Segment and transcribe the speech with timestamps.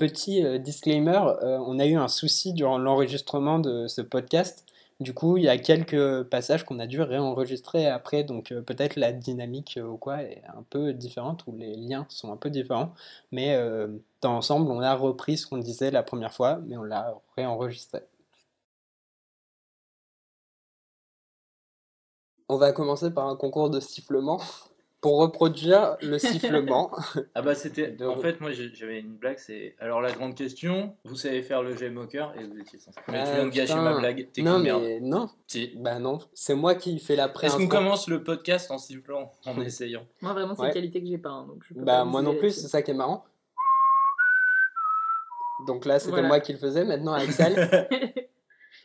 [0.00, 4.64] petit euh, disclaimer, euh, on a eu un souci durant l'enregistrement de ce podcast.
[4.98, 8.96] Du coup, il y a quelques passages qu'on a dû réenregistrer après, donc euh, peut-être
[8.96, 12.94] la dynamique ou quoi est un peu différente, ou les liens sont un peu différents.
[13.32, 13.56] Mais
[14.22, 18.00] dans l'ensemble, on a repris ce qu'on disait la première fois, mais on l'a réenregistré.
[22.48, 24.40] On va commencer par un concours de sifflement
[25.00, 26.90] pour reproduire le sifflement.
[27.34, 27.88] Ah bah c'était.
[27.92, 29.74] De- En fait, moi j'avais une blague, c'est.
[29.80, 32.98] Alors la grande question, vous savez faire le jet moqueur et vous étiez censé.
[33.08, 34.82] Mais tu Ah, viens de gâcher ma blague, t'es Non, merde.
[34.82, 35.72] mais non, Si.
[35.76, 39.32] bah non, c'est moi qui fais la pré Est-ce qu'on commence le podcast en sifflant,
[39.46, 40.06] en essayant?
[40.20, 40.68] Moi, vraiment, c'est Ouais.
[40.68, 41.30] une qualité que j'ai pas.
[41.30, 43.24] hein, donc je peux Bah pas moi non plus, c'est ça qui est marrant.
[45.66, 46.28] Donc là, c'était Voilà.
[46.28, 46.84] moi qui le faisais.
[46.84, 47.88] Maintenant, Axel.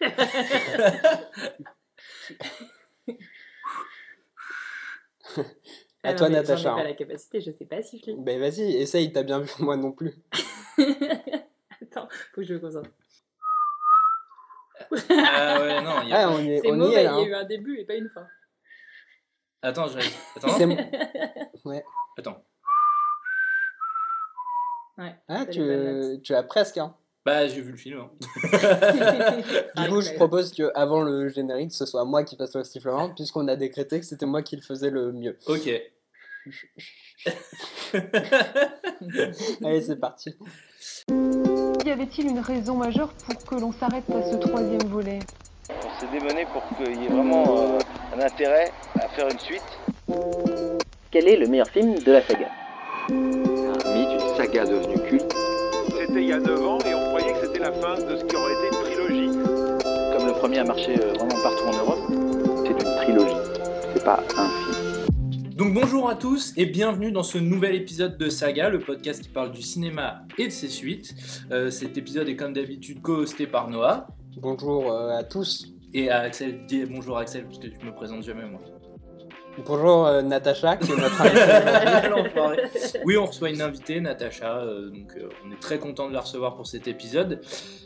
[6.05, 6.83] À Ah non, toi, Natacha, J'en ai hein.
[6.83, 8.15] pas la capacité, je sais pas siffler.
[8.17, 10.13] ben vas-y, essaye, t'as bien vu, moi non plus.
[11.81, 12.89] Attends, faut que je me concentre.
[15.09, 16.27] Ah ouais, non, il y a...
[16.27, 17.23] Ah, on, est, C'est on y mauvais, il y a hein.
[17.23, 18.27] eu un début et pas une fin.
[19.61, 20.13] Attends, j'arrive.
[20.35, 20.49] Attends.
[20.57, 20.75] C'est mon-
[21.65, 21.83] Ouais.
[22.17, 22.43] Attends.
[24.97, 25.15] Ouais.
[25.27, 26.15] Ah, t'as les bonnes notes.
[26.17, 26.77] tu, tu as presque.
[26.77, 26.95] Hein.
[27.25, 27.99] Bah, j'ai vu le film.
[28.01, 28.11] hein.
[29.77, 33.09] Du coup, je propose que avant le générique, ce soit moi qui fasse le sifflement,
[33.13, 35.35] puisqu'on a décrété que c'était moi qui le faisais le mieux.
[35.47, 35.69] Ok.
[39.63, 40.35] Allez, c'est parti.
[41.85, 45.19] Y avait-il une raison majeure pour que l'on s'arrête à ce troisième volet?
[45.69, 47.79] On s'est démené pour qu'il y ait vraiment euh,
[48.15, 49.63] un intérêt à faire une suite.
[51.11, 52.49] Quel est le meilleur film de la saga?
[53.09, 55.33] Mythe, une saga devenue culte.
[55.89, 58.23] C'était il y a 9 ans et on croyait que c'était la fin de ce
[58.25, 59.31] qui aurait été une trilogie.
[60.17, 61.99] Comme le premier a marché euh, vraiment partout en Europe,
[62.63, 63.41] C'est une trilogie,
[63.93, 64.64] c'est pas un film.
[65.55, 69.29] Donc bonjour à tous et bienvenue dans ce nouvel épisode de Saga, le podcast qui
[69.29, 71.15] parle du cinéma et de ses suites.
[71.49, 75.67] Euh, cet épisode est comme d'habitude co-hosté par Noah Bonjour euh, à tous.
[75.93, 76.65] et à Axel.
[76.67, 78.59] Dis bonjour Axel parce que tu me présentes jamais moi.
[79.63, 82.99] Bonjour euh, Natacha, qui est notre invitée.
[83.05, 86.21] Oui, on reçoit une invitée, Natacha, euh, donc euh, on est très content de la
[86.21, 87.41] recevoir pour cet épisode.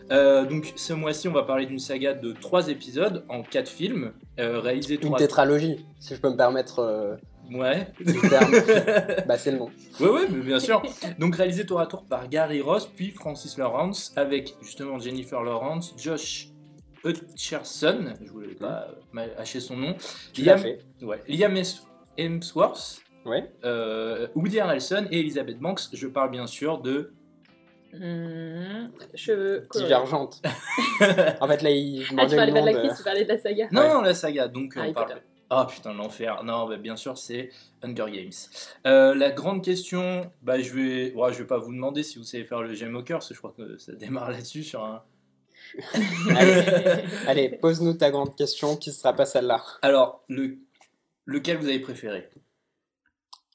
[0.10, 5.00] Donc ce mois-ci, on va parler d'une saga de trois épisodes en quatre films, réalisés
[5.04, 7.20] Une tétralogie, si je peux me permettre
[7.52, 7.88] Ouais.
[8.00, 9.26] le terme.
[9.28, 9.70] bah, c'est le nom.
[10.00, 10.82] Ouais, ouais, mais bien sûr.
[11.18, 15.94] Donc réalisé tour à tour par Gary Ross, puis Francis Lawrence, avec justement Jennifer Lawrence,
[15.98, 16.50] Josh
[17.04, 18.88] Hutcherson, je voulais pas
[19.18, 19.96] euh, hacher son nom,
[20.34, 20.80] Tu Liam, fait.
[21.02, 21.86] ouais, Liam Hems-
[22.18, 23.52] Hemsworth, Ouais.
[23.64, 25.82] euh, Woody Harrelson et Elizabeth Banks.
[25.94, 27.14] Je parle bien sûr de.
[27.94, 29.88] Mmh, Cheveux colorés.
[29.88, 30.42] Divergente.
[31.42, 32.72] en fait, là, il Ah, tu parlais pas de de...
[32.72, 33.68] l'actrice, tu parlais de la saga.
[33.72, 33.94] Non, Ouais.
[33.94, 34.48] non, la saga.
[34.48, 35.08] Donc Harry on parle.
[35.08, 35.22] Potter.
[35.50, 36.44] Ah putain, l'enfer.
[36.44, 37.50] Non, bah, bien sûr, c'est
[37.82, 38.32] Hunger Games.
[38.86, 42.24] Euh, la grande question, bah, je vais, ouais, je vais pas vous demander si vous
[42.24, 44.84] savez faire le Gem au cœur, parce que je crois que ça démarre là-dessus sur
[44.84, 45.04] un.
[46.36, 49.62] Allez, allez pose-nous ta grande question, qui sera pas celle-là.
[49.82, 50.58] Alors, le...
[51.26, 52.28] lequel vous avez préféré?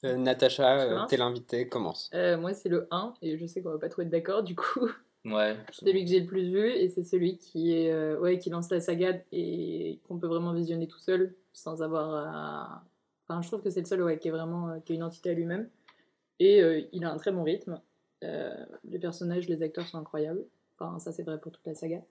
[0.05, 2.09] Euh, Natacha, euh, commence t'es l'invité, commence.
[2.13, 4.55] Euh, moi, c'est le 1, et je sais qu'on va pas trop être d'accord, du
[4.55, 4.89] coup.
[5.25, 5.57] Ouais.
[5.71, 8.49] C'est celui que j'ai le plus vu, et c'est celui qui, est, euh, ouais, qui
[8.49, 12.83] lance la saga et qu'on peut vraiment visionner tout seul, sans avoir à...
[13.27, 15.03] Enfin, je trouve que c'est le seul ouais, qui, est vraiment, euh, qui a une
[15.03, 15.67] entité à lui-même.
[16.39, 17.81] Et euh, il a un très bon rythme.
[18.23, 18.53] Euh,
[18.83, 20.45] les personnages, les acteurs sont incroyables.
[20.77, 22.01] Enfin, ça, c'est vrai pour toute la saga.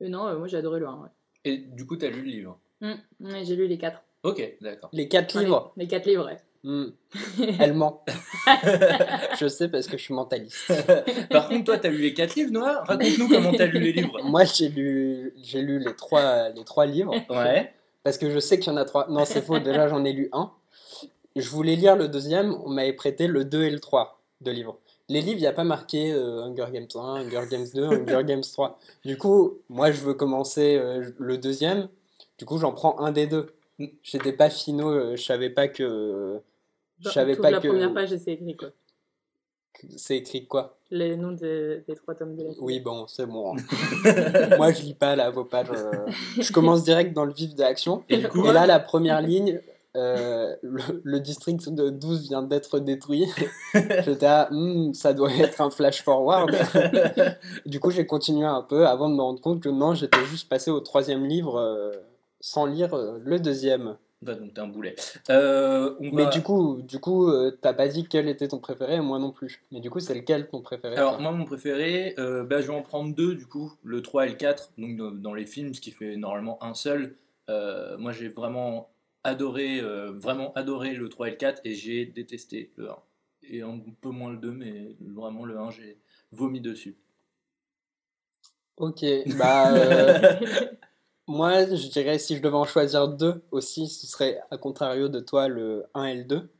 [0.00, 1.08] Mais non, euh, moi, j'ai adoré le 1, ouais.
[1.44, 2.58] Et du coup, t'as lu le livre?
[2.80, 4.02] Mm, ouais, j'ai lu les 4.
[4.22, 4.90] Ok, d'accord.
[4.92, 5.72] Les quatre livres.
[5.76, 6.38] Les 4 livres, ouais.
[6.64, 6.86] Hmm,
[7.58, 8.04] Elle ment.
[9.40, 10.72] je sais parce que je suis mentaliste.
[11.30, 12.84] Par contre, toi, t'as lu les quatre livres, Noah?
[12.84, 14.22] Raconte-nous comment t'as lu les livres.
[14.22, 17.72] Moi, j'ai lu, j'ai lu les trois, les trois livres Ouais.
[18.04, 19.08] parce que je sais qu'il y en a trois.
[19.08, 19.58] Non, c'est faux.
[19.58, 20.52] Déjà, j'en ai lu un.
[21.34, 22.54] Je voulais lire le deuxième.
[22.64, 24.78] On m'avait prêté le 2 et le 3 de livres.
[25.08, 28.24] Les livres, il n'y a pas marqué euh, Hunger Games 1, Hunger Games 2, Hunger
[28.24, 28.78] Games 3.
[29.04, 31.88] Du coup, moi, je veux commencer euh, le deuxième.
[32.38, 33.52] Du coup, j'en prends un des deux.
[34.04, 34.92] J'étais pas finaux.
[34.92, 36.40] euh, je savais pas que.
[37.04, 37.68] Je savais pas la que.
[37.68, 38.68] première page, c'est écrit, quoi.
[39.96, 40.76] C'est écrit quoi?
[40.90, 42.50] Les noms de- des trois tomes de la.
[42.60, 43.54] Oui, bon, c'est bon.
[44.58, 45.68] Moi, je lis pas là vos pages.
[45.74, 46.06] euh,
[46.38, 48.04] Je commence direct dans le vif de l'action.
[48.08, 49.60] Et du coup, Et là, la première ligne,
[49.96, 53.26] euh, le, le district de 12 vient d'être détruit.
[53.74, 56.54] J'étais à, Hmm, ça doit être un flash forward.
[57.66, 60.48] du coup, j'ai continué un peu avant de me rendre compte que non, j'étais juste
[60.48, 61.90] passé au troisième livre euh,
[62.40, 63.96] sans lire euh, le deuxième.
[64.22, 64.94] Bah, donc t'es un boulet.
[65.30, 68.60] Euh, on Mais va- du coup, du coup, euh, t'as pas dit quel était ton
[68.60, 69.64] préféré, moi non plus.
[69.72, 72.74] Mais du coup, c'est lequel ton préféré Alors, moi, mon préféré, euh, bah, je vais
[72.74, 75.74] en prendre deux, du coup, le 3 et le 4, donc dans, dans les films,
[75.74, 77.16] ce qui fait normalement un seul.
[77.50, 78.90] Euh, moi, j'ai vraiment
[79.24, 79.80] adoré,
[80.14, 82.96] vraiment adoré le 3 et le 4, et j'ai détesté le 1.
[83.44, 85.98] Et un peu moins le 2, mais vraiment le 1, j'ai
[86.30, 86.96] vomi dessus.
[88.76, 89.04] Ok,
[89.36, 89.72] bah
[91.32, 95.20] moi je dirais si je devais en choisir deux aussi, ce serait à contrario de
[95.20, 96.50] toi le 1 et le 2.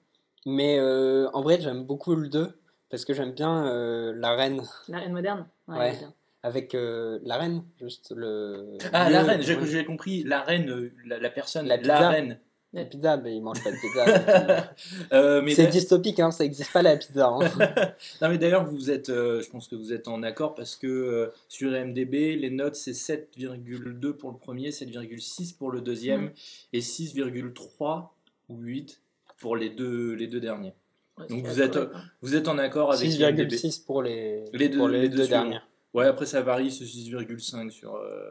[0.47, 2.59] Mais euh, en vrai j'aime beaucoup le 2
[2.91, 5.97] parce que j'aime bien euh, la reine La reine moderne Ouais.
[6.43, 8.77] avec euh, la reine, juste le.
[8.93, 9.85] Ah, lieu, la reine, j'ai ouais.
[9.85, 10.25] compris.
[10.25, 12.39] La reine, la, la personne, La la, reine.
[12.75, 14.75] La pizza, mais ils mangent pas de pizza.
[15.13, 17.27] Euh, mais C'est dystopique, hein, ça existe pas la pizza.
[17.29, 17.39] hein.
[18.23, 20.87] non mais d'ailleurs vous êtes, euh, je pense que vous êtes en accord parce que
[20.87, 26.31] euh, sur MDB les notes c'est 7,2 pour le premier, 7,6 pour le deuxième Mm.
[26.73, 28.09] et 6,3
[28.49, 29.01] ou 8
[29.39, 30.73] pour les deux les deux derniers.
[31.19, 31.79] Ouais, Donc vous êtes,
[32.23, 33.51] vous êtes en accord avec IMDb.
[33.53, 35.67] 6,6 pour les, Les deux- pour les les deux, deux dernières.
[35.93, 38.31] Ouais, après ça varie, c'est 6,5 sur, euh,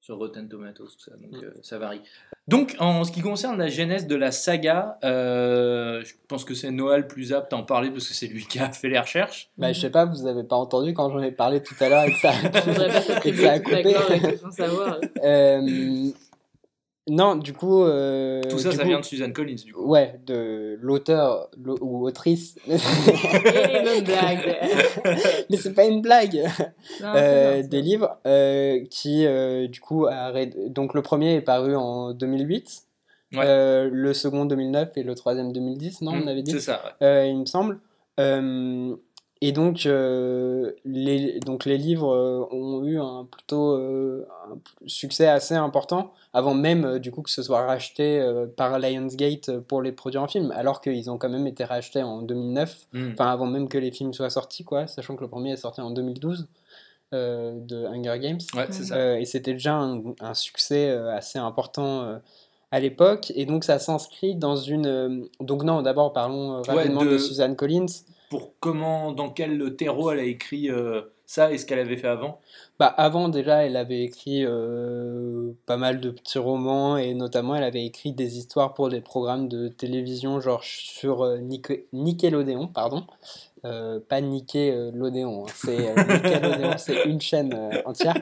[0.00, 1.44] sur Rotten Tomatoes, tout ça, donc Mm.
[1.44, 2.00] euh, ça varie.
[2.46, 6.70] Donc en ce qui concerne la genèse de la saga, euh, je pense que c'est
[6.70, 9.50] Noël plus apte à en parler parce que c'est lui qui a fait les recherches.
[9.58, 12.04] Bah, je sais pas, vous avez pas entendu quand j'en ai parlé tout à l'heure
[12.04, 12.32] et que ça,
[13.24, 13.94] et que a coupé.
[15.24, 16.10] Euh,
[17.08, 17.82] non, du coup.
[17.84, 19.84] euh, Tout ça, ça coup- vient de Suzanne Collins, du coup.
[19.86, 22.56] Ouais, de l'auteur l'au- ou autrice.
[22.66, 24.56] Bonnes blagues.
[25.50, 26.42] Mais c'est pas une blague.
[27.02, 30.32] Non, Euh, des livres euh, qui, euh, du coup, a
[30.68, 32.82] donc le premier est paru en 2008,
[33.34, 33.40] Ouais.
[33.44, 36.80] euh, le second 2009 et le troisième 2010, non, on Mm, avait dit C'est ça,
[37.00, 37.06] ouais.
[37.06, 37.78] Euh, il me semble.
[39.40, 44.56] Et donc, euh, les, donc les livres euh, ont eu un plutôt euh, un
[44.88, 49.80] succès assez important avant même du coup que ce soit racheté euh, par Lionsgate pour
[49.80, 53.10] les produire en film, alors qu'ils ont quand même été rachetés en 2009, Mm.
[53.12, 55.80] enfin avant même que les films soient sortis, quoi, sachant que le premier est sorti
[55.80, 56.48] en 2012
[57.14, 58.40] euh, de Hunger Games.
[58.56, 59.20] Ouais, c'est ça.
[59.20, 62.18] Et c'était déjà un, un succès assez important
[62.72, 63.32] à l'époque.
[63.36, 65.26] Et donc ça s'inscrit dans une...
[65.40, 67.18] donc non, d'abord parlons Ouais, rapidement de- de...
[67.18, 67.86] Suzanne Collins.
[68.30, 72.08] Pour comment, dans quel terreau elle a écrit euh, ça et ce qu'elle avait fait
[72.08, 72.40] avant?
[72.78, 77.64] Bah, avant déjà, elle avait écrit euh, pas mal de petits romans et notamment elle
[77.64, 83.04] avait écrit des histoires pour des programmes de télévision genre sur euh, Nick- Nickelodeon, pardon.
[83.64, 85.76] Euh, pas Nickelodeon, hein, c'est
[86.06, 88.14] Nickelodeon, c'est une chaîne entière.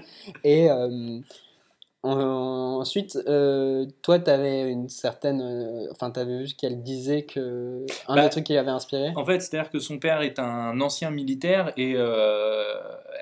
[0.45, 0.69] Et
[2.09, 5.41] ensuite, euh, toi, tu avais une certaine.
[5.41, 7.85] euh, Enfin, tu avais vu qu'elle disait que.
[8.09, 9.13] Un Bah, des trucs qui l'avait inspiré?
[9.17, 12.75] En fait, c'est-à-dire que son père est un ancien militaire et euh,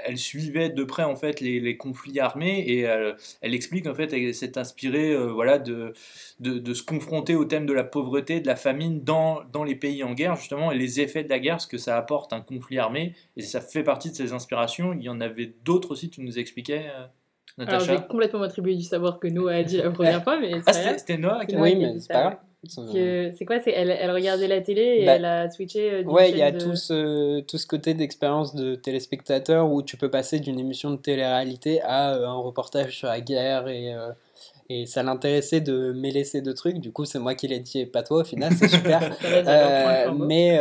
[0.06, 3.94] elle suivait de près en fait les, les conflits armés et elle, elle explique en
[3.94, 5.94] fait elle s'est inspirée voilà de,
[6.40, 9.76] de, de se confronter au thème de la pauvreté, de la famine dans, dans les
[9.76, 12.40] pays en guerre justement et les effets de la guerre, ce que ça apporte un
[12.40, 14.92] conflit armé et ça fait partie de ses inspirations.
[14.92, 16.86] Il y en avait d'autres aussi, tu nous expliquais,
[17.58, 20.54] Alors, je vais complètement m'attribuer du savoir que Noah a dit la première fois, mais
[20.66, 22.36] Ah, c'est pas c'était Noah qui a- Oui, mais c'est pas grave.
[22.66, 26.30] C'est quoi c'est elle, elle regardait la télé et Bah, elle a switché euh, Ouais,
[26.30, 30.10] il y a de- tout ce, tout ce côté d'expérience de téléspectateur où tu peux
[30.10, 34.10] passer d'une émission de télé-réalité à euh, un reportage sur la guerre et, euh,
[34.70, 36.78] et ça l'intéressait de mêler ces deux trucs.
[36.78, 39.00] Du coup, c'est moi qui l'ai dit et pas toi au final, c'est super.
[39.46, 40.58] Euh, mais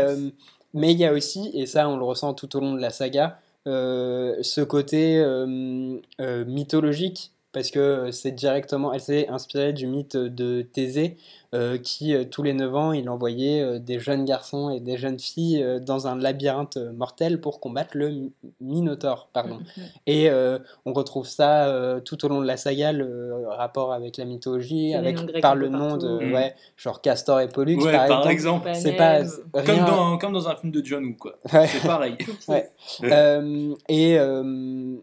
[0.75, 2.89] mais il y a aussi, et ça on le ressent tout au long de la
[2.89, 10.17] saga, ce côté euh, euh, mythologique, parce que c'est directement, elle s'est inspirée du mythe
[10.17, 11.15] de Thésée,
[11.53, 14.97] euh, qui euh, tous les 9 ans, il envoyait euh, des jeunes garçons et des
[14.97, 19.29] jeunes filles euh, dans un labyrinthe mortel pour combattre le Mi- Minotaure.
[19.33, 19.59] Pardon.
[19.77, 19.83] Mhm.
[20.07, 20.57] Et euh,
[20.87, 24.95] on retrouve ça euh, tout au long de la saga, le rapport avec la mythologie,
[24.95, 26.25] avec, par le nom de.
[26.25, 26.33] Mm.
[26.33, 28.67] ouais, genre Castor et Pollux, Ouais, par, par exemple.
[28.69, 28.71] exemple.
[28.73, 29.21] C'est pas.
[29.63, 29.85] Comme rien.
[29.85, 31.37] dans, comme dans un film de John Woo, quoi.
[31.53, 31.67] Ouais.
[31.67, 32.17] C'est pareil.
[32.47, 32.67] Ouais.
[33.03, 34.95] Euh, et, euh,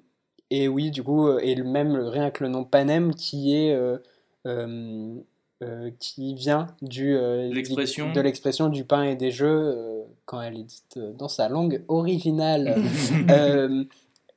[0.50, 3.72] et oui, du coup, euh, et le même rien que le nom Panem qui est
[3.74, 3.98] euh,
[4.46, 8.12] euh, qui vient du euh, di- L'expression.
[8.12, 11.84] de l'expression du pain et des jeux euh, quand elle est dite dans sa langue
[11.88, 12.82] originale.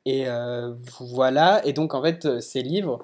[0.05, 0.25] Et
[0.99, 1.65] voilà.
[1.65, 2.99] Et donc en fait, ces livres.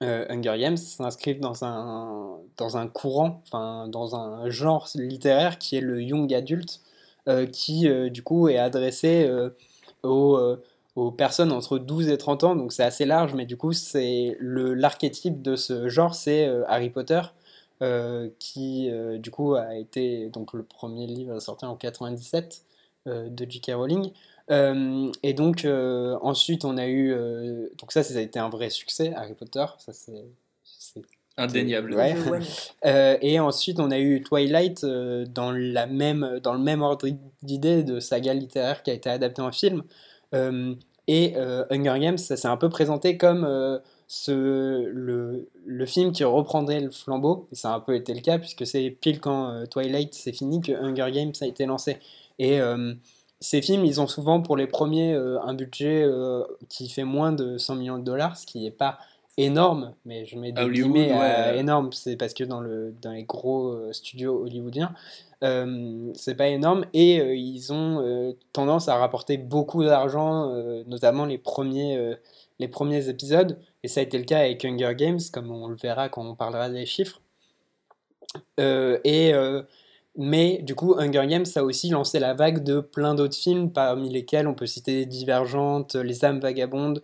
[0.00, 5.80] Hunger Games s'inscrivent dans un, dans un courant, enfin dans un genre littéraire qui est
[5.80, 6.80] le young adult,
[7.50, 9.28] qui du coup est adressé
[10.02, 10.38] aux,
[10.96, 14.36] aux personnes entre 12 et 30 ans, donc c'est assez large, mais du coup c'est
[14.40, 17.20] le l'archétype de ce genre, c'est euh, Harry Potter,
[17.82, 22.64] euh, qui euh, du coup a été, donc le premier livre sorti en 97
[23.06, 23.72] euh, de J.K.
[23.74, 24.10] Rowling.
[24.50, 28.48] Euh, et donc euh, ensuite on a eu, euh, donc ça ça a été un
[28.48, 30.24] vrai succès, Harry Potter, ça c'est
[30.64, 31.02] c'est
[31.38, 31.94] Indéniable.
[31.94, 32.14] Ouais.
[32.84, 37.08] Euh, et ensuite, on a eu Twilight euh, dans, la même, dans le même ordre
[37.42, 39.82] d'idée de saga littéraire qui a été adapté en film.
[40.34, 40.74] Euh,
[41.08, 43.78] et euh, Hunger Games, ça s'est un peu présenté comme euh,
[44.28, 47.48] le, film qui reprendrait le flambeau.
[47.52, 50.60] Et ça a un peu été le cas, puisque c'est pile quand Twilight s'est fini
[50.60, 51.98] que Hunger Games a été lancé.
[52.38, 52.60] Et,
[53.38, 56.08] ces films, ils ont souvent pour les premiers un budget
[56.70, 58.98] qui fait moins de 100 millions de dollars, ce qui n'est pas
[59.36, 61.58] énorme, mais je mets des Hollywood, guillemets à ouais.
[61.58, 64.94] énorme, c'est parce que dans, le, dans les gros euh, studios hollywoodiens,
[65.44, 70.50] euh, c'est pas énorme et euh, ils ont euh, tendance à rapporter beaucoup d'argent,
[70.86, 72.16] notamment les premiers,
[72.58, 75.76] les premiers épisodes, et ça a été le cas avec Hunger Games, comme on le
[75.76, 77.20] verra quand on parlera des chiffres.
[78.58, 79.32] Et,
[80.18, 84.08] mais du coup, Hunger Games a aussi lancé la vague de plein d'autres films, parmi
[84.08, 87.02] lesquels on peut citer Divergente, Les âmes vagabondes,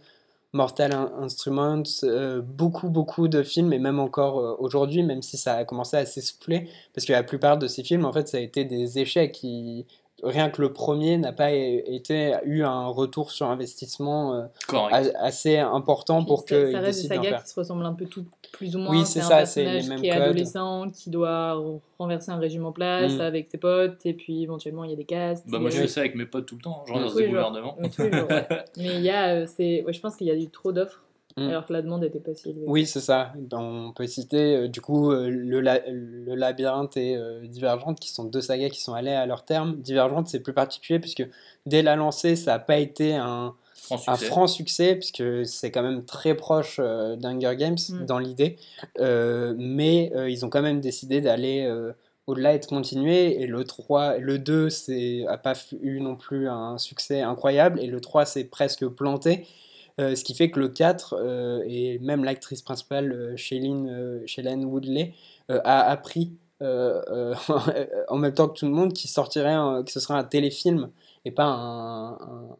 [0.52, 5.36] Mortal In- Instruments, euh, beaucoup, beaucoup de films, et même encore euh, aujourd'hui, même si
[5.38, 8.36] ça a commencé à s'essouffler, parce que la plupart de ces films, en fait, ça
[8.38, 9.32] a été des échecs.
[9.32, 9.86] qui-
[10.22, 14.42] Rien que le premier n'a pas été, eu un retour sur investissement euh,
[15.18, 18.28] assez important pour ça, qu'ils ça reste des sagas qui se ressemblent un peu toutes
[18.52, 18.90] plus ou moins.
[18.90, 20.22] Oui, c'est un ça, c'est les personnage mêmes qui est codes.
[20.22, 21.60] adolescent, qui doit
[21.98, 23.20] renverser un régime en place Mm.
[23.20, 25.44] avec ses potes, et puis éventuellement il y a des castes.
[25.48, 26.84] Bah, moi, je fais ça avec mes potes tout le temps.
[26.86, 27.76] Je renverse des genre, gouvernements.
[28.76, 31.02] mais il y a, euh, c'est, ouais, je pense qu'il y a eu trop d'offres,
[31.36, 31.48] Mm.
[31.48, 32.64] alors que la demande n'était pas si élevée.
[32.66, 33.32] Oui, c'est ça.
[33.52, 38.10] On peut citer euh, du coup euh, le, la- le Labyrinthe et euh, Divergente, qui
[38.10, 39.76] sont deux sagas qui sont allées à leur terme.
[39.76, 41.26] Divergente, c'est plus particulier puisque
[41.66, 44.26] dès la lancée, ça n'a pas été un, Franc un succès.
[44.26, 48.04] franc succès, puisque c'est quand même très proche euh, d'Hunger Games Mm.
[48.06, 48.56] dans l'idée.
[49.00, 51.92] Euh, mais euh, ils ont quand même décidé d'aller euh,
[52.28, 53.40] au-delà et de continuer.
[53.42, 54.68] Et le 3, le 2
[55.24, 57.80] n'a pas eu non plus un succès incroyable.
[57.80, 59.46] Et le 3 s'est presque planté.
[60.00, 64.22] Euh, ce qui fait que le 4, euh, et même l'actrice principale, euh, Shailene, euh,
[64.26, 65.12] Shailene Woodley,
[65.50, 66.32] euh, a appris
[66.62, 67.34] euh, euh,
[68.08, 70.90] en même temps que tout le monde qu'il sortirait, un- que ce serait un téléfilm
[71.24, 72.56] et pas un, un- un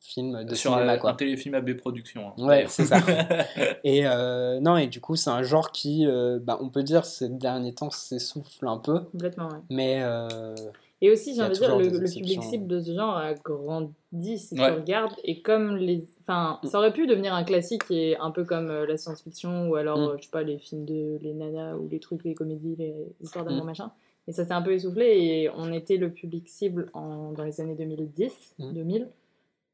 [0.00, 0.92] film de Sur cinéma.
[0.92, 1.10] un, quoi.
[1.10, 2.28] un téléfilm AB Production.
[2.28, 2.96] hein, Ouais, c'est ça.
[3.84, 7.04] Et euh, non, et du coup, c'est un genre qui, euh, bah, on peut dire,
[7.04, 9.58] ces derniers temps, s'essouffle un peu, Complètement, ouais.
[9.68, 10.54] mais euh,
[11.02, 13.34] Et aussi, j'ai a envie de dire, le, le public cible de ce genre a
[13.34, 14.66] grandi si Ouais.
[14.68, 15.12] tu regardes.
[15.24, 16.04] Et comme les.
[16.30, 19.74] Enfin, ça aurait pu devenir un classique et un peu comme euh, la science-fiction ou
[19.74, 20.02] alors, Mm.
[20.02, 22.94] euh, je sais pas, les films de les nanas ou les trucs, les comédies, les
[23.20, 23.66] histoires d'amour Mm.
[23.66, 23.90] machin.
[24.28, 27.60] Et ça s'est un peu essoufflé et on était le public cible en, dans les
[27.60, 28.72] années 2010, Mm.
[28.72, 29.08] 2000.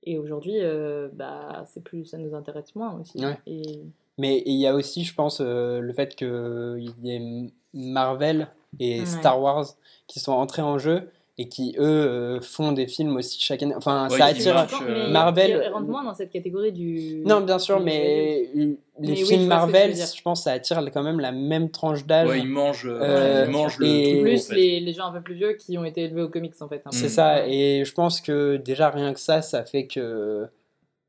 [0.05, 3.19] Et aujourd'hui, euh, bah, c'est plus, ça nous intéresse moins aussi.
[3.23, 3.37] Ouais.
[3.47, 3.63] Et
[4.19, 8.49] Mais il y a aussi, je pense, euh, le fait qu'il y ait Marvel
[8.81, 9.07] et Ouais.
[9.07, 9.67] Star Wars
[10.07, 13.75] qui sont entrés en jeu et qui, eux, euh, font des films aussi chaque année.
[13.77, 14.67] Enfin, Ouais, ça attire.
[14.89, 17.23] euh, Marvel- il rentre moins dans cette catégorie du.
[17.27, 21.21] Non, bien sûr, du- mais les Mais films Marvel, je pense, ça attire quand même
[21.21, 22.29] la même tranche d'âge.
[22.31, 24.55] Ouais, ils mangent, euh, ils mangent le et- en Plus fait.
[24.55, 26.83] les, les gens un peu plus vieux qui ont été élevés aux comics en fait.
[26.83, 26.91] peu.
[26.93, 27.11] C'est Mm.
[27.11, 30.47] ça, et je pense que déjà rien que ça, ça fait que.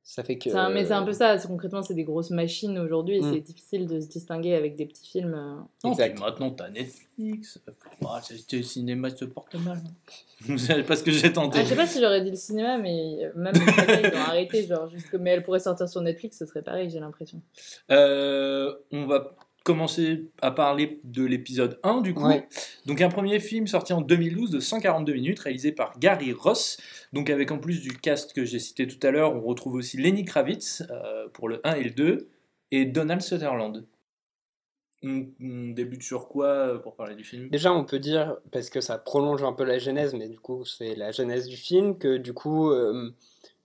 [0.10, 0.50] Ça fait que.
[0.56, 3.34] Un- mais c'est un peu ça, concrètement c'est des grosses machines aujourd'hui et Mm.
[3.34, 5.34] c'est difficile de se distinguer avec des petits films.
[5.34, 5.58] euh.
[5.84, 6.18] Non, Exact.
[6.22, 7.60] maintenant, t'as Netflix.
[8.06, 9.82] Ah, c'est- c'est le cinéma se porte mal.
[10.58, 11.60] C'est pas ce que j'ai tenté.
[11.60, 14.20] Ah, je sais pas si j'aurais dit le cinéma, mais euh, même les ils ont
[14.20, 14.66] arrêté.
[14.66, 17.42] Genre, juste que- mais elle pourrait sortir sur Netflix, ce serait pareil, j'ai l'impression.
[17.92, 19.36] Euh, on va
[19.68, 22.26] commencer à parler de l'épisode 1 du coup.
[22.26, 22.48] Ouais.
[22.86, 26.78] Donc un premier film sorti en 2012 de 142 minutes réalisé par Gary Ross.
[27.12, 29.98] Donc avec en plus du cast que j'ai cité tout à l'heure, on retrouve aussi
[29.98, 32.30] Lenny Kravitz euh, pour le 1 et le 2
[32.72, 33.86] et Donald Sutherland.
[35.04, 37.50] On, on débute sur quoi euh, pour parler du film?
[37.50, 40.64] Déjà, on peut dire, parce que ça prolonge un peu la genèse, mais du coup,
[40.64, 43.12] c'est la genèse du film, que du coup, euh,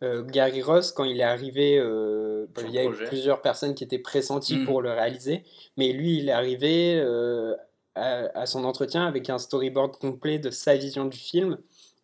[0.02, 3.84] euh, Gary Ross, quand il est arrivé, euh, il y a eu plusieurs personnes qui
[3.84, 4.64] étaient pressenties Mm.
[4.66, 5.44] pour le réaliser,
[5.76, 7.54] mais lui, il est arrivé euh,
[7.94, 11.58] à, à son entretien avec un storyboard complet de sa vision du film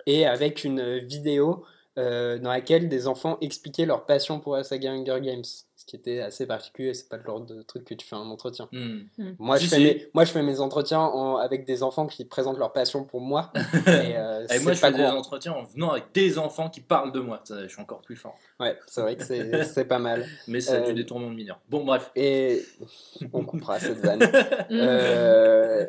[0.07, 1.65] et avec une vidéo
[1.97, 5.43] dans laquelle des enfants expliquaient leur passion pour la saga Hunger Games,
[5.89, 8.69] qui était assez particulier, c'est pas le genre de truc que tu fais en entretien.
[8.71, 9.01] Hmm.
[9.39, 9.83] Moi, Si, je fais si.
[9.83, 13.21] mes, moi, je fais mes entretiens en- avec des enfants qui présentent leur passion pour
[13.21, 13.51] moi.
[13.87, 15.17] et, euh, Et moi je pas fais des courant.
[15.17, 17.41] entretiens en venant avec des enfants qui parlent de moi.
[17.45, 18.37] Ça, je suis encore plus fort.
[18.61, 20.25] Ouais, c'est vrai que c'est pas mal.
[20.47, 21.59] Mais c'est Euh, du détournement de mineurs.
[21.69, 22.11] Bon bref.
[22.15, 22.63] Et
[23.33, 24.21] on coupera cette vanne.
[24.71, 25.87] Euh,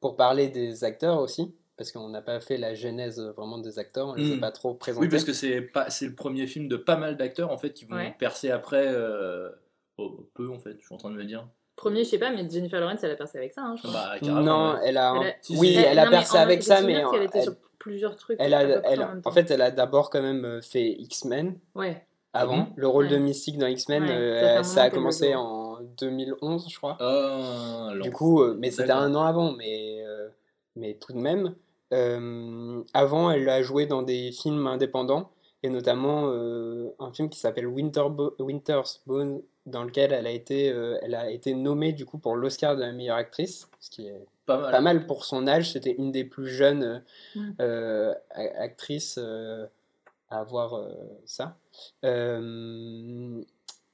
[0.00, 4.08] pour parler des acteurs aussi, parce qu'on n'a pas fait la genèse vraiment des acteurs,
[4.08, 4.40] on les a Mm.
[4.40, 5.06] pas trop présentés.
[5.06, 7.70] Oui, parce que c'est pas, c'est le premier film de pas mal d'acteurs en fait
[7.74, 8.14] qui vont Ouais.
[8.18, 8.84] percer après.
[8.86, 9.50] euh,
[9.98, 11.46] oh, peu en fait, je suis en train de me dire.
[11.74, 13.92] Premier, je sais pas, mais Jennifer Lawrence, elle a percé avec ça, hein, je crois.
[14.20, 17.10] Bah, non, elle a, Elle a- oui, elle a non, percé avec ça, mais souviens
[17.10, 18.36] qu'elle était elle, sur plusieurs trucs.
[18.40, 22.06] elle a, elle, en fait, elle a d'abord quand même euh, fait X-Men Ouais.
[22.32, 22.58] avant.
[22.58, 23.16] bon Le rôle de.
[23.16, 26.96] Mystique dans X-Men, Ouais, euh, ça a commencé en 2011, je crois.
[27.00, 28.02] Alors.
[28.02, 30.28] Du coup, euh, mais c'était un an avant, mais, euh,
[30.76, 31.54] mais tout de même.
[31.92, 35.30] Euh, avant, elle a joué dans des films indépendants,
[35.62, 40.30] et notamment euh, un film qui s'appelle Winter Bo- Winter's Bone, dans lequel elle a
[40.30, 43.90] été, euh, elle a été nommée du coup pour l'Oscar de la meilleure actrice, ce
[43.90, 44.70] qui est pas mal.
[44.72, 45.70] pas mal pour son âge.
[45.72, 47.02] C'était une des plus jeunes
[47.36, 47.50] Mm.
[47.60, 49.66] euh, a- actrices euh,
[50.30, 50.88] à voir euh,
[51.26, 51.56] ça.
[52.04, 53.40] Euh,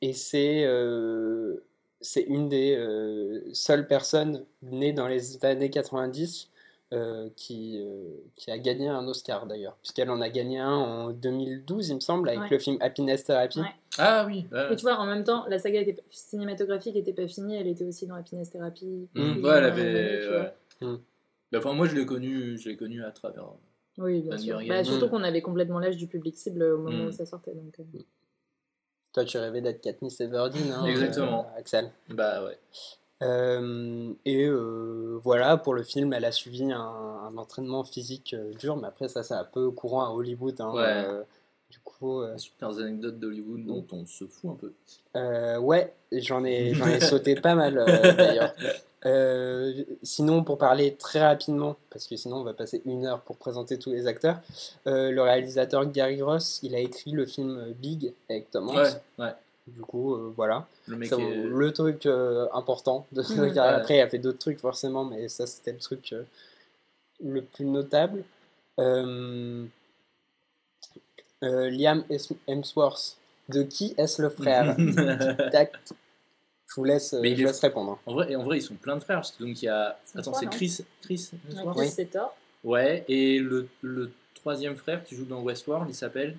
[0.00, 1.56] et c'est euh,
[2.00, 6.48] c'est une des euh, seules personnes nées dans les années 90
[6.94, 11.10] euh, qui, euh, qui a gagné un Oscar d'ailleurs, puisqu'elle en a gagné un en
[11.10, 12.48] 2012, il me semble, avec Ouais.
[12.50, 13.60] le film Happiness Therapy.
[13.60, 13.66] Ouais.
[13.98, 14.46] Ah oui.
[14.52, 14.72] ouais.
[14.72, 17.84] Et tu vois, en même temps, la saga était, cinématographique était pas finie, elle était
[17.84, 18.86] aussi dans Happiness Therapy.
[18.86, 20.28] Mm, plus ouais, ou elle avait.
[20.30, 20.96] ouais.
[21.52, 23.44] Bah, enfin, moi, je l'ai connu, je l'ai connu à travers.
[23.98, 24.60] Oui, bien sûr.
[24.68, 25.10] Bah, surtout Mm.
[25.10, 27.52] qu'on avait complètement l'âge du public cible au moment où ça sortait.
[27.54, 27.84] Donc, euh.
[29.12, 31.46] Toi, tu rêvais d'être Katniss Everdeen, hein, Exactement.
[31.54, 31.90] euh, Axel.
[32.10, 32.58] Bah ouais.
[33.22, 38.52] Euh, et euh, voilà, pour le film, elle a suivi un, un entraînement physique euh,
[38.54, 40.60] dur, mais après, ça, c'est un peu courant à Hollywood.
[40.60, 40.82] hein, Ouais.
[40.84, 41.22] euh,
[41.70, 44.72] du coup, euh, super anecdotes d'Hollywood dont on se fout un peu.
[45.16, 48.54] euh, ouais, j'en ai, j'en ai sauté pas mal euh, d'ailleurs.
[49.06, 53.36] Euh, sinon, pour parler très rapidement, parce que sinon on va passer une heure pour
[53.36, 54.40] présenter tous les acteurs,
[54.86, 58.76] euh, le réalisateur Gary Ross, il a écrit le film Big avec Tom Hanks.
[59.18, 59.32] Ouais, ouais.
[59.74, 60.66] Du coup, euh, voilà.
[60.86, 61.42] Le mec Ça, est...
[61.44, 63.54] Le truc euh, important de sa carrière.
[63.54, 63.58] Ouais.
[63.80, 66.22] Après, il a fait d'autres trucs forcément, mais ça, c'était le truc euh,
[67.24, 68.24] le plus notable.
[68.78, 69.64] Euh,
[71.42, 73.16] euh, Liam Hems- Hemsworth,
[73.48, 74.76] de qui est-ce le frère?
[75.52, 75.72] Tac.
[76.66, 77.98] Je vous laisse, Mais il je est- laisse répondre.
[78.06, 79.22] En vrai, en vrai, ils sont plein de frères.
[79.40, 79.98] Donc il y a.
[80.04, 80.78] C'est Attends, c'est Chris.
[81.02, 82.36] Chris Ouais, Hemsworth Chris, c'est Thor.
[82.64, 86.36] Ouais, et le, le troisième frère qui joue dans Westworld, il s'appelle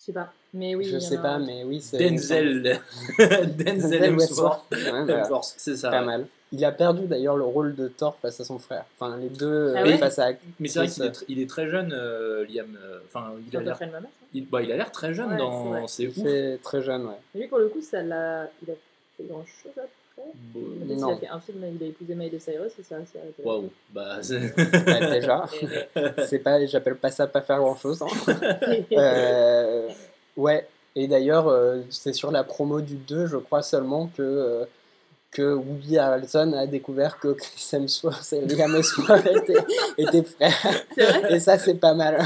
[0.00, 0.32] Je sais pas.
[0.54, 0.84] Mais oui.
[0.86, 1.98] je sais a pas, mais oui, c'est.
[1.98, 2.80] Denzel.
[3.18, 4.64] Denzel Hemsworth.
[4.72, 5.28] Ouais, voilà.
[5.42, 5.90] C'est ça.
[5.90, 6.06] Pas ouais.
[6.06, 6.26] mal.
[6.52, 8.84] Il a perdu d'ailleurs le rôle de Thor face à son frère.
[8.98, 10.30] Enfin, les deux Ah euh, ouais face à.
[10.58, 12.76] Mais c'est vrai qu'il est, tr- il est très jeune, euh, Liam.
[12.82, 13.78] euh, Enfin, il a l'air.
[13.80, 14.00] hein.
[14.34, 15.86] Il, bah, il a l'air très jeune Ouais, dans.
[15.86, 16.14] c'est ouf.
[16.16, 17.14] C'est très jeune, ouais.
[17.34, 18.48] Mais lui, pour le coup, ça l'a.
[18.66, 18.74] Il a
[19.16, 19.88] fait grand chose après.
[20.54, 21.14] Non.
[21.14, 23.42] a fait un film, il a épousé Miley Cyrus et ça arrêté.
[23.44, 23.70] Waouh.
[23.90, 24.18] Bah.
[24.20, 25.44] Bah, déjà,
[26.26, 28.02] c'est pas, j'appelle pas ça pas faire grand chose.
[28.92, 29.88] Euh,
[30.36, 34.64] ouais, et d'ailleurs, euh, c'est sur la promo du 2, je crois seulement que, euh,
[35.30, 39.64] que Woody Harrelson a découvert que Chris Hemsworth et Liam Hemsworth étaient,
[39.98, 40.84] étaient frères.
[41.30, 42.18] Et ça, c'est pas mal.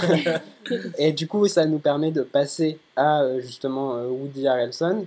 [0.98, 5.07] Et du coup, ça nous permet de passer à justement Woody Harrelson,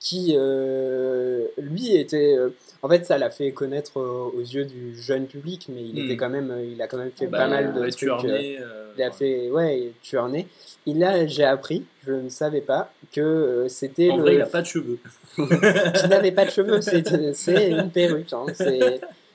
[0.00, 2.36] qui euh, lui était.
[2.36, 2.50] euh,
[2.82, 6.04] en fait, ça l'a fait connaître euh, aux yeux du jeune public, mais il Hmm.
[6.04, 7.98] était quand même, il a quand même fait Bah, pas mal de ouais, trucs.
[8.00, 10.46] tueur né, euh, il a fait, ouais, tueur né.
[10.86, 14.22] Et là, j'ai appris, je ne savais pas, que c'était En le.
[14.22, 14.98] vrai, il a pas de cheveux.
[15.36, 16.80] qui n'avait pas de cheveux,
[17.34, 18.32] c'est une perruque.
[18.32, 18.46] hein.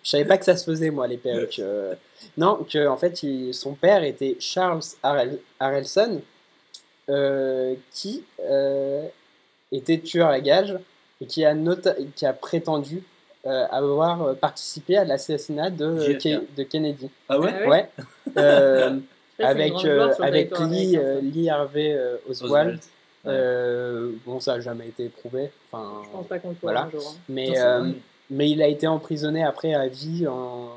[0.03, 1.61] Je savais pas que ça se faisait, moi, les perruques.
[2.37, 6.21] Non, que en fait, il- son père était Charles Harrel- Harrelson,
[7.91, 8.23] qui
[9.71, 10.77] était tueur à gages
[11.21, 13.03] et qui a, nota- qui a prétendu
[13.45, 16.23] euh, avoir euh, participé à l'assassinat de, euh, JFK.
[16.27, 17.09] Ke- de Kennedy.
[17.29, 17.89] Ah ouais Ah ouais.
[18.37, 18.99] Euh,
[19.39, 22.51] avec euh, gloire le avec Lee, euh, Harvey euh, Oswald.
[22.51, 22.79] Oswald.
[23.25, 23.31] Ouais.
[23.33, 25.51] Euh, bon, ça n'a jamais été prouvé.
[25.71, 26.83] Enfin, Je pense pas qu'on le voilà.
[26.83, 27.13] un jour.
[27.15, 27.19] hein.
[27.29, 27.91] mais, euh,
[28.29, 30.69] mais il a été emprisonné après à vie en-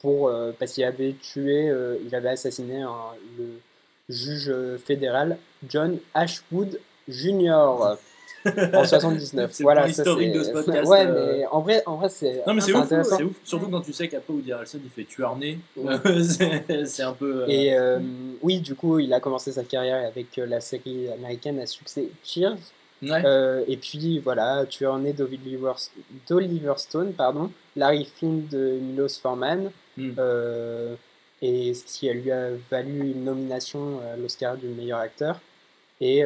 [0.00, 2.84] pour, euh, parce qu'il avait tué, euh, il avait assassiné
[3.38, 3.60] le
[4.08, 4.52] juge
[4.84, 5.36] fédéral
[5.68, 7.96] John Ashwood Jr.
[8.74, 9.50] en 79.
[9.52, 11.36] C'est voilà, historique de ce podcast, Ouais, euh.
[11.38, 13.92] mais en vrai, en vrai c'est Non mais c'est ouf, c'est ouf, surtout quand tu
[13.92, 15.58] sais qu'après Woody Harrelson il fait tueur né,
[16.86, 17.42] c'est un peu...
[17.42, 17.98] euh, Et euh,
[18.42, 22.08] oui, du coup, il a commencé sa carrière avec euh, la série américaine à succès
[22.24, 22.56] Cheers.
[23.02, 23.64] ouais.
[23.68, 30.12] Et puis voilà, tueur né d'Oliver Stone, pardon, Larry Flynn de Milos Forman, Hmm.
[31.40, 35.40] et ce qui lui a valu une nomination à l'Oscar du meilleur acteur.
[36.02, 36.22] Et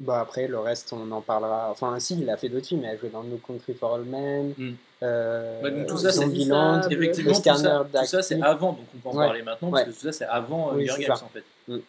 [0.00, 1.68] bah après, le reste, on en parlera.
[1.70, 4.02] Enfin, si, il a fait d'autres films, il a joué dans No Country for All
[4.02, 4.72] Men, Hmm.
[5.02, 8.72] euh, Ouais, donc tout ça, c'est- Effectivement, le tout ça, Scanner tout ça c'est avant,
[8.72, 9.26] donc on peut en Ouais.
[9.26, 9.84] parler maintenant, Ouais.
[9.84, 11.44] parce que tout ça c'est avant euh, Oui, Hunger Games en fait.
[11.68, 11.82] Je sais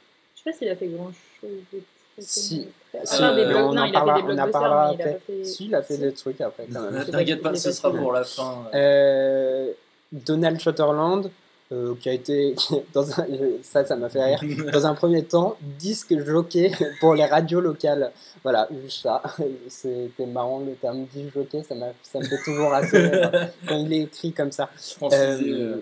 [0.46, 2.68] pas s'il a fait grand chose de très Si.
[3.04, 5.20] Si, des euh, blocs- on non, en parlera- on en parlera après.
[5.28, 6.66] fait- Si, il a fait des trucs après.
[6.74, 8.68] Euh, T'inquiète qui- pas, ce sera pour la fin.
[8.74, 9.72] Euh,
[10.14, 11.30] Donald Sutherland,
[11.72, 12.56] euh, qui a été,
[12.94, 13.26] dans un,
[13.64, 18.12] ça, ça m'a fait rire, dans un premier temps, disque jockey pour les radios locales.
[18.44, 19.22] Voilà, juste ça.
[19.68, 23.92] C'était marrant le terme disque jockey, ça, ça me fait toujours assez rire quand il
[23.94, 24.70] est écrit comme ça.
[25.02, 25.78] Euh, euh,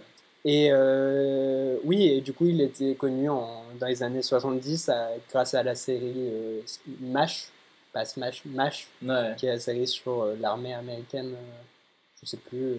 [0.46, 5.10] Et euh, oui, et du coup, il était connu en, dans les années 70 à-
[5.30, 6.32] grâce à la série
[7.02, 7.50] MASH,
[7.92, 9.34] pas Smash, MASH, ouais.
[9.38, 11.34] qui est la série sur l'armée américaine.
[12.22, 12.76] je sais plus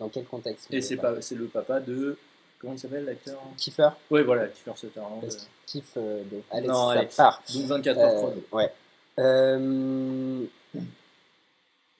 [0.00, 0.66] dans quel contexte.
[0.72, 0.96] Et c'est
[1.36, 2.16] le papa de...
[2.60, 3.38] Comment il s'appelle l'acteur?
[3.56, 5.20] Kiefer, Ouais voilà, Kiefer Sutherland.
[5.22, 5.94] parce qu'il kiffe.
[5.96, 7.08] euh, Allez, Non, allez.
[7.16, 7.42] part.
[7.54, 8.42] Donc 24 heures Euh, chrono.
[8.52, 8.72] ouais.
[9.18, 10.44] Euh,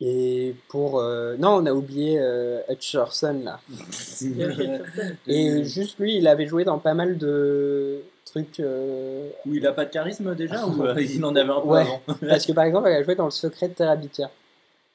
[0.03, 0.99] et pour.
[1.01, 3.61] euh, non, on a oublié euh, Hutcherson là.
[4.21, 4.83] Il.
[5.27, 8.61] Et juste lui, il avait joué dans pas mal de truc.
[8.61, 11.69] euh, Où il a pas de charisme déjà ou euh, il en avait un peu
[11.69, 11.81] Ouais.
[11.83, 12.01] avant?
[12.29, 14.31] Parce que par exemple, elle a joué dans Le Secret de Terabithia.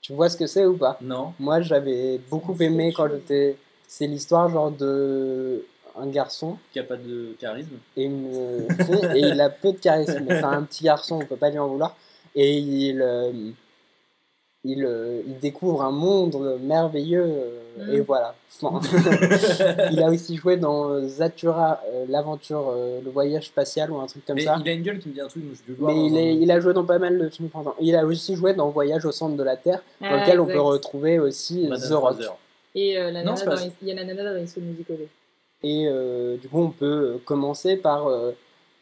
[0.01, 0.97] Tu vois ce que c'est ou pas?
[1.01, 1.34] Non.
[1.39, 3.58] Moi, j'avais beaucoup aimé quand j'étais.
[3.87, 5.65] C'est l'histoire genre de
[5.97, 7.77] un garçon Qui a pas de charisme.
[7.95, 10.25] et une fille, et il a peu de charisme.
[10.27, 11.95] C'est un petit garçon, on peut pas lui en vouloir.
[12.35, 13.31] Et il, euh,
[14.65, 18.35] il, euh, il découvre un monde merveilleux euh, et voilà.
[18.61, 18.81] Enfin,
[19.91, 24.25] il a aussi joué dans Zatura, euh, l'aventure, euh, le voyage spatial ou un truc
[24.25, 24.57] comme Mais ça.
[24.59, 25.93] il a une gueule qui me dit un truc, donc je vais le voir.
[25.93, 27.49] Mais il, un- il a joué dans pas mal de films.
[27.79, 30.45] Il a aussi joué dans Voyage au centre de la Terre, dans Ah, lequel on
[30.45, 32.13] peut retrouver aussi Madame The Rock.
[32.15, 32.29] Fraser.
[32.75, 34.97] Et euh, la Non, nana dans il y a la nana dans les Musical.
[35.63, 38.31] Et euh, du coup, on peut euh, commencer par euh,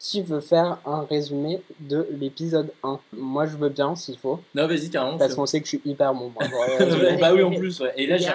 [0.03, 2.99] qui veut faire un résumé de l'épisode 1.
[3.13, 5.17] Moi, je veux bien s'il faut, Non, vas-y, carrément.
[5.17, 6.29] parce qu'on sait que je suis hyper bon.
[6.35, 6.43] moi,
[7.21, 7.79] bah oui, en plus.
[7.79, 7.93] Ouais.
[7.95, 8.27] Et là, j'ai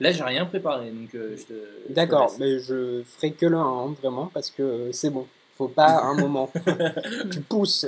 [0.00, 1.54] là, j'ai rien préparé, donc euh, je te.
[1.88, 5.26] D'accord, mais je ferai que le 1, vraiment, parce que euh, c'est bon.
[5.56, 6.50] Faut pas un moment.
[7.30, 7.86] tu pousses.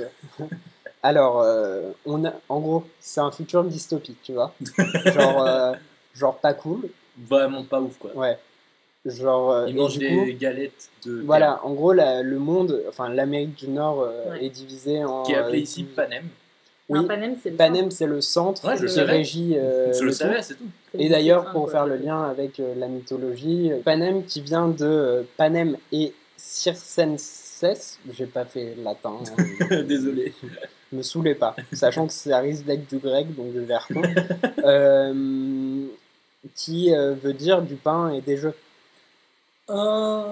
[1.03, 4.51] Alors, euh, on a, en gros, c'est un futur dystopique, tu vois.
[5.05, 5.73] Genre, euh,
[6.15, 6.89] genre pas cool.
[7.29, 8.11] Vraiment pas ouf, quoi.
[8.15, 8.37] Ouais.
[9.05, 9.51] Genre.
[9.51, 11.21] euh, Il et mange du des coup, galettes de.
[11.25, 14.45] Voilà, en gros, la- le monde, enfin l'Amérique du Nord euh, Ouais.
[14.45, 15.23] est divisée en.
[15.23, 16.23] Qui est appelé euh, ici Panem.
[16.89, 19.11] Oui, Non, Panem, c'est le Panem, c'est le centre Ouais, je le qui savais.
[19.13, 19.53] régit.
[19.57, 20.65] euh, je le le savais, c'est tout.
[20.97, 21.71] Et le d'ailleurs, pour quoi.
[21.71, 27.99] faire le lien avec euh, la mythologie, Panem qui vient de euh, Panem et Circenses,
[28.13, 29.13] j'ai pas fait latin,
[29.71, 30.33] hein, Désolé.
[30.91, 34.01] me saoulez pas, sachant que ça risque d'être du grec, donc je vais con,
[34.63, 35.84] euh,
[36.55, 38.53] qui euh, veut dire du pain et des jeux.
[39.67, 40.23] Oh,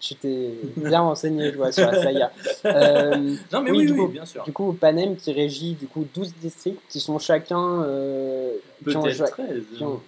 [0.00, 2.30] Tu t'es bien renseigné, je vois, sur la saga.
[2.66, 4.08] Euh, Non, mais Oui, oui, du oui, coup.
[4.08, 4.42] bien sûr.
[4.44, 7.82] du coup, Panem qui régit du coup 12 districts qui sont chacun.
[7.84, 8.52] euh,
[8.86, 9.24] qui, ont, 13.
[9.76, 10.00] qui ont-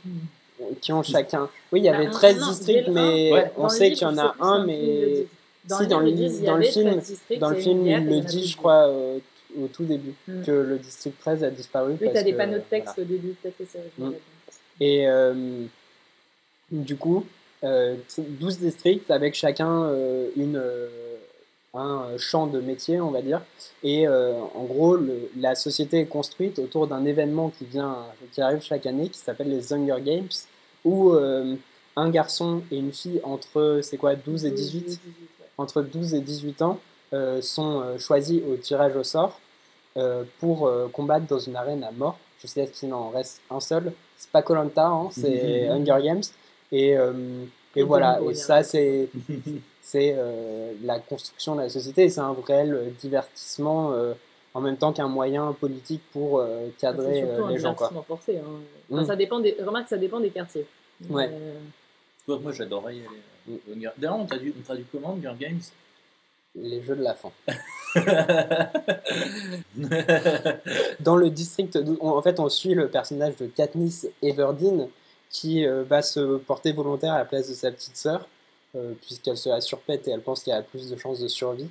[0.80, 1.48] qui ont chacun.
[1.72, 3.52] Oui, il y Bah, avait un- 13 non, districts, mais Ouais.
[3.56, 5.26] on sait qu'il y en a un, mais.
[5.66, 8.46] Dans si, le dans le, dans film, 13 districts, dans le film il le dit,
[8.46, 9.18] je crois, euh,
[9.60, 10.42] au tout début, Mm.
[10.42, 11.92] que le district 13 a disparu.
[11.92, 12.84] Oui, parce t'as des panneaux de voilà.
[12.84, 14.12] texte au début, peut-être que c'est Mm.
[14.80, 15.64] Et euh,
[16.70, 17.24] du coup,
[17.64, 20.88] euh, 12 districts avec chacun euh, une, euh,
[21.74, 23.42] un champ de métier, on va dire.
[23.82, 27.96] Et euh, en gros, le- la société est construite autour d'un événement qui, vient,
[28.32, 30.28] qui arrive chaque année, qui s'appelle les Hunger Games,
[30.84, 31.54] où euh,
[31.96, 35.00] un garçon et une fille entre, c'est quoi, 12 et 18
[35.60, 36.78] entre 12 et 18 ans
[37.12, 39.40] euh, sont euh, choisis au tirage au sort
[39.96, 42.16] euh, pour euh, combattre dans une arène à mort.
[42.40, 43.92] Je sais qu'il en reste un seul.
[44.18, 46.22] C'est pas Colanta, hein, c'est Hunger Games.
[46.72, 47.12] Et, euh,
[47.76, 49.08] et Et voilà, et ça un c'est
[49.82, 52.08] c'est euh, la construction de la société.
[52.10, 54.12] C'est un réel euh, divertissement euh,
[54.54, 57.74] en même temps qu'un moyen politique pour euh, cadrer les gens.
[57.74, 57.90] Quoi.
[58.06, 58.38] forcé.
[58.38, 58.60] Hein.
[58.90, 59.06] Enfin, Mm.
[59.06, 59.56] ça dépend des...
[59.64, 60.66] Remarque, ça dépend des quartiers.
[61.08, 61.30] Ouais.
[61.32, 61.54] Euh,
[62.26, 63.08] moi, j'adorais y aller.
[63.50, 65.60] euh, Hunger- D'ailleurs, on traduit, on traduit comment Hunger Games?
[66.60, 67.30] Les jeux de la faim.
[71.00, 74.88] Dans le district, on- en fait, on suit le personnage de Katniss Everdeen
[75.30, 78.26] qui euh, va se porter volontaire à la place de sa petite sœur,
[78.76, 81.66] euh, puisqu'elle se la surpète et elle pense qu'elle a plus de chances de survie.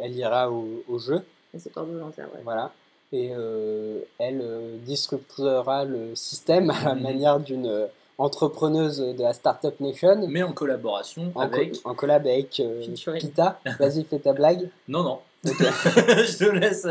[0.00, 1.22] Elle ira au, au jeu,
[1.54, 2.40] et c'est pas volontaire, ouais.
[2.44, 2.72] voilà.
[3.12, 4.42] Et euh, elle
[4.84, 7.02] disruptera le système à la Mhm.
[7.02, 7.86] manière d'une
[8.18, 10.26] entrepreneuse de la Startup Nation.
[10.28, 11.76] Mais en collaboration En, co- avec.
[11.84, 12.84] en collab avec euh.
[13.18, 13.60] Pita.
[13.78, 14.68] Vas-y, fais ta blague.
[14.88, 15.18] Non, non.
[15.44, 16.84] Je te laisse.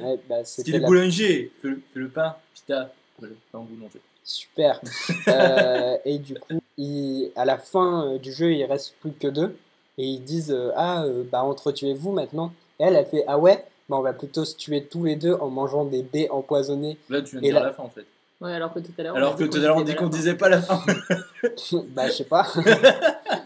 [0.00, 1.52] Ouais, bah, est la- boulanger.
[1.60, 2.34] Fais le, fais le pain.
[2.54, 2.90] Pita.
[3.18, 4.00] Voilà, pain boulanger.
[4.24, 4.80] Super.
[5.28, 9.28] Euh, et du coup, il- à la fin euh, du jeu, il reste plus que
[9.28, 9.56] deux.
[9.98, 12.52] Et ils disent euh, Ah, euh, bah entretuez-vous maintenant.
[12.78, 15.34] Et elle, elle fait Ah ouais, bah, on va plutôt se tuer tous les deux
[15.34, 16.96] en mangeant des baies empoisonnées.
[17.10, 18.06] Là, tu viens de Et dire là- la fin, en fait.
[18.40, 19.16] Ouais, alors que tout à l'heure.
[19.16, 20.82] Alors que tout à l'heure, on dit qu'on disait pas la fin.
[21.88, 22.46] bah, je sais pas.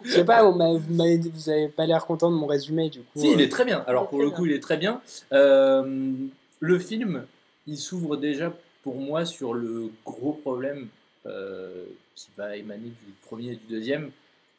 [0.04, 0.56] Je sais pas, vous,
[0.90, 3.20] m'avez dit- vous avez pas l'air content de mon résumé, du coup.
[3.20, 3.82] Si, il euh, est très bien.
[3.86, 5.00] Alors pour le coup, il est très bien.
[5.32, 6.12] Euh,
[6.60, 7.24] le film,
[7.66, 8.52] il s'ouvre déjà
[8.82, 10.88] pour moi sur le gros problème
[11.24, 14.10] euh, qui va émaner du premier et du deuxième.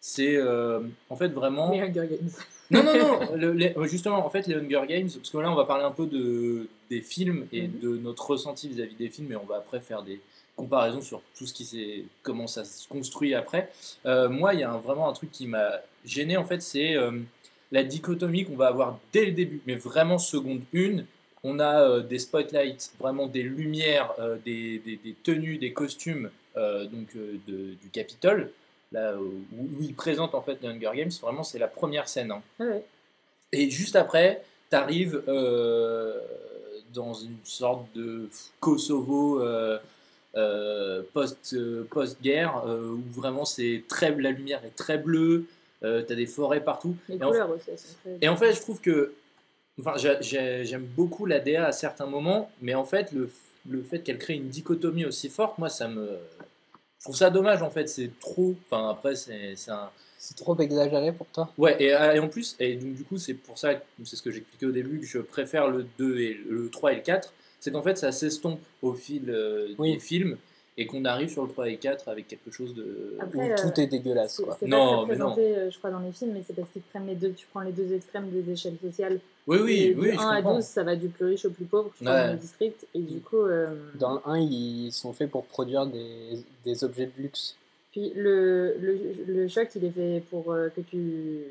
[0.07, 1.71] C'est euh, en fait vraiment.
[1.71, 2.29] Les Hunger Games.
[2.71, 3.35] Non, non, non.
[3.35, 5.91] le- les- justement, en fait, les Hunger Games, parce que là, on va parler un
[5.91, 7.79] peu de, des films et Mhm.
[7.79, 10.19] de notre ressenti vis-à-vis des films, et on va après faire des
[10.55, 13.71] comparaisons sur tout ce qui s'est, comment ça se construit après.
[14.07, 15.73] Euh, moi, il y a un- vraiment un truc qui m'a
[16.05, 17.11] gêné, en fait, c'est euh,
[17.71, 21.05] la dichotomie qu'on va avoir dès le début, mais vraiment seconde une.
[21.43, 26.31] On a euh, des spotlights, vraiment des lumières, euh, des, des- des tenues, des costumes
[26.57, 28.51] euh, donc, euh, de- du Capitole,
[28.95, 31.11] là euh, où, où ils présentent en fait les Hunger Games.
[31.21, 32.31] Vraiment, c'est la première scène.
[32.31, 32.41] hein.
[32.59, 32.83] Ah ouais.
[33.51, 35.21] Et juste après, tu arrives
[36.93, 38.29] dans une sorte de
[38.59, 39.77] Kosovo euh,
[40.35, 45.45] euh, post, euh, post-guerre, euh, où vraiment c'est très, la lumière est très bleue,
[45.83, 46.95] euh, t'as des forêts partout.
[47.09, 48.17] Les Et en- couleurs aussi, elles sont très.
[48.21, 49.13] Et en fait, je trouve que.
[49.79, 53.29] Enfin, j'ai- j'ai- j'aime beaucoup la DA à certains moments, mais en fait, le,
[53.69, 56.17] le fait qu'elle crée une dichotomie aussi forte, moi, ça me.
[57.05, 58.55] Je trouve ça dommage, en fait, c'est trop.
[58.65, 59.91] Enfin, après, c'est c'est un.
[60.17, 63.35] C'est trop exagéré pour toi Ouais, et, et en plus, et donc du coup, c'est
[63.35, 66.67] pour ça, c'est ce que j'expliquais au début, que je préfère le 2 et le
[66.71, 69.93] 3 et le 4, c'est qu'en fait, ça s'estompe au fil euh, Oui.
[69.93, 70.37] des films
[70.77, 73.15] et qu'on arrive sur le 3 et le 4 avec quelque chose de.
[73.19, 74.57] Après, Où euh, tout est dégueulasse, C'est quoi.
[74.59, 75.31] c'est Non, pas très mais non.
[75.33, 77.31] présenté, euh, je crois, dans les films, mais c'est parce qu'ils prennent les deux.
[77.31, 79.19] Tu prends les deux extrêmes des échelles sociales.
[79.47, 80.55] Oui, oui, Et oui, du je 1 à comprends.
[80.55, 82.27] 12, ça va du plus riche au plus pauvre, je crois, Ouais.
[82.27, 82.85] dans le district.
[82.93, 87.05] Et du coup, euh, Dans le 1, ils sont faits pour produire des, des objets
[87.05, 87.55] de luxe.
[87.91, 91.43] puis le, le, le choc, il est fait pour euh, que tu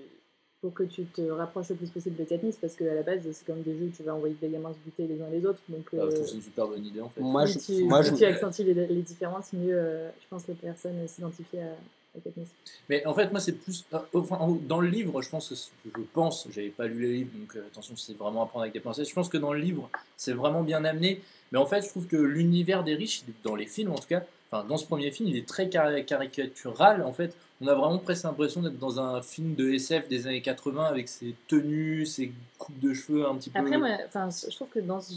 [0.64, 3.44] pour que tu te rapproches le plus possible de Katniss, parce qu'à la base, c'est
[3.46, 5.58] comme des jeux où tu vas envoyer des gamins se buter les uns les autres.
[5.68, 7.20] Donc, Ah, je euh, trouve que c'est une super bonne idée en fait.
[7.20, 10.48] Moi, je, tu, moi, plus je, tu accentues les, les différences, mieux, euh, je pense,
[10.48, 12.48] les personnes s'identifient à, à Katniss.
[12.88, 13.84] Mais en fait, moi, c'est plus.
[13.92, 15.54] euh, Enfin, dans le livre, je pense que.
[15.84, 18.72] Je pense, j'avais pas lu les livres, donc euh, attention, c'est vraiment à prendre avec
[18.72, 19.06] des pincettes.
[19.06, 21.20] Je pense que dans le livre, c'est vraiment bien amené.
[21.52, 24.24] Mais en fait, je trouve que l'univers des riches, dans les films en tout cas,
[24.54, 27.02] enfin, dans ce premier film, il est très cari- caricatural.
[27.02, 30.42] En fait, on a vraiment presque l'impression d'être dans un film de SF des années
[30.42, 33.58] 80 avec ses tenues, ses coupes de cheveux un petit peu.
[33.58, 35.14] Après, enfin, je trouve que dans ce,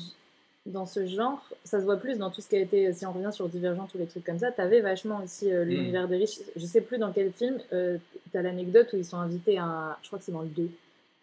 [0.65, 3.11] dans ce genre, ça se voit plus dans tout ce qui a été, si on
[3.11, 6.39] revient sur Divergent, tous les trucs comme ça, t'avais vachement aussi euh, l'univers des riches.
[6.55, 7.97] Je sais plus dans quel film, euh,
[8.31, 10.69] t'as l'anecdote où ils sont invités à, je crois que c'est dans le 2,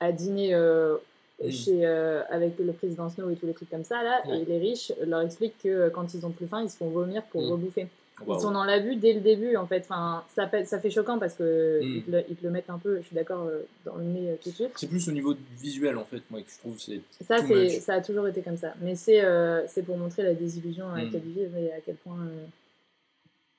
[0.01, 0.97] à dîner euh,
[1.43, 1.51] Mm.
[1.51, 4.57] chez, euh, avec le président Snow et tous les trucs comme ça, là, et les
[4.59, 7.51] riches leur expliquent que quand ils ont plus faim, ils se font vomir pour Mm.
[7.51, 7.87] rebouffer.
[8.25, 8.39] Waouh.
[8.39, 9.81] Ils sont dans l'abus dès le début, en fait.
[9.81, 11.97] Enfin, ça, fait- ça fait choquant parce que Mm.
[11.97, 14.05] ils, te le, ils te le mettent un peu, je suis d'accord, euh, dans le
[14.05, 14.71] nez euh, tout de suite.
[14.77, 17.01] C'est plus au niveau visuel en fait, moi, que je trouve c'est.
[17.25, 18.73] Ça, c'est, ça a toujours été comme ça.
[18.81, 21.05] Mais c'est, euh, c'est pour montrer la désillusion à Mm.
[21.07, 22.17] laquelle ils vivent et à quel point.
[22.21, 22.45] euh,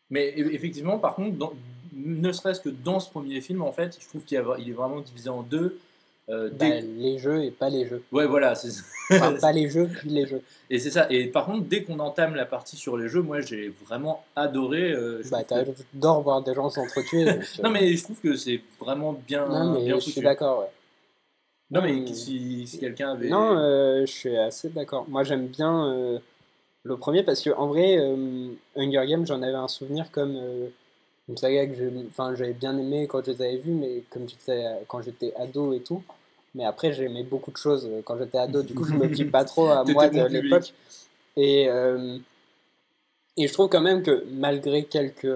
[0.10, 1.54] Mais effectivement, par contre, dans-
[1.94, 4.70] ne serait-ce que dans ce premier film, en fait, je trouve qu'il y a- il
[4.70, 5.78] est vraiment divisé en deux.
[6.30, 8.02] Euh, bah, dès- les jeux et pas les jeux.
[8.12, 8.56] Ouais, voilà.
[8.56, 10.42] c'est- Enfin, pas les jeux, puis les jeux.
[10.72, 11.06] Et c'est ça.
[11.12, 14.92] Et par contre, dès qu'on entame la partie sur les jeux, moi, j'ai vraiment adoré.
[14.92, 17.28] euh, Bah, trouve que- t'adores voir des gens s'entretuer.
[17.30, 20.12] euh, Non, mais je trouve que c'est vraiment bien, non, mais bien je foutu.
[20.14, 20.72] suis d'accord, ouais.
[21.72, 23.30] Non, mais si, si quelqu'un avait.
[23.30, 25.06] Non, euh, je suis assez d'accord.
[25.08, 26.20] Moi, j'aime bien
[26.84, 27.98] le premier parce que, en vrai,
[28.76, 30.36] Hunger Games, j'en avais un souvenir comme
[31.28, 31.74] une saga que
[32.36, 35.34] j'avais bien aimé quand je les avais vus, mais comme tu disais, euh, quand j'étais
[35.36, 36.04] ado et tout.
[36.54, 38.62] Mais après, j'aimais beaucoup de choses euh, quand j'étais ado.
[38.62, 40.74] Du coup, je me plie pas trop à moi de l'époque.
[41.36, 42.18] Et, euh,
[43.38, 45.28] et je trouve quand même que malgré quelques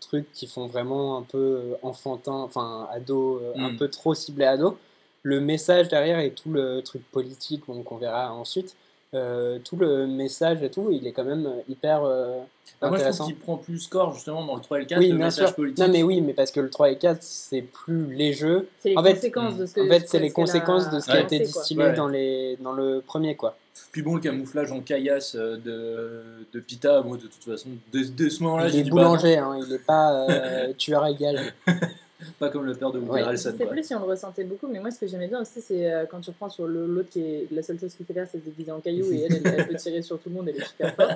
[0.00, 3.76] trucs qui font vraiment un peu enfantin, enfin ado, un Mm.
[3.76, 4.76] peu trop ciblé ado,
[5.22, 8.76] le message derrière et tout le truc politique qu'on verra ensuite,
[9.14, 12.38] euh, tout le message et tout, il est quand même euh, hyper euh,
[12.80, 13.24] Ah, moi, je trouve intéressant.
[13.26, 15.46] qu'il prend plus score justement dans le 3 et le 4, Oui, le bien message
[15.46, 15.54] sûr.
[15.56, 15.78] politique.
[15.84, 18.68] Non, mais oui, mais parce que le 3 et 4, c'est plus les jeux.
[18.80, 19.80] C'est les En fait, conséquences de ce que.
[19.80, 21.92] En fait, ce c'est les conséquences de ce qui a été distillé Ouais.
[21.94, 23.56] dans, les, dans le premier, quoi.
[23.92, 28.00] Puis bon, le camouflage en caillasse euh, de, de Pita, moi, de toute façon, de,
[28.04, 31.54] de ce moment-là, il j'ai est bah, boulanger, hein, il n'est pas euh, tueur égal.
[32.38, 33.20] pas comme le père de Woody Ouais.
[33.20, 33.50] Je Harrelson.
[33.56, 33.72] sais quoi.
[33.72, 36.04] plus si on le ressentait beaucoup, mais moi ce que j'aimais bien aussi, c'est euh,
[36.10, 38.44] quand tu reprends sur l'autre qui est la seule chose qu'il fait faire, c'est se
[38.44, 40.64] déguiser en caillou et elle, elle, elle peut tirer sur tout le monde, elle est
[40.66, 41.10] super forte.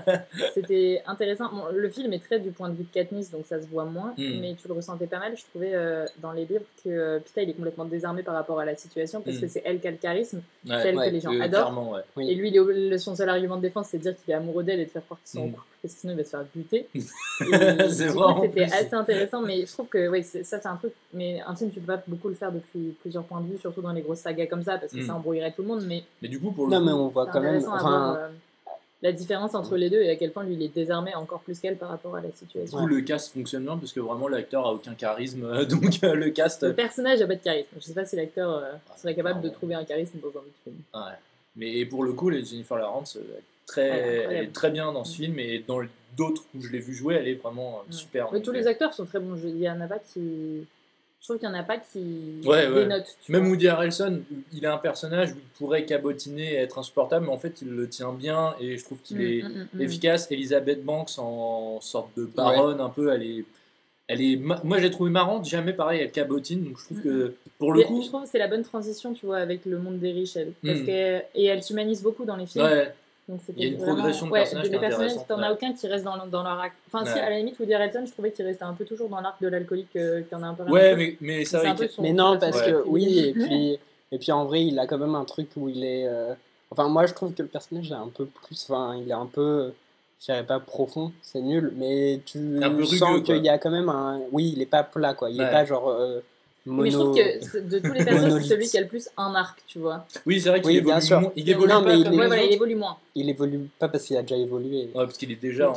[0.55, 1.49] C'était intéressant.
[1.53, 3.85] Bon, le film est très du point de vue de Katniss, donc ça se voit
[3.85, 4.41] moins, Mm.
[4.41, 5.35] mais tu le ressentais pas mal.
[5.37, 8.61] Je trouvais euh, dans les livres que euh, Pita il est complètement désarmé par rapport
[8.61, 9.41] à la situation parce Mm.
[9.41, 10.39] que c'est elle qui a le charisme,
[10.69, 11.63] Ouais, c'est elle ouais, que les gens euh, adorent.
[11.63, 12.01] clairement, ouais.
[12.17, 12.31] Oui.
[12.31, 14.37] Et lui, il est, le- son seul argument de défense, c'est de dire qu'il est
[14.37, 15.53] amoureux d'elle et de faire croire qu'ils sont en Mm.
[15.53, 16.87] couple, parce que sinon il va se faire buter.
[17.91, 20.92] C'était assez intéressant, mais je trouve que ouais, ça, c'est un truc.
[21.15, 23.83] Mais un film, tu peux pas beaucoup le faire depuis plusieurs points de vue, surtout
[23.83, 25.07] dans les grosses sagas comme ça, parce que Mm.
[25.07, 25.85] ça embrouillerait tout le monde.
[25.87, 27.63] Mais Mais du coup, pour le Non, coup, mais on voit quand même.
[27.69, 28.29] Enfin, euh,
[29.03, 31.59] la différence entre les deux et à quel point lui, il est désarmé encore plus
[31.59, 32.79] qu'elle par rapport à la du situation.
[32.79, 36.15] coup, le cast fonctionne bien parce que vraiment l'acteur a aucun charisme, euh, donc euh,
[36.15, 36.63] le cast.
[36.63, 37.69] Le personnage a pas de charisme.
[37.77, 39.53] Je sais pas si l'acteur euh, serait capable de non.
[39.55, 40.77] trouver un charisme dans un autre film.
[40.95, 41.01] Ouais.
[41.57, 43.21] Mais pour le coup, les Jennifer Lawrence, euh,
[43.67, 44.47] très, Elle est elle incroyable.
[44.49, 45.25] est très bien dans ce Mm.
[45.25, 45.81] film et dans
[46.17, 47.85] d'autres où je l'ai vu jouer, elle est vraiment Ouais.
[47.91, 48.29] super.
[48.33, 49.37] Mais tous les acteurs sont très bons.
[49.45, 50.65] Il y en a pas qui.
[51.23, 52.83] Je trouve qu'il y en a pas qui Ouais, ouais.
[52.83, 53.17] dénotent.
[53.29, 53.51] Même vois.
[53.51, 57.39] Woody Harrelson, il a un personnage où il pourrait cabotiner et être insupportable, mais en
[57.39, 60.27] fait, il le tient bien et je trouve qu'il Mm, est mm, mm, efficace.
[60.33, 63.45] Elizabeth Banks en sorte de baronne un peu, elle est,
[64.09, 65.45] elle est, ma- moi je l'ai trouvée marrante.
[65.49, 68.39] Jamais pareil, elle cabotine, donc je trouve que pour le coup, Je trouve que c'est
[68.41, 70.53] la bonne transition, tu vois, avec le monde des riches, elle.
[70.67, 72.65] Parce que, et elle s'humanise beaucoup dans les films.
[72.65, 72.93] ouais,
[73.29, 75.29] Donc Il y a une vraiment- progression de ouais, personnages qui Les est personnages, intéressante,
[75.29, 75.53] t'en as ouais.
[75.55, 76.73] aucun qui reste dans, dans leur arc.
[76.93, 79.21] Enfin, si, à la limite, Woody Harrelson, je trouvais qu'il restait un peu toujours dans
[79.21, 81.75] l'arc de l'alcoolique, euh, qu'il y en a un peu ouais, mais, mais ça C'est
[81.77, 83.79] peu son- Mais non, parce que oui, et puis,
[84.11, 86.07] et puis en vrai, il a quand même un truc où il est.
[86.07, 86.35] euh,
[86.73, 88.67] Enfin, moi je trouve que le personnage est un peu plus.
[88.69, 89.73] Enfin, il est un peu.
[90.21, 93.71] Je dirais pas profond, c'est nul, mais tu Un peu sens qu'il y a quand
[93.71, 94.21] même un.
[94.33, 95.29] Oui, il est pas plat, quoi.
[95.31, 95.89] Il est pas genre.
[95.91, 96.21] euh,
[96.65, 97.13] Mais je mono.
[97.13, 99.81] trouve que de tous les persos, c'est celui qui a le plus un arc, tu
[99.81, 100.07] vois.
[100.27, 102.43] Oui, c'est vrai qu'il Oui, évolue, moins- il évolue Non, pas mais il Ouais, voilà,
[102.43, 102.97] évolue moins.
[103.15, 104.85] Il évolue pas parce qu'il a déjà évolué.
[104.95, 105.75] Ouais, parce qu'il est déjà en,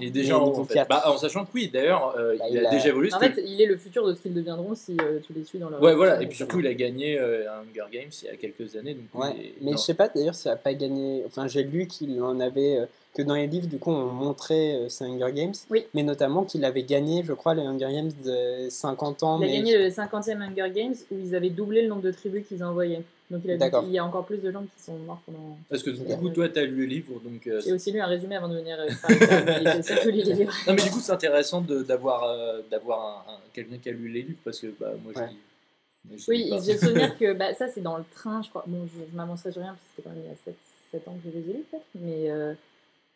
[0.00, 0.86] il est déjà est en, fait.
[0.88, 3.12] Bah, en sachant que oui, d'ailleurs, euh, Bah, il, il a, a- déjà évolué.
[3.12, 5.58] En fait, il est le futur de ce qu'ils deviendront si euh, tu les suis
[5.58, 5.82] dans leur.
[5.82, 6.22] Ouais, voilà.
[6.22, 8.94] Et puis surtout, il a gagné euh, un Hunger Games il y a quelques années.
[8.94, 9.76] Donc Ouais, est- mais non.
[9.76, 11.22] je sais pas d'ailleurs s'il a pas gagné.
[11.26, 12.78] Enfin, j'ai lu qu'il en avait.
[12.78, 15.54] euh, que dans les livres, du coup, on montrait euh, ces Hunger Games.
[15.70, 15.86] Oui.
[15.92, 19.40] Mais notamment qu'il avait gagné, je crois, les Hunger Games de 50 ans.
[19.40, 19.56] Il a mais...
[19.56, 23.02] gagné le 50e Hunger Games où ils avaient doublé le nombre de tribus qu'ils envoyaient.
[23.30, 25.58] Donc il, a dit y a encore plus de gens qui sont morts pendant.
[25.68, 27.20] Parce que du coup, toi, tu as lu le livre.
[27.22, 28.86] Donc, euh, J'ai aussi lu un résumé avant de venir euh,
[30.06, 30.52] les livres.
[30.66, 33.92] Non, mais du coup, c'est intéressant de- d'avoir euh, d'avoir un, un- quelqu'un qui a
[33.92, 35.28] lu les livres parce que bah, moi, Ouais.
[36.16, 38.64] je Oui, j'ai le souvenir que bah, ça c'est dans le train, je crois.
[38.66, 40.54] Bon, je, je m'avancerai sur rien parce que c'était quand même il y a 7,
[40.92, 41.84] 7 ans que je les ai lus peut-être.
[41.96, 42.54] Mais euh,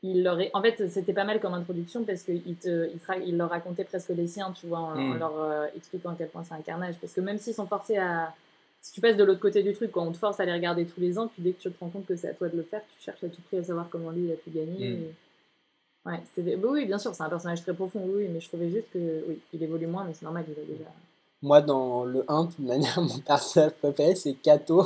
[0.03, 3.07] il leur est- en fait, c'était pas mal comme introduction parce qu'il te, il te
[3.07, 5.19] ra- il leur racontait presque les siens, tu vois, en, en Mm.
[5.19, 6.97] leur euh, expliquant à quel point c'est un carnage.
[7.01, 8.35] Parce que même s'ils sont forcés à.
[8.83, 10.85] Si tu passes de l'autre côté du truc, quand on te force à les regarder
[10.85, 12.57] tous les ans, puis dès que tu te rends compte que c'est à toi de
[12.57, 14.89] le faire, tu cherches à tout prix à savoir comment lui il a pu gagner.
[14.91, 14.93] Mm.
[15.03, 15.15] et-
[16.05, 16.21] Ouais,
[16.57, 18.99] bah oui, bien sûr, c'est un personnage très profond, oui, mais je trouvais juste que
[19.29, 20.91] oui, il évolue moins, mais c'est normal, il a déjà.
[21.43, 24.85] Moi, dans le 1, de toute manière, mon personnage préféré, c'est Kato,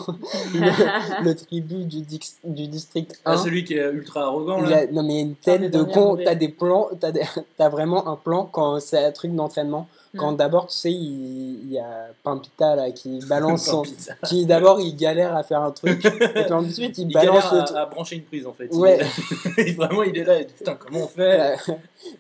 [0.54, 3.32] le, le tribut du, dix- du district 1.
[3.32, 4.78] Ah, celui qui est ultra arrogant, Il là.
[4.80, 6.90] a- non mais il a une C'est un tête des de con, t'as des plans,
[7.00, 7.22] t'as, des-
[7.56, 9.88] t'as vraiment un plan quand c'est un truc d'entraînement.
[10.16, 10.36] Quand Mm.
[10.36, 13.82] d'abord, tu sais, il, il y a Pampita là qui balance son...
[14.26, 17.86] Qui d'abord il galère à faire un truc, et puis ensuite il Il balance à,
[17.86, 18.68] brancher une prise en fait.
[18.74, 18.98] Ouais.
[19.58, 20.42] Il vraiment, il est là.
[20.42, 21.54] dit, Putain, comment on fait?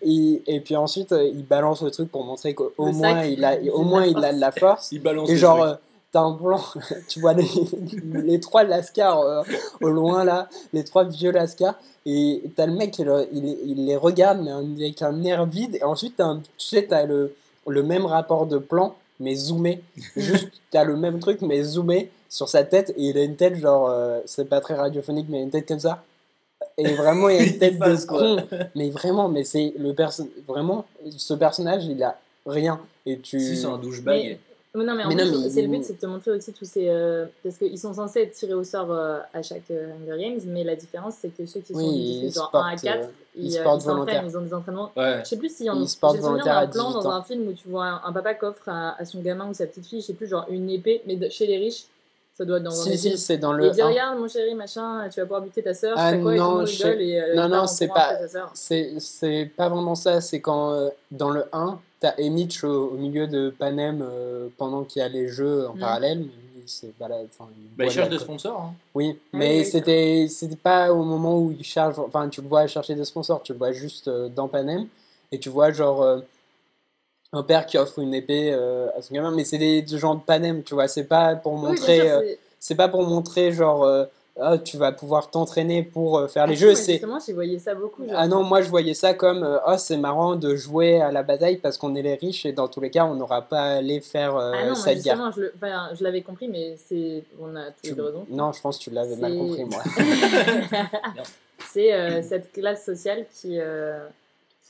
[0.02, 3.56] Et, et puis ensuite euh, il balance le truc pour montrer qu'au moins il a,
[3.72, 4.90] au moins la il a de la force.
[4.92, 5.70] Il balance Et le genre, truc.
[5.70, 5.74] euh,
[6.12, 6.60] t'as un plan,
[7.08, 7.44] tu vois les,
[8.22, 9.42] les trois lascars euh,
[9.80, 11.74] au loin là, les trois vieux lascars,
[12.06, 15.82] et t'as le mec, il, il, il les regarde mais avec un air vide, et
[15.84, 17.34] ensuite t'as un- tu sais, t'as le,
[17.66, 19.82] le même rapport de plan, mais zoomé.
[20.16, 23.56] Juste, t'as le même truc, mais zoomé sur sa tête, et il a une tête
[23.56, 26.02] genre, euh, c'est pas très radiophonique, mais une tête comme ça.
[26.78, 28.44] Et vraiment, il a une tête de con.
[28.74, 30.84] Mais vraiment, mais c'est le perso vraiment,
[31.16, 32.80] ce personnage, il a rien.
[33.06, 33.40] Et tu.
[33.40, 34.38] Si, c'est un douchebag.
[34.76, 36.64] Mais- non, mais en Mais mais c'est le but, c'est de te montrer aussi tous
[36.64, 36.88] ces.
[36.88, 40.40] euh, parce qu'ils sont censés être tirés au sort euh, à chaque euh, Hunger Games,
[40.46, 42.68] mais la différence, c'est que ceux qui sont Oui, du ils district genre sportent, 1
[42.68, 44.24] à 4, euh, ils, ils euh, ils s'entraînent, volontaires.
[44.26, 44.92] ils ont des entraînements.
[44.96, 45.20] Ouais.
[45.24, 45.84] Je sais plus s'il y en Ils a.
[46.12, 47.12] J'ai souvenir d'un plan 18 dans ans.
[47.12, 49.54] un film où tu vois un, un papa qui offre à, à son gamin ou
[49.54, 51.84] sa petite fille, je sais plus, genre une épée, mais de- chez les riches,
[52.36, 53.86] ça doit être dans un Si, des si, c'est dans Et le il dit 1.
[53.88, 56.66] Regarde, mon chéri, machin, tu vas pouvoir buter ta soeur, Ah quoi Et non, monde
[56.66, 58.50] je Et, euh, non, il non, c'est pas- sœur.
[58.52, 62.96] C'est c'est pas vraiment ça, c'est quand euh, dans le 1, t'as Emitch au, au
[62.96, 65.80] milieu de Panem euh, pendant qu'il y a les jeux en Mm.
[65.80, 66.18] parallèle.
[66.20, 68.60] mais balade, il Bah, il cherche des sponsors.
[68.60, 68.74] hein.
[68.94, 72.66] Oui, mais oui, c'était c'était pas au moment où il charge, enfin tu le vois
[72.66, 74.86] chercher des sponsors, tu le vois juste euh, dans Panem
[75.30, 76.18] et tu vois genre euh,
[77.32, 80.14] un père qui offre une épée euh, à son gamin, mais c'est des des gens
[80.16, 82.00] de Panem, tu vois, c'est pas pour montrer,
[82.58, 83.84] c'est pas pour montrer genre
[84.38, 87.58] ah, tu vas pouvoir t'entraîner pour euh, faire Ah, les jeux, c'est Justement, j'ai voyé
[87.58, 88.02] ça beaucoup.
[88.04, 88.14] genre.
[88.16, 91.22] Ah non, moi je voyais ça comme euh, oh c'est marrant de jouer à la
[91.22, 93.76] bataille parce qu'on est les riches et dans tous les cas on n'aura pas à
[93.76, 95.32] aller faire euh, Ah non, cette guerre.
[95.34, 98.26] je, le- enfin, je l'avais compris, mais c'est, on a tous les Tu- deux raison.
[98.28, 99.82] Non, je pense que tu l'avais mal compris moi.
[101.72, 104.06] c'est euh, cette classe sociale qui, euh,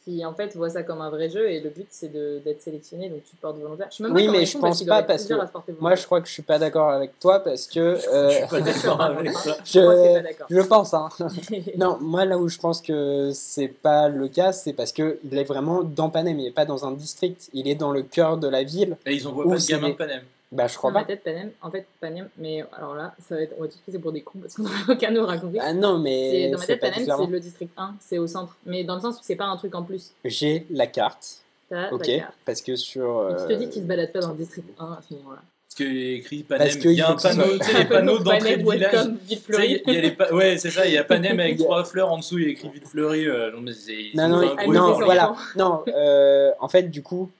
[0.07, 2.63] qui, en fait, voit ça comme un vrai jeu et le but, c'est de, d'être
[2.63, 3.89] sélectionné, donc tu te portes volontaire.
[3.91, 5.35] Je Oui, mais je pense pas, parce que
[5.81, 8.47] Moi je crois que je suis pas d'accord avec toi parce que euh, Je suis
[8.47, 9.57] pas d'accord avec ça.
[9.65, 11.09] je, pas pense hein.
[11.77, 15.37] Non, moi là où je pense que c'est pas le cas, c'est parce que il
[15.37, 18.37] est vraiment dans Panem, il est pas dans un district, il est dans le cœur
[18.37, 18.97] de la ville.
[19.07, 20.23] Et ils envoient pas de gamin de Panem.
[20.53, 21.09] Bah je crois Dans ma pas.
[21.09, 23.99] tête, Panem, en fait, Panem, mais alors là, ça va être, on va tous passer
[23.99, 25.59] pour des cons parce qu'on n'a aucun nous raconter.
[25.61, 28.57] Ah non, C'est- mais dans ma tête, Panem, c'est le district 1, c'est au centre.
[28.65, 30.13] Mais dans le sens où c'est pas un truc en plus.
[30.25, 32.35] J'ai la carte, T'as ok, la carte.
[32.45, 33.29] parce que sur.
[33.31, 35.15] Et tu te euh, dis qu'ils se baladent pas dans le district 1 à ce
[35.15, 35.43] moment-là.
[35.69, 36.63] Parce qu'il y a écrit Panem.
[36.65, 39.41] Parce qu'il Il y a un panneau, tu sais, les panneaux d'entrée de Panem, village.
[39.43, 39.83] fleurie.
[39.85, 42.13] il y a les pa- Ouais, c'est ça, il y a Panem avec trois fleurs
[42.13, 43.27] en dessous, il y a écrit Vite Fleury.
[43.29, 43.97] euh, non, mais c'est.
[44.15, 45.35] Non, Ah, non, voilà.
[45.57, 47.31] Non, euh, en fait, du coup,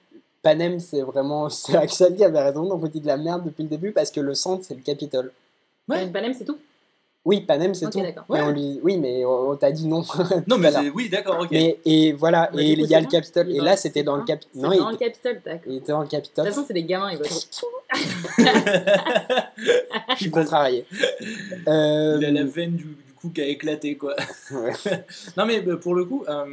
[0.43, 1.49] Panem, c'est vraiment.
[1.49, 4.11] C'est Axel qui avait raison, donc on dit de la merde depuis le début parce
[4.11, 5.31] que le centre, c'est le Capitole.
[5.87, 6.05] Ouais.
[6.07, 6.57] Panem, c'est tout?
[7.25, 8.01] Oui, Panem, c'est Ok, tout.
[8.01, 8.23] d'accord.
[8.29, 8.79] Mais on lui...
[8.83, 10.01] Oui, mais on, on t'a dit non.
[10.47, 10.89] Non, mais Voilà.
[10.95, 11.49] oui, d'accord, ok.
[11.51, 13.07] Mais, et voilà, Bah, et il y a le.
[13.07, 13.51] Capitole.
[13.51, 14.65] Et là, c'était dans le Capitole.
[14.65, 14.69] un.
[14.69, 15.61] Non, dans le était, Capitole, d'accord.
[15.67, 16.45] il était dans le De Capitole.
[16.45, 17.49] toute façon, c'est des gamins, ils vont être.
[20.11, 20.85] Je suis contrarié.
[21.67, 24.15] Euh, Il a la veine du, du coup qui a éclaté, quoi.
[25.35, 26.45] Non, mais euh, pour le coup, euh,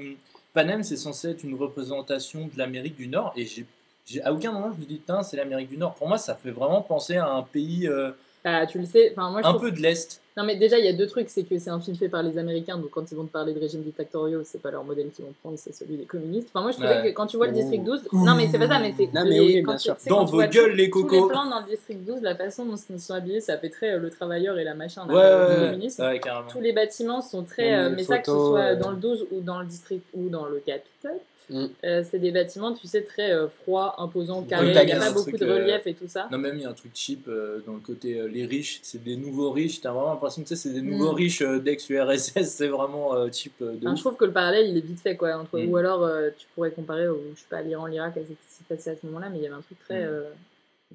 [0.54, 3.32] Panem, c'est censé être une représentation de l'Amérique du Nord.
[3.36, 5.94] Et j'ai, à aucun moment, je me dis, putain, c'est l'Amérique du Nord.
[5.94, 8.12] Pour moi, ça fait vraiment penser à un pays, euh,
[8.44, 9.10] Bah, tu le sais.
[9.12, 10.20] Enfin, moi, je Un trouve- peu de l'Est.
[10.36, 11.30] Non, mais déjà, il y a deux trucs.
[11.30, 13.54] C'est que c'est un film fait par les Américains, donc quand ils vont te parler
[13.54, 16.48] de régime dictatoriaux, c'est pas leur modèle qu'ils vont prendre, c'est celui des communistes.
[16.52, 17.10] Enfin, moi, je trouvais Ouais.
[17.10, 17.56] que quand tu vois le Ouh.
[17.56, 18.02] district 12.
[18.12, 19.06] Non, mais c'est pas ça, mais c'est.
[19.14, 19.96] Non, mais les- oui, quand bien tu- sûr.
[19.96, 21.22] tu sais, Dans vos gueules, tous- les Tous cocos.
[21.28, 23.92] les plans dans le district 12, la façon dont ils sont habillés, ça fait très
[23.92, 26.02] euh, le travailleur et la machin, Ouais, euh, du ouais, communisme.
[26.02, 26.48] ouais, ouais, carrément.
[26.50, 27.72] Tous les bâtiments sont très.
[27.74, 30.28] Euh, mais ça, que ce soit euh, dans le 12 ou dans le district ou
[30.28, 31.20] dans le Capitole,
[31.50, 31.66] Mm.
[31.84, 34.72] euh, c'est des bâtiments, tu sais, très euh, froids, imposants, carrés.
[34.74, 36.26] Il n'y a pas beaucoup truc, de euh, relief et tout ça.
[36.32, 38.80] Non, même il y a un truc cheap euh, dans le côté euh, les riches,
[38.82, 39.80] c'est des nouveaux riches.
[39.82, 41.16] T'as vraiment l'impression que tu sais, c'est des nouveaux Mm.
[41.16, 44.68] riches euh, d'ex-URSS, c'est vraiment euh, cheap euh, de Enfin, je trouve que le parallèle
[44.68, 45.68] il est vite fait quoi entre Mm.
[45.70, 48.36] ou alors euh, tu pourrais comparer au je sais pas l'Iran l'Irak à ce qui
[48.48, 50.08] s'est passé à ce moment-là mais il y avait un truc très Mm.
[50.08, 50.22] euh,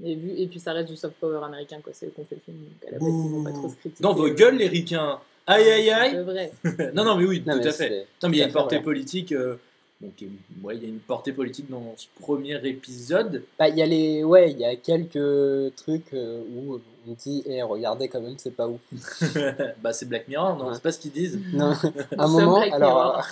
[0.03, 2.25] et vu et puis ça reste du soft power américain quoi c'est eux qui ont
[2.25, 4.29] fait le film donc à la base ils vont pas trop se critiquer Dans vos
[4.29, 6.51] gueules, les ricains Aïe aïe c'est aïe vrai
[6.93, 8.05] Non, non, mais oui, Non, tout mais à fait.
[8.13, 8.83] Putain, mais il y a une portée vrai.
[8.83, 9.31] politique.
[9.31, 9.55] euh,
[10.01, 13.43] donc, il y a- ouais, il y a une portée politique dans ce premier épisode.
[13.57, 17.43] Bah, il y a les, ouais, il y a quelques trucs euh, où on dit,
[17.45, 18.79] eh, regardez quand même, c'est pas ouf.
[19.83, 20.73] bah, c'est Black Mirror, non Ouais.
[20.75, 21.39] C'est pas ce qu'ils disent.
[21.53, 21.73] Non,
[22.17, 23.25] un moment, Black alors,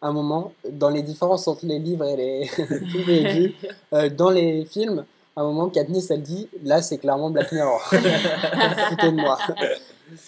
[0.00, 3.54] un moment, dans les différences entre les livres et les, tous les vues,
[3.92, 5.04] euh, dans les films,
[5.34, 7.80] à un moment, Katniss, elle dit, là, c'est clairement Black Mirror.
[7.82, 9.38] Foutez de moi.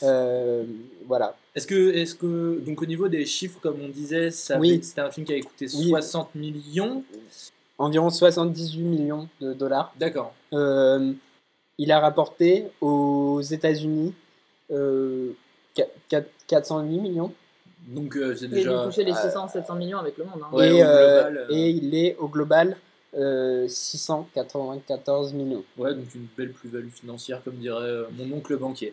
[0.03, 0.65] Euh,
[1.09, 1.35] voilà.
[1.57, 4.75] Est-ce que, est-ce que, donc au niveau des chiffres, comme on disait, ça Oui.
[4.75, 5.89] avait- c'était un film qui avait coûté Oui.
[5.89, 7.03] 60 millions.
[7.79, 9.93] Environ 78 millions de dollars.
[9.99, 10.35] D'accord.
[10.53, 11.13] Euh,
[11.79, 14.15] il a rapporté aux États-Unis
[14.71, 15.33] euh,
[15.75, 17.33] qu- quatre- 408 millions.
[17.87, 18.85] Donc euh, c'est il a déjà.
[18.85, 20.49] touché les euh, 600 700 millions avec le monde hein.
[20.53, 22.77] Ouais, et, au euh, global, euh, et il est au global
[23.17, 25.65] euh, 694 millions.
[25.79, 28.93] Ouais, donc une belle plus-value financière, comme dirait euh, mon oncle banquier.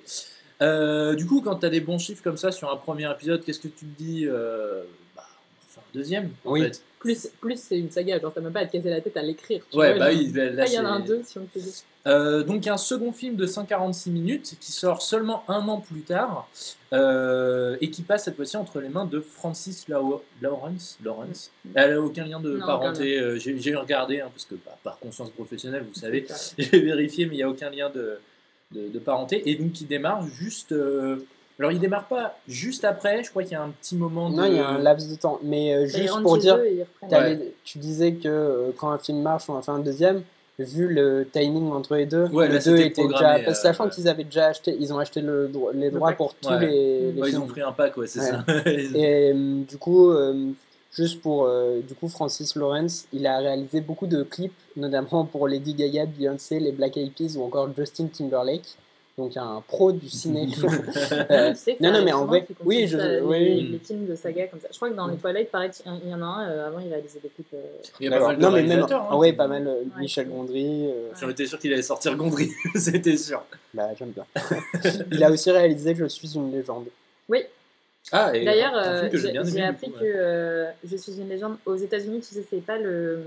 [0.61, 3.43] Euh, du coup, quand tu as des bons chiffres comme ça sur un premier épisode,
[3.43, 4.83] qu'est-ce que tu te dis euh,
[5.15, 6.61] bah, On va faire un deuxième, en Oui.
[6.63, 6.81] fait.
[6.99, 9.21] plus plus c'est une saga genre t'as même pas à te casser la tête à
[9.21, 10.19] l'écrire tu Ouais, vois, bah genre.
[10.21, 12.43] oui, là, là, Là, il y en a un deux si on te dit Euh,
[12.43, 16.47] donc, un second film de 146 minutes qui sort seulement un an plus tard
[16.93, 20.97] euh, et qui passe cette fois-ci entre les mains de Francis Lau- Lawrence.
[21.03, 21.51] Lawrence.
[21.73, 22.59] Elle n'a aucun lien de Mm.
[22.59, 23.19] Non, parenté.
[23.19, 26.25] euh, J'ai j'ai regardé, hein, parce que bah, par conscience professionnelle, vous savez,
[26.57, 28.17] j'ai vérifié, mais il n'y a aucun lien de,
[28.75, 29.49] de, de parenté.
[29.49, 30.71] Et donc, il démarre juste.
[30.71, 31.17] euh,
[31.57, 34.35] alors, il démarre pas juste après, je crois qu'il y a un petit moment de.
[34.35, 35.39] Non, il y a un laps de temps.
[35.41, 37.35] Mais euh, juste pour dire, Ouais.
[37.35, 40.21] les- tu disais que euh, quand un film marche, on en fait un deuxième.
[40.57, 43.49] Vu le timing entre les deux, Ouais, le là, 2 c'était était programmé, déjà.
[43.49, 43.89] euh, Sachant ouais.
[43.89, 46.59] qu'ils avaient déjà acheté, ils ont acheté le, les droits pour tous Ouais.
[46.65, 48.25] les, les ils ont pris un pack, ouais, c'est Ouais.
[48.27, 48.45] ça.
[48.65, 50.51] Et euh, du coup, euh,
[50.95, 55.47] juste pour euh, du coup, Francis Lawrence, il a réalisé beaucoup de clips, notamment pour
[55.47, 58.77] Lady Gaga, Beyoncé, les Black Eyed Peas ou encore Justin Timberlake.
[59.17, 60.47] Donc un pro du ciné.
[61.31, 64.47] Euh, non, non, mais en vrai, oui, je, ça, les, oui, les films de saga
[64.47, 64.67] comme ça.
[64.71, 65.71] Je crois que dans les Twilight, pareil,
[66.03, 67.47] il y en a un, euh, avant il réalisait des clips.
[67.53, 67.61] euh,
[67.99, 69.65] Il y a pas mal de Non, mais même, hein, ah ouais, pas mal.
[69.65, 70.01] Ouais.
[70.01, 73.41] Michel Gondry, euh, J'aurais été sûr qu'il allait sortir Gondry, c'était sûr.
[73.73, 74.25] bah j'aime bien.
[75.11, 76.85] il a aussi réalisé Je suis une légende.
[77.29, 77.39] Oui,
[78.11, 81.57] Ah, d'ailleurs, euh, j'ai appris coup, que euh, Je suis une légende.
[81.65, 83.23] Aux États-Unis, tu sais, c'est pas le.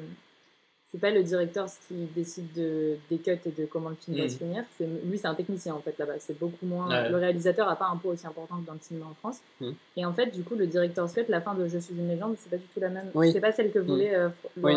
[0.90, 4.22] C'est pas le directeur qui décide de, des cuts et de comment le film va
[4.22, 4.28] Mhm.
[4.30, 4.64] se finir.
[5.04, 6.14] Lui, c'est un technicien en fait là-bas.
[6.18, 6.88] C'est beaucoup moins.
[6.88, 7.10] Ouais.
[7.10, 9.40] Le réalisateur a pas un poids aussi important que dans le cinéma en France.
[9.60, 9.74] Mhm.
[9.98, 12.36] Et en fait, du coup, le directeur cut, la fin de Je suis une légende,
[12.38, 13.10] c'est pas du tout la même.
[13.14, 13.32] Oui.
[13.32, 14.28] C'est pas celle que voulait euh,
[14.62, 14.76] Oui.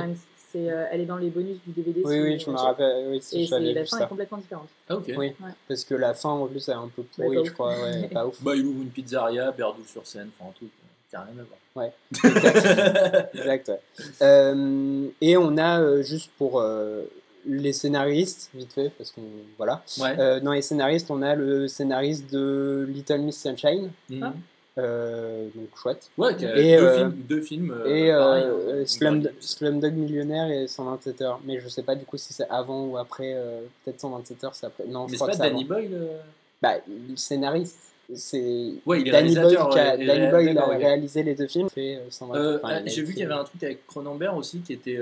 [0.52, 2.02] C'est, euh, elle est dans les bonus du DVD.
[2.04, 3.08] Oui, oui, je me rappelle.
[3.10, 4.04] Oui, si Et la fin ça.
[4.04, 4.68] est complètement différente.
[4.90, 5.12] Ah, ok.
[5.18, 5.34] Oui,
[5.68, 7.74] parce que la fin en plus est un peu pourrie, je crois.
[7.82, 8.42] Ouais, pas ouf.
[8.42, 11.44] Bah, il ouvre une pizzeria, Berdou sur scène, enfin un truc euh, qui rien à
[11.44, 11.60] voir.
[11.74, 11.94] Ouais.
[13.34, 13.80] Exact, ouais.
[14.22, 17.04] Euh, et on a, euh, juste pour euh,
[17.46, 19.22] les scénaristes, vite fait, parce qu'on.
[19.58, 19.84] Voilà.
[20.00, 20.20] Ouais.
[20.20, 23.92] Euh, dans les scénaristes, on a le scénariste de Little Miss Sunshine.
[24.10, 24.24] Mhm.
[24.24, 24.34] Ah.
[24.78, 26.10] Euh, donc chouette.
[26.18, 26.38] Ouais, Et,
[26.78, 27.72] deux, euh, films, deux films.
[27.72, 29.28] euh, et euh, Slum-.
[29.42, 31.40] Slumdog Millionnaire et 127 heures.
[31.46, 33.36] Mais je sais pas du coup si c'est avant ou après.
[33.84, 34.86] Peut-être 127 heures, c'est après.
[34.88, 35.54] Non, je Mais c'est crois pas que c'est avant.
[35.56, 36.18] Danny Boyle euh
[36.62, 37.80] Bah, le scénariste,
[38.16, 41.70] c'est Ouais, Danny Boyle qui a, Danny Boyle réalisé les deux films.
[41.70, 44.60] Fait, 127 enfin, il a J'ai vu qu'il y avait un truc avec Cronenberg aussi
[44.62, 45.00] qui était.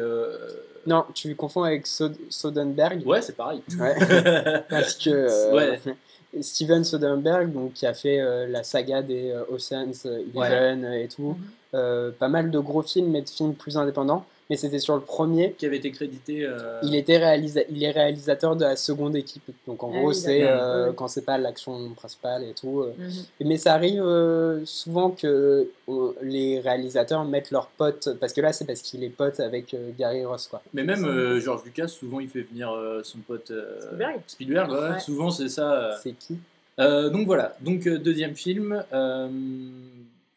[0.88, 3.05] Non, tu confonds avec Sod- Soderbergh.
[3.05, 3.61] Ouais, c'est pareil.
[3.80, 3.95] Ouais.
[4.70, 5.80] Parce que Ouais.
[6.41, 11.07] Steven Soderbergh, donc, qui a fait euh, la saga des euh, Ocean's Eleven euh, et
[11.07, 11.36] tout,
[11.73, 12.11] Mhm.
[12.19, 14.25] pas mal de gros films, mais de films plus indépendants.
[14.49, 15.53] Mais c'était sur le premier.
[15.57, 16.43] qui avait été crédité.
[16.43, 19.43] euh, Il, était réalisa- il est réalisateur de la seconde équipe.
[19.67, 20.93] Donc en Ah gros, c'est euh, Ouais.
[20.95, 22.81] quand c'est pas l'action principale et tout.
[22.81, 22.93] euh.
[22.97, 23.11] Mhm.
[23.47, 25.69] Mais ça arrive euh, souvent que
[26.23, 29.91] les réalisateurs mettent leurs potes, parce que là c'est parce qu'il est pote avec euh,
[29.97, 30.47] Gary Ross.
[30.47, 30.61] Quoi.
[30.73, 34.19] Mais même euh, George Lucas, souvent il fait venir euh, son pote euh, Spielberg.
[34.27, 34.99] Spielberg, ouais, Ouais.
[34.99, 35.73] souvent c'est ça.
[35.73, 35.95] euh.
[36.01, 36.37] C'est qui?
[36.79, 38.83] Euh, donc voilà, donc euh, deuxième film.
[38.93, 39.27] euh,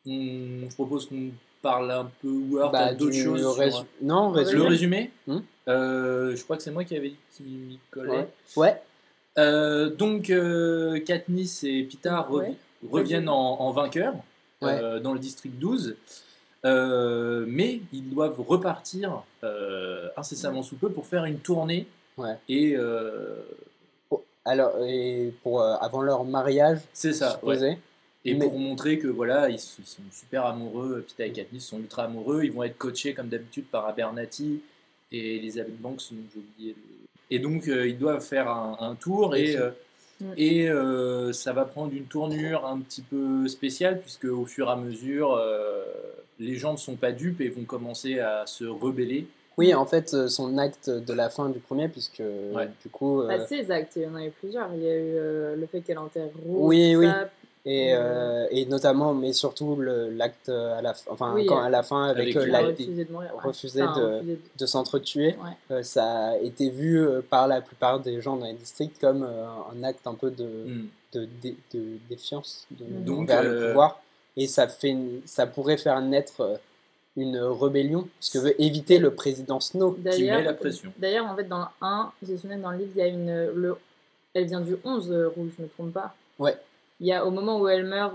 [0.07, 1.31] on, je propose qu'on
[1.63, 3.55] parle un peu alors Bah, d'autres choses.
[3.55, 5.11] sur- Non, Le Le résumé.
[5.27, 5.39] Hmm
[5.69, 8.11] Euh, Je crois que c'est moi qui avais dit qu'il m'y collait.
[8.11, 8.29] Ouais.
[8.57, 8.83] Ouais.
[9.39, 12.55] Euh, donc, euh, Katniss et Pita revi- Ouais.
[12.91, 14.15] reviennent en, en vainqueurs
[14.65, 15.97] euh, dans le district 12.
[16.65, 21.87] Euh, mais ils doivent repartir euh, incessamment sous peu pour faire une tournée.
[22.19, 22.37] Ouais.
[22.49, 23.37] Et euh,
[24.45, 27.39] Alors, et pour, avant leur mariage, c'est ça.
[27.43, 27.79] ouais.
[28.25, 32.05] Et Mais- pour montrer que voilà, ils, sont super amoureux, Pita et Katniss sont ultra
[32.05, 34.61] amoureux, ils vont être coachés comme d'habitude par Abernathy
[35.11, 39.35] et Elizabeth Banks, j'ai oublié le- Et donc euh, ils doivent faire un, un tour
[39.35, 39.71] et, euh,
[40.37, 44.71] et euh, ça va prendre une tournure un petit peu spéciale puisque au fur et
[44.73, 45.85] à mesure, euh,
[46.39, 49.27] les gens ne sont pas dupes et vont commencer à se rebeller.
[49.59, 52.23] Oui, en fait, son acte de la fin du premier, puisque
[52.55, 52.69] Ouais.
[52.83, 53.21] du coup.
[53.21, 54.73] euh, Pas ces actes, il y en a eu plusieurs.
[54.75, 56.57] Il y a eu euh, le fait qu'elle enterre Rose.
[56.69, 57.07] Oui, oui.
[57.07, 57.31] ça.
[57.65, 61.67] Et, euh, et notamment, mais surtout le- l'acte à la, fin- enfin, Oui, quand, euh,
[61.67, 63.31] à la fin avec, avec euh, la- refusé de mourir.
[63.37, 63.41] ouais.
[63.45, 65.37] refusé Enfin, de- de s'entretuer, Ouais.
[65.77, 69.23] euh, ça a été vu euh, par la plupart des gens dans les districts comme
[69.23, 70.89] euh, un acte un peu de, Mm.
[71.13, 71.29] de,
[71.75, 73.05] de défiance de, Mhm.
[73.05, 74.03] Donc, envers le euh, pouvoir.
[74.37, 76.57] Et ça, fait ça pourrait faire naître euh,
[77.17, 79.93] une rébellion, ce que veut éviter le président Snow.
[80.11, 80.93] Qui met la pression.
[80.99, 83.51] d'ailleurs, en fait, dans le 1, j'ai souvenir dans le livre, il y a une.
[83.55, 83.77] Le,
[84.35, 86.13] elle vient du 11, euh, Rouge, je me trompe pas.
[86.41, 86.57] Ouais.
[87.03, 88.15] Il y a au moment où elle meurt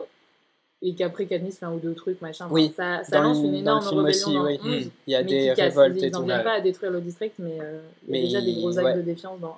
[0.81, 2.47] et qu'après Katniss fait un ou deux trucs, machin.
[2.49, 4.59] Oui, Ça, ça dans lance une dans le énorme film rébellion aussi, dans oui.
[4.63, 4.85] le 11.
[4.85, 4.89] Mm.
[5.07, 6.25] Il y a mais des révoltes et ils n'en tout.
[6.25, 6.43] viennent ouais.
[6.43, 8.95] pas à détruire le district, mais euh, il y a déjà des gros actes ouais.
[8.95, 9.57] de défiance dans.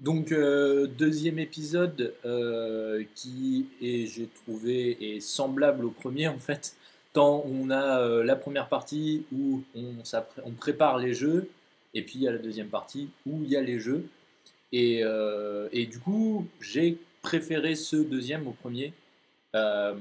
[0.00, 6.74] Donc euh, deuxième épisode euh, qui est j'ai trouvé est semblable au premier en fait
[7.12, 11.50] tant on a euh, la première partie où on, prépare les jeux
[11.92, 14.06] et puis il y a la deuxième partie où il y a les jeux
[14.72, 18.92] et, euh, et du coup j'ai préféré ce deuxième au premier
[19.54, 19.94] euh,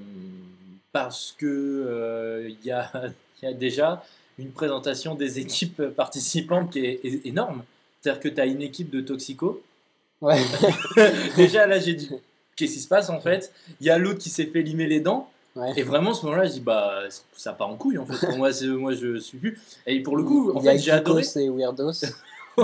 [0.92, 2.92] parce que euh, il y, a,
[3.42, 4.04] il y a déjà
[4.38, 7.64] une présentation des équipes participantes qui est, est énorme
[8.02, 9.62] c'est-à-dire que tu as une équipe de toxicos
[10.22, 10.42] Ouais.
[11.38, 12.10] Déjà là, j'ai dit,
[12.56, 13.52] qu'est-ce qui se passe en fait?
[13.80, 15.30] Il y a l'autre qui s'est fait limer les dents.
[15.56, 15.74] Ouais.
[15.78, 17.04] Et vraiment, à ce moment-là, je dis, bah,
[17.36, 18.38] ça part en couille en fait.
[18.38, 19.60] Moi, moi, je suis plus.
[19.86, 21.24] Et pour le coup, en il y a fait, j'ai adoré.
[21.36, 22.02] Et Weirdos.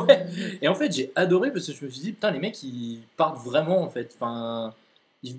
[0.04, 0.26] Ouais.
[0.62, 3.00] Et en fait, j'ai adoré parce que je me suis dit, putain, les mecs, ils
[3.18, 4.12] partent vraiment en fait.
[4.16, 4.74] Enfin,
[5.24, 5.38] ils-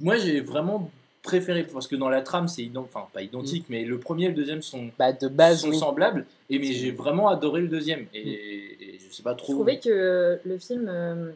[0.00, 0.90] moi, j'ai vraiment
[1.22, 2.78] préféré parce que dans la trame, c'est ident...
[2.84, 5.78] enfin pas identique, mais le premier et le deuxième sont, Bah, de base, sont oui.
[5.78, 6.24] semblables.
[6.48, 8.06] Et mais j'ai vraiment adoré le deuxième.
[8.14, 9.52] Et, et je sais pas Je trop.
[9.54, 11.30] trouvais que le film, euh,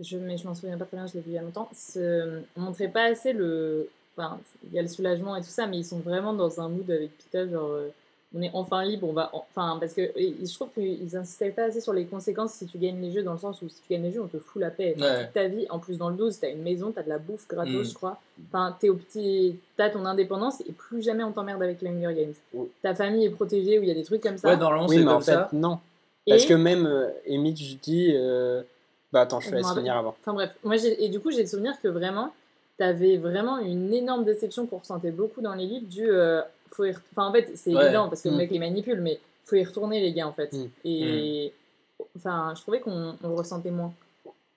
[0.00, 1.68] je, mais je m'en souviens pas très bien, je l'ai vu il y a longtemps,
[1.74, 3.88] se montrait pas assez le.
[4.16, 6.68] Enfin, il y a le soulagement et tout ça, mais ils sont vraiment dans un
[6.68, 7.70] mood avec Pita, genre.
[7.70, 7.88] euh,
[8.34, 9.30] on est enfin libre, on va.
[9.32, 13.00] Enfin, parce que je trouve qu'ils insistaient pas assez sur les conséquences si tu gagnes
[13.00, 14.70] les jeux, dans le sens où si tu gagnes les jeux, on te fout la
[14.70, 14.94] paix.
[14.98, 15.24] Ouais.
[15.24, 17.46] Toute ta vie, en plus dans le 12, t'as une maison, t'as de la bouffe
[17.48, 17.90] gratos, Mm.
[17.90, 18.18] je crois.
[18.48, 19.56] Enfin, t'es au petit.
[19.76, 22.34] T'as ton indépendance et plus jamais on t'emmerde avec les Hunger Games.
[22.54, 22.68] Oui.
[22.82, 24.48] Ta famille est protégée, où il y a des trucs comme ça.
[24.48, 24.56] Ouais,
[24.88, 25.48] Oui, c'est mais en comme fait, ça.
[25.52, 25.78] non.
[26.26, 28.12] Parce Et- que même euh, je dis.
[28.14, 28.62] euh,
[29.12, 30.14] Bah, attends, je te laisse finir avant.
[30.20, 32.32] Enfin bref, moi j'ai- et du coup j'ai le souvenir que vraiment,
[32.78, 36.08] t'avais vraiment une énorme déception qu'on ressentait beaucoup dans les livres du.
[36.10, 36.40] euh,
[36.74, 37.84] faut y re- Enfin en fait, c'est Ouais.
[37.86, 38.38] évident parce que le Mm.
[38.38, 40.52] mec les manipule, mais faut y retourner les gars en fait.
[40.52, 40.66] Mm.
[40.84, 41.52] Et.
[42.16, 43.92] Enfin, je trouvais qu'on on le ressentait moins.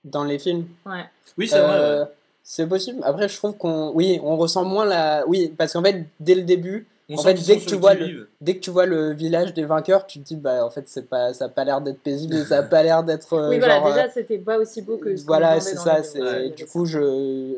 [0.03, 0.66] Dans les films.
[0.86, 1.05] Ouais.
[1.38, 1.78] Oui, c'est vrai.
[1.80, 2.05] Euh.
[2.43, 2.99] C'est possible.
[3.03, 3.91] Après, je trouve qu'on.
[3.93, 5.24] Oui, on ressent moins la.
[5.28, 7.95] Oui, parce qu'en fait, dès le début, On en fait, dès que tu le vois
[7.95, 8.28] qui-vive.
[8.41, 11.07] dès que tu vois le village des vainqueurs, tu te dis, bah, en fait, c'est
[11.09, 13.34] pas, ça a pas l'air d'être paisible, ça a pas l'air d'être.
[13.34, 15.16] euh, oui, voilà, genre, déjà euh, c'était pas aussi beau que.
[15.16, 16.03] ce Voilà, c'est ça.
[16.03, 16.93] C'est il du coup, ça.
[16.93, 17.55] je.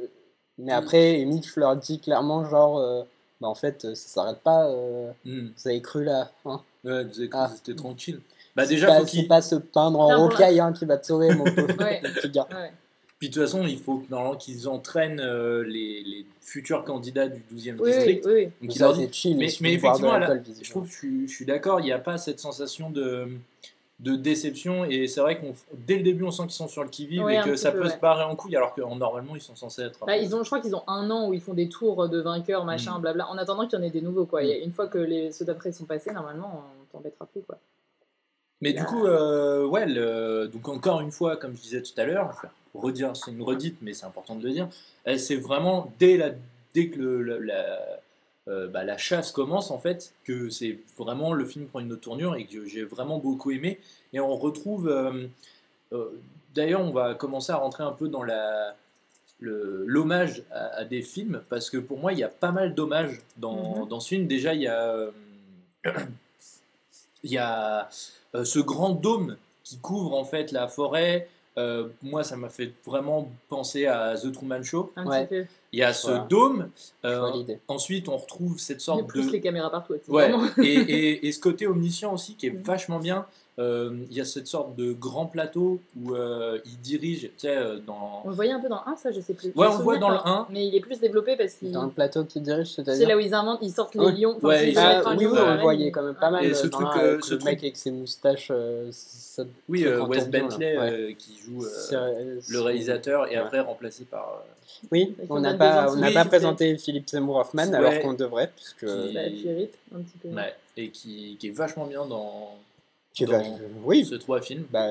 [0.58, 3.04] Mais après, Amy, je leur dis clairement, genre, euh,
[3.42, 4.68] bah, en fait, ça s'arrête pas.
[4.70, 5.48] euh, Hmm.
[5.56, 6.32] Vous avez cru là.
[6.46, 6.62] Hein.
[6.84, 7.50] Ouais, vous avez cru Ah.
[7.52, 8.20] que c'était tranquille.
[8.56, 9.28] Bah déjà, pas, faut qu'il...
[9.28, 12.02] pas se peindre en rocaille hein, qui va te sauver, mon pauvre Ouais.
[12.16, 12.48] petit gars.
[12.52, 12.72] Ouais.
[13.20, 17.40] Puis de toute façon, il faut normalement qu'ils entraînent euh, les, les futurs candidats du
[17.54, 18.26] 12e Oui, oui, district.
[18.28, 18.68] oui, oui.
[18.68, 19.38] Donc ça, disent- chill.
[19.38, 21.98] mais, mais effectivement, là, je trouve que je suis, je suis d'accord, il n'y a
[22.00, 23.28] pas cette sensation de,
[24.00, 24.86] de déception.
[24.86, 27.38] Et c'est vrai qu'on dès le début, on sent qu'ils sont sur le qui-vive Ouais,
[27.40, 27.90] et que ça peu, peut ouais.
[27.94, 30.06] se barrer en couille, alors que en- normalement, ils sont censés être.
[30.06, 32.08] Bah, peu- ils ont, je crois qu'ils ont un an où ils font des tours
[32.08, 33.02] de vainqueurs, machin, Mm.
[33.02, 34.44] blabla, en attendant qu'il y en ait des nouveaux, quoi.
[34.44, 37.58] Et une fois que les, ceux d'après sont passés, normalement, on t'embêtera plus, quoi.
[38.62, 38.86] Mais du Là.
[38.86, 42.32] coup, euh, ouais, le- donc encore une fois, comme je disais tout à l'heure,
[42.74, 44.68] redire, c'est une redite, mais c'est important de le dire,
[45.08, 46.32] euh, c'est vraiment dès, la,
[46.74, 48.00] dès que le- la, la-
[48.48, 52.02] euh, bah, la chasse commence, en fait, que c'est vraiment le film prend une autre
[52.02, 53.80] tournure et que j'ai vraiment beaucoup aimé.
[54.14, 55.28] Et on retrouve, euh,
[55.94, 56.10] euh,
[56.56, 58.76] d'ailleurs, on va commencer à rentrer un peu dans la
[59.40, 63.22] l'hommage à, à des films, parce que pour moi, il y a pas mal d'hommages
[63.38, 63.88] dans, Mhm.
[63.90, 64.26] dans ce film.
[64.28, 65.08] Déjà, il y a,
[67.24, 67.88] il y a
[68.36, 71.30] euh, ce grand dôme qui couvre en fait la forêt.
[71.58, 74.92] Euh, moi, ça m'a fait vraiment penser à The Truman Show.
[74.96, 75.26] Un Ouais.
[75.28, 75.46] petit peu.
[75.78, 76.26] Il y a ce Voilà.
[76.28, 76.70] dôme.
[77.06, 79.94] Euh, ensuite, on retrouve cette Il y a sorte plus de les caméras partout.
[80.08, 83.28] Ouais, et, et, et ce côté omniscient aussi qui est vachement bien.
[83.60, 87.58] Euh, il y a cette sorte de grand plateau où euh, il dirige, tu sais,
[87.58, 88.22] euh, dans.
[88.24, 89.48] On le voyait un peu dans le 1, ça, je sais plus.
[89.56, 90.48] Ouais, on le voit dans le pas, 1.
[90.52, 91.72] Mais il est plus développé parce qu'il.
[91.72, 93.08] Dans le plateau qui dirige, C'est c'est-à-dire.
[93.08, 94.12] là où ils inventent, ils sortent les Ouais.
[94.12, 94.36] lions.
[94.38, 96.16] Enfin, Ouais, c'est- ils c'est Ah, oui, lion oui, dans on le voyait quand même
[96.16, 96.46] pas mal.
[96.46, 98.50] Et ce truc, euh, avec ce le truc- mec avec ses moustaches.
[98.52, 100.30] euh, ça- Oui, euh, Wes.
[100.30, 101.16] Bentley Ouais.
[101.18, 101.96] qui joue C'est-
[102.50, 103.36] le réalisateur et Ouais.
[103.38, 104.44] après remplacé par.
[104.92, 107.74] Oui, on n'a pas, on Oui, pas présenté Philippe Seymour Hoffman Ouais.
[107.76, 108.86] alors qu'on devrait, puisque.
[108.86, 109.22] Qui- Bah,
[109.96, 110.30] un petit peu.
[110.30, 112.52] ouais, et qui, qui est vachement bien dans,
[113.26, 114.66] dans oui, ces trois films.
[114.72, 114.90] bah,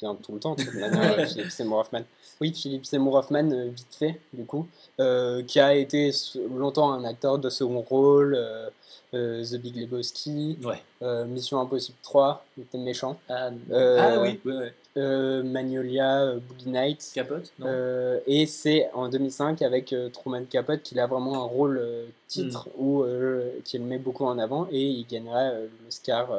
[0.00, 1.26] bien tout le temps, de toute manière, Ouais.
[1.26, 2.02] Philippe Seymour Hoffman.
[2.40, 4.66] Oui, Philippe Seymour Hoffman, euh, vite fait, du coup,
[5.00, 6.10] euh, qui a été
[6.56, 8.68] longtemps un acteur de second rôle, euh,
[9.14, 10.82] euh, The Big Lebowski, Ouais.
[11.02, 14.74] euh, Mission Impossible 3, il était méchant, Ah, Euh, ah oui, ouais, ouais.
[14.98, 17.12] euh, Magnolia, euh, Boogie Nights.
[17.14, 21.46] Capote, non Euh, et c'est en 2005 avec euh, Truman Capote qu'il a vraiment un
[21.46, 22.80] rôle euh, titre Hmm.
[22.82, 26.30] où euh, qu'il met beaucoup en avant et il gagnerait euh, l'Oscar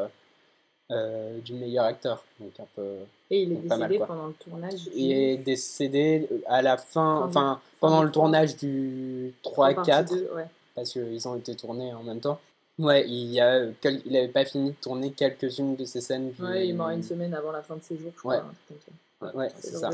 [0.91, 2.23] euh, euh, du meilleur acteur.
[2.39, 2.81] Donc un peu.
[3.31, 4.73] Et il est mal, décédé pendant le tournage.
[4.83, 9.73] du- Il est décédé à la fin, enfin fin pendant le tournage du en 3
[9.75, 10.45] partie 4 deux, ouais.
[10.75, 12.39] parce qu'ils ont été tournés en même temps.
[12.79, 16.01] Ouais, il y a euh, quel- il avait pas fini de tourner quelques-unes de ces
[16.01, 16.31] scènes.
[16.31, 18.43] du- Ouais, il est mort une semaine avant la fin de ses jours, je crois.
[19.21, 19.27] Ouais.
[19.33, 19.89] Ouais, C'est ça.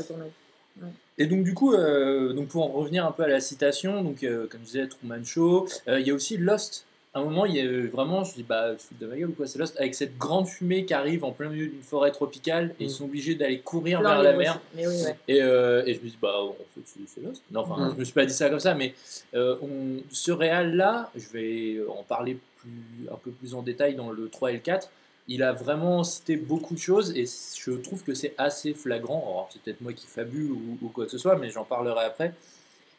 [1.18, 4.22] Et donc du coup, euh, donc pour en revenir un peu à la citation, donc
[4.22, 6.84] euh, comme je disais, Truman Show, euh, il y a aussi Lost.
[7.16, 9.32] Un moment, il y a vraiment, je dis bah, te fous de ma gueule ou
[9.32, 12.74] quoi, c'est Lost, avec cette grande fumée qui arrive en plein milieu d'une forêt tropicale
[12.78, 12.90] et ils Mm.
[12.90, 14.50] sont obligés d'aller courir vers la mer.
[14.50, 14.60] aussi.
[14.76, 15.16] Mais oui, ouais.
[15.26, 17.42] Et, euh, et je me dis, bah, en fait, c'est- c'est Lost.
[17.50, 17.92] Non, enfin, Mm.
[17.94, 18.92] je me suis pas dit ça comme ça, mais
[19.34, 24.10] euh, on, ce réal-là, je vais en parler plus, un peu plus en détail dans
[24.10, 24.90] le 3 et le 4.
[25.28, 29.20] Il a vraiment cité beaucoup de choses et je trouve que c'est assez flagrant.
[29.26, 32.04] Alors, c'est peut-être moi qui fabule ou, ou quoi que ce soit, mais j'en parlerai
[32.04, 32.34] après.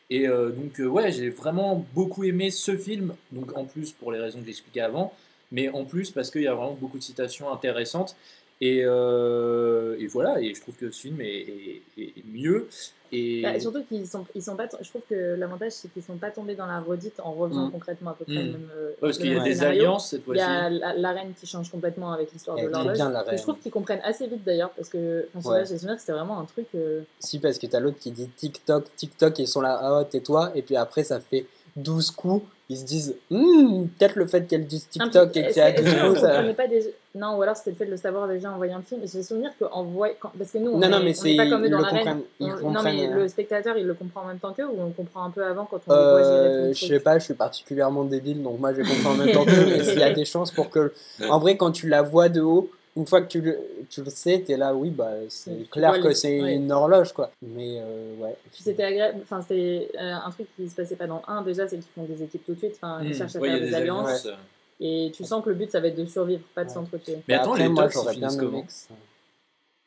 [0.09, 3.15] Et euh, donc, euh, ouais, j'ai vraiment beaucoup aimé ce film.
[3.31, 5.13] Donc, en plus, pour les raisons que j'expliquais avant,
[5.51, 8.15] mais en plus parce qu'il y a vraiment beaucoup de citations intéressantes.
[8.59, 12.67] Et, euh, et voilà, et je trouve que ce film est, est- est mieux.
[13.11, 14.67] Et Bah, surtout qu'ils sont, ils sont pas.
[14.81, 17.71] Je trouve que l'avantage c'est qu'ils sont pas tombés dans la redite en refaisant Mm.
[17.71, 18.45] concrètement à peu près Mm.
[18.47, 18.69] le même.
[18.75, 19.81] euh, Ouais, parce qu'il y a des scénario.
[19.83, 20.41] alliances cette Il y fois-ci.
[20.41, 22.97] a la, la reine qui change complètement avec l'histoire de l'horloge.
[22.97, 25.65] Je trouve qu'ils comprennent assez vite d'ailleurs parce que enfin, Ouais.
[25.65, 26.67] j'ai souvenir que c'était vraiment un truc.
[26.75, 30.03] euh, Si, parce que t'as l'autre qui dit TikTok, TikTok, et ils sont là, ah,
[30.03, 31.45] tais-toi, et puis après, ça fait
[31.77, 35.61] 12 coups, ils se disent, Hmm, peut-être le fait qu'elle dise TikTok et que c'est
[35.61, 36.67] à que- est-ce 12 qu'on coups, ça.
[36.67, 39.01] déjà- Non, ou alors c'était le fait de le savoir déjà en voyant le film.
[39.03, 40.13] Et J'ai souvenir qu'en voyant.
[40.37, 41.77] Parce que nous, on Non, non, est- mais on c'est- est pas comme eux dans
[41.77, 42.21] le l'arène.
[42.39, 43.15] On- Non, mais euh.
[43.15, 45.65] le spectateur, il le comprend en même temps qu'eux ou on comprend un peu avant
[45.65, 48.43] quand on les voit gérer tout Euh, le je sais pas, je suis particulièrement débile,
[48.43, 50.69] donc moi j'ai compris en même temps qu'eux, mais s'il y a des chances pour
[50.69, 50.93] que.
[51.29, 53.57] En vrai, quand tu la vois de haut, une fois que tu le,
[53.89, 56.55] tu le sais, t'es là, oui, bah c'est clair vois que les- c'est ouais.
[56.55, 57.31] une horloge, quoi.
[57.41, 58.35] Mais euh, ouais.
[58.51, 61.67] C'était agréable, enfin c'était euh, un truc qui se passait pas dans le 1 déjà,
[61.67, 63.13] c'est qu'ils font des équipes tout de suite, enfin ils Hmm.
[63.13, 64.39] cherchent à Ouais, faire a des, des alliances, alliances.
[64.81, 66.73] et tu sens que le but ça va être de survivre, pas de Ouais.
[66.73, 67.17] s'entretuer.
[67.27, 68.65] Mais attends, Après, les moi tox, j'aurais bien comment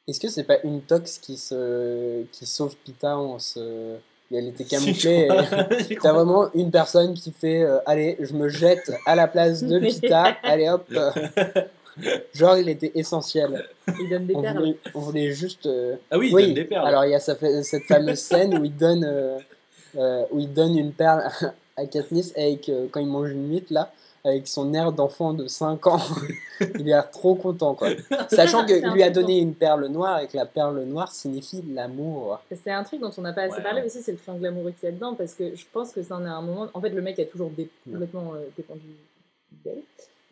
[0.09, 2.23] Est-ce que c'est pas une tox qui, se...
[2.33, 3.59] qui sauve Pita en se.
[4.33, 5.29] et Elle était camouflée.
[5.91, 9.63] et- T'as vraiment une personne qui fait euh, Allez, je me jette à la place
[9.63, 10.37] de Pita.
[10.43, 10.85] Allez hop.
[10.93, 11.11] euh.
[12.35, 13.65] Genre, il était essentiel.
[14.01, 14.59] Ils donnent des On perles.
[14.59, 15.67] voulait, on voulait juste.
[15.67, 16.87] euh, Ah oui, ils oui, donnent des perles.
[16.87, 19.39] alors il y a sa- cette fameuse scène où il donne, euh,
[19.97, 21.23] euh, où il donne une perle
[21.77, 25.47] à Katniss avec, euh, quand il mange une mythe là, avec son air d'enfant de
[25.49, 25.99] 5 ans.
[26.61, 27.89] il a l'air trop content quoi.
[28.31, 31.11] Sachant C'est qu'il un lui a donné une perle noire et que la perle noire
[31.11, 32.39] signifie l'amour.
[32.63, 33.63] C'est un truc dont on n'a pas assez Ouais.
[33.63, 36.03] parlé aussi, c'est le triangle amoureux qu'il y a dedans, parce que je pense que
[36.03, 36.69] ça en est un moment.
[36.75, 38.83] En fait, le mec a toujours dé- complètement euh, dépendu
[39.65, 39.81] d'elle.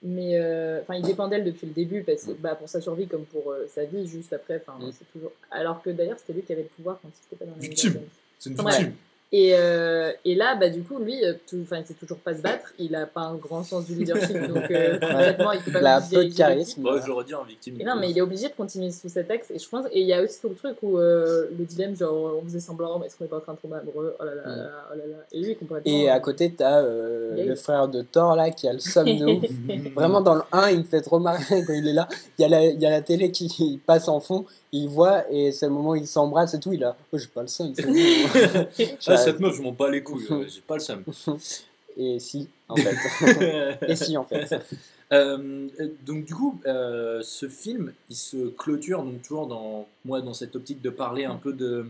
[0.03, 3.09] Mais euh, enfin, il dépend d'elle depuis le début, parce que bah, pour sa survie
[3.09, 4.63] comme pour euh, sa vie, juste après.
[4.65, 4.93] Enfin, Mm.
[4.93, 5.33] c'est toujours.
[5.51, 7.63] Alors que d'ailleurs, c'était lui qui avait le pouvoir quand il n'était pas dans la
[7.69, 8.01] Victime.
[8.39, 8.93] C'est une victime.
[9.31, 12.35] Et, euh, et là, bah, du coup, lui, euh, tout- enfin, il sait toujours pas
[12.35, 12.73] se battre.
[12.79, 16.01] Il a pas un grand sens du leadership, donc euh, il peut pas Il a
[16.01, 16.81] nous peu de charisme.
[16.81, 17.77] Bon, je le redis en victime.
[17.79, 19.51] et non, mais il est obligé de continuer sous cet axe.
[19.51, 21.95] Et je pense, et il y a aussi tout le truc où euh, le dilemme,
[21.95, 24.17] genre, on faisait semblant, mais est-ce qu'on est pas en train de tomber amoureux?
[24.19, 24.71] Oh là là, Mm.
[24.93, 25.17] oh là là.
[25.33, 25.93] Et lui, complètement.
[25.93, 27.47] Et à côté, t'as euh, Gabe.
[27.49, 29.45] le frère de Thor là qui a le somme de ouf.
[29.95, 32.09] Vraiment, dans le 1, il me fait trop marrer quand il est là.
[32.39, 35.31] Il y a la, il y a la télé qui passe en fond, il voit
[35.31, 36.73] et c'est le moment où il s'embrasse et tout.
[36.73, 37.73] Il a, oh, j'ai pas le seum.
[39.07, 40.27] Ah, cette meuf, je m'en bats les couilles.
[40.31, 41.05] euh, J'ai pas le seum.
[41.97, 43.79] et si, en fait.
[43.89, 44.55] et si, en fait.
[45.13, 45.69] Euh,
[46.05, 50.55] donc du coup, euh, ce film, il se clôture donc toujours dans moi dans cette
[50.55, 51.87] optique de parler un peu de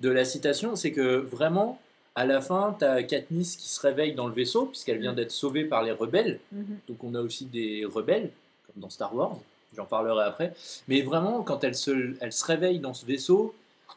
[0.00, 1.78] de la citation, c'est que vraiment
[2.16, 5.30] à la fin, tu as Katniss qui se réveille dans le vaisseau puisqu'elle vient d'être
[5.30, 6.40] sauvée par les rebelles.
[6.50, 6.78] Mhm.
[6.88, 8.30] Donc on a aussi des rebelles
[8.66, 9.38] comme dans Star Wars.
[9.76, 10.52] J'en parlerai après.
[10.88, 13.54] Mais vraiment, quand elle se, elle se réveille dans ce vaisseau,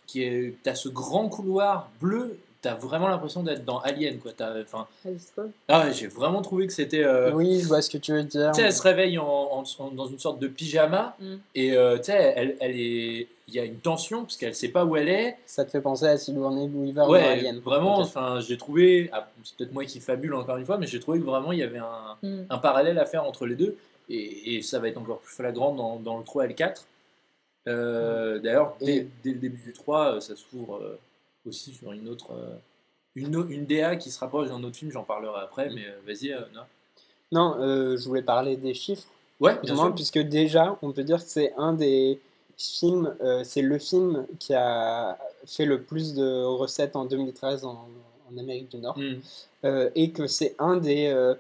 [0.08, 4.32] qui est, t'as ce grand couloir bleu t'as vraiment l'impression d'être dans Alien, quoi.
[4.32, 4.88] T'as- Enfin,
[5.68, 7.04] ah ouais, j'ai vraiment trouvé que c'était.
[7.04, 8.52] euh, Oui, je vois ce que tu veux dire.
[8.54, 11.34] Tu sais, elle se réveille en, en- en- dans une sorte de pyjama Mm.
[11.56, 14.70] et euh, tu sais, elle, elle est, il y a une tension parce qu'elle sait
[14.70, 15.36] pas où elle est.
[15.46, 17.60] Ça te fait penser à Sigourney Weaver dans Ouais, Alien.
[17.60, 17.98] vraiment.
[18.00, 21.20] Enfin, j'ai trouvé, ah, c'est peut-être moi qui fabule encore une fois, mais j'ai trouvé
[21.20, 22.44] que vraiment il y avait un, Mm.
[22.50, 23.76] un parallèle à faire entre les deux
[24.10, 26.86] et, et ça va être encore plus flagrant dans, dans le 3 et le 4.
[27.68, 31.00] Euh, D'ailleurs, dès, le début du 3, euh, ça s'ouvre euh,
[31.48, 32.32] aussi sur une autre.
[32.34, 32.56] euh,
[33.16, 36.36] une, une DA qui se rapproche d'un autre film, j'en parlerai après, mais euh, vas-y.
[37.32, 39.08] Non, euh, je voulais parler des chiffres.
[39.40, 39.94] Ouais, bien sûr.
[39.96, 42.20] puisque déjà, on peut dire que c'est un des
[42.58, 47.88] films, c'est le film qui a fait le plus de recettes en 2013 en,
[48.32, 49.90] en Amérique du Nord, Mm.
[49.96, 51.34] Et que c'est un des,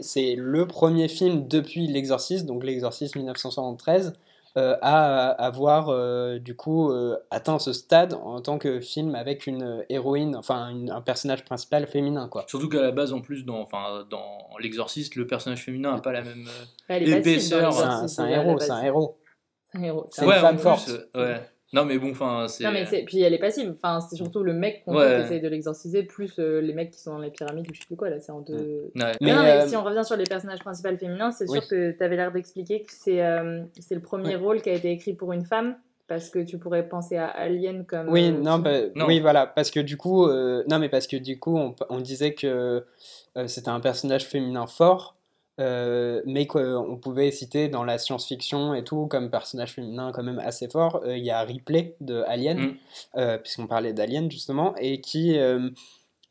[0.00, 4.12] c'est le premier film depuis L'Exorciste, donc L'Exorciste 1973,
[4.56, 9.48] euh, à avoir euh, du coup euh, atteint ce stade en tant que film avec
[9.48, 12.44] une héroïne, enfin une- un personnage principal féminin, quoi.
[12.46, 16.12] Surtout qu'à la base, en plus, dans, enfin, dans L'Exorciste, le personnage féminin n'a pas
[16.12, 16.46] la même.
[16.88, 19.18] Épaisseur, C'est un, héros, c'est un héros.
[19.72, 20.06] C'est un héros.
[20.12, 20.88] C'est une ouais, femme forte.
[21.16, 21.50] euh, ouais.
[21.74, 22.62] Non, mais bon, enfin, c'est.
[22.64, 23.74] Non, mais c'est- puis elle est passive.
[23.76, 25.22] Enfin, c'est surtout le mec qu'on Ouais.
[25.22, 27.86] essaye de l'exorciser, plus euh, les mecs qui sont dans les pyramides ou je sais
[27.86, 28.10] plus quoi.
[28.10, 28.54] Là, c'est en deux.
[28.54, 28.90] Ouais.
[28.94, 31.60] Mais, Mais, non, mais euh, si on revient sur les personnages principaux féminins, c'est sûr
[31.62, 31.68] Oui.
[31.68, 34.90] que tu avais l'air d'expliquer que c'est euh, c'est le premier rôle qui a été
[34.92, 38.08] écrit pour une femme, parce que tu pourrais penser à Alien comme.
[38.08, 39.06] Oui, euh, non, bah, Non.
[39.06, 41.98] oui, voilà, parce que du coup, euh, non, mais parce que du coup, on, on
[42.00, 42.84] disait que
[43.36, 45.16] euh, c'était un personnage féminin fort,
[45.60, 50.38] euh, mais qu'on pouvait citer dans la science-fiction et tout comme personnage féminin quand même
[50.40, 51.00] assez fort.
[51.04, 52.76] Euh, Il y a Ripley de Alien, Mm.
[53.16, 55.70] euh, puisqu'on parlait d'Alien justement, et qui, euh,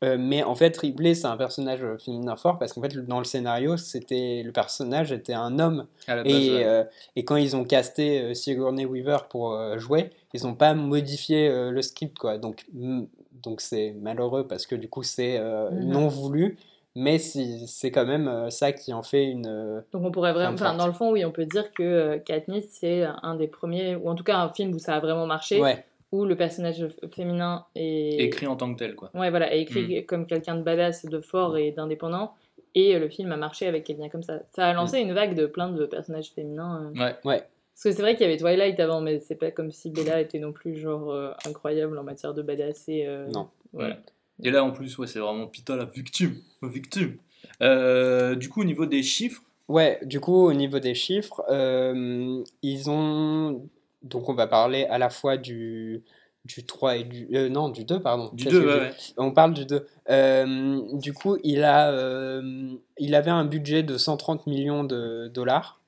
[0.02, 3.24] euh, mais en fait, Ripley, c'est un personnage féminin fort parce qu'en fait, dans le
[3.24, 6.64] scénario, c'était le personnage était un homme À la base, et, ouais.
[6.66, 6.84] euh,
[7.16, 11.48] et quand ils ont casté euh, Sigourney Weaver pour euh, jouer, ils n'ont pas modifié
[11.48, 12.36] euh, le script, quoi.
[12.36, 13.04] Donc, mm,
[13.42, 15.88] donc c'est malheureux parce que du coup, c'est euh, Mhm.
[15.92, 16.58] non voulu,
[16.94, 19.46] mais c'est quand même euh, ça qui en fait une.
[19.46, 22.18] euh, Donc on pourrait vraiment, enfin dans le fond, oui, on peut dire que euh,
[22.18, 25.26] Katniss c'est un des premiers, ou en tout cas un film où ça a vraiment
[25.26, 29.10] marché, Ouais, où le personnage féminin est Écrit en tant que tel, quoi.
[29.14, 32.32] Ouais, voilà, est écrit comme quelqu'un de badass, de fort et d'indépendant.
[32.76, 34.40] Et le film a marché avec quelqu'un comme ça.
[34.50, 36.90] Ça a lancé une vague de plein de personnages féminins.
[36.96, 37.00] euh.
[37.00, 37.14] Ouais.
[37.24, 37.38] ouais.
[37.72, 40.20] Parce que c'est vrai qu'il y avait Twilight avant, mais c'est pas comme si Bella
[40.20, 43.04] était non plus genre euh, incroyable en matière de badass et.
[43.06, 43.48] euh, Non.
[43.72, 43.96] Voilà.
[44.42, 46.36] Et là, en plus, ouais, c'est vraiment Pita la victime.
[46.62, 47.16] La victime.
[47.62, 52.44] Euh, du coup, au niveau des chiffres, Ouais, du coup, au niveau des chiffres, euh,
[52.62, 53.66] ils ont.
[54.02, 56.02] Donc, on va parler à la fois du,
[56.44, 57.28] du 3 et du.
[57.34, 58.28] euh, non, du 2, pardon.
[58.34, 58.92] du Qu'est-ce 2, que ouais, ouais.
[59.16, 59.86] On parle du 2.
[60.10, 65.80] Euh, du coup, il, a, euh, il avait un budget de 130 millions de dollars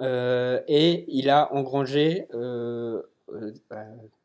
[0.00, 2.28] euh, et il a engrangé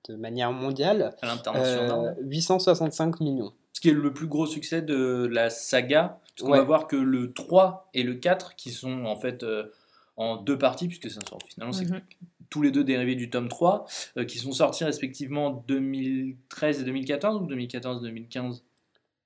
[0.09, 2.17] de manière mondiale à euh, l'international.
[2.21, 3.53] 865 millions.
[3.73, 6.19] Ce qui est le plus gros succès de la saga.
[6.37, 6.57] Parce qu'on Ouais.
[6.59, 9.71] va voir que le 3 et le 4, qui sont en fait euh,
[10.17, 12.01] en deux parties, puisque ça sort finalement, c'est Mhm.
[12.49, 13.85] tous les deux dérivés du tome 3,
[14.17, 18.63] euh, qui sont sortis respectivement en 2013 et 2014 ou 2014-2015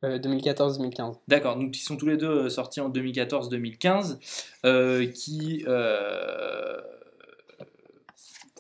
[0.06, 1.16] Euh, 2014-2015.
[1.28, 4.18] D'accord, donc ils sont tous les deux euh, sortis en 2014-2015,
[4.66, 6.78] euh, qui euh,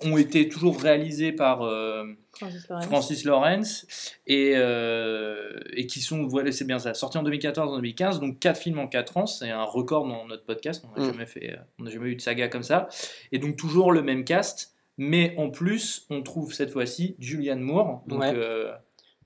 [0.03, 2.85] ont été toujours réalisés par euh, Francis Lawrence.
[2.85, 8.39] Francis Lawrence et, euh, et qui sont, voilà, c'est bien ça, sortis en 2014-2015, donc
[8.39, 11.11] 4 films en 4 ans, c'est un record dans notre podcast, on n'a Mm.
[11.11, 12.87] jamais, fait, on n'a jamais eu de saga comme ça,
[13.31, 18.03] et donc toujours le même cast, mais en plus, on trouve cette fois-ci Julianne Moore,
[18.07, 18.33] donc Ouais.
[18.35, 18.71] euh,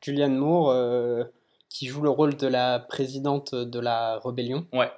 [0.03, 1.24] Julianne Moore, euh,
[1.69, 4.67] qui joue le rôle de la présidente de la rébellion.
[4.74, 4.91] Ouais.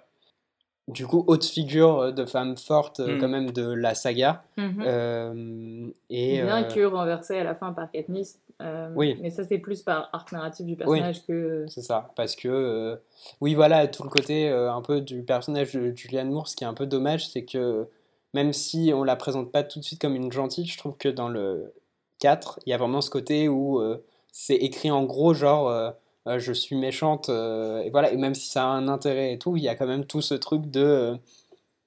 [0.87, 3.19] Du coup, haute figure euh, de femme forte, euh, Mm.
[3.19, 4.43] quand même, de la saga.
[4.57, 4.83] Mhm.
[4.85, 8.39] Euh, et, Bien euh, que renversé à la fin par Katniss.
[8.61, 9.17] euh, Oui.
[9.19, 11.65] Mais ça, c'est plus par arc narratif du personnage que.
[11.69, 12.95] C'est ça, parce que euh,
[13.41, 16.63] oui, voilà, tout le côté euh, un peu du personnage de Julianne Moore, ce qui
[16.63, 17.87] est un peu dommage, c'est que
[18.35, 21.09] même si on la présente pas tout de suite comme une gentille, je trouve que
[21.09, 21.73] dans le
[22.19, 25.89] 4, il y a vraiment ce côté où euh, c'est écrit en gros, genre euh,
[26.27, 29.57] je suis méchante, euh, et voilà, et même si ça a un intérêt et tout,
[29.57, 31.15] il y a quand même tout ce truc de, euh,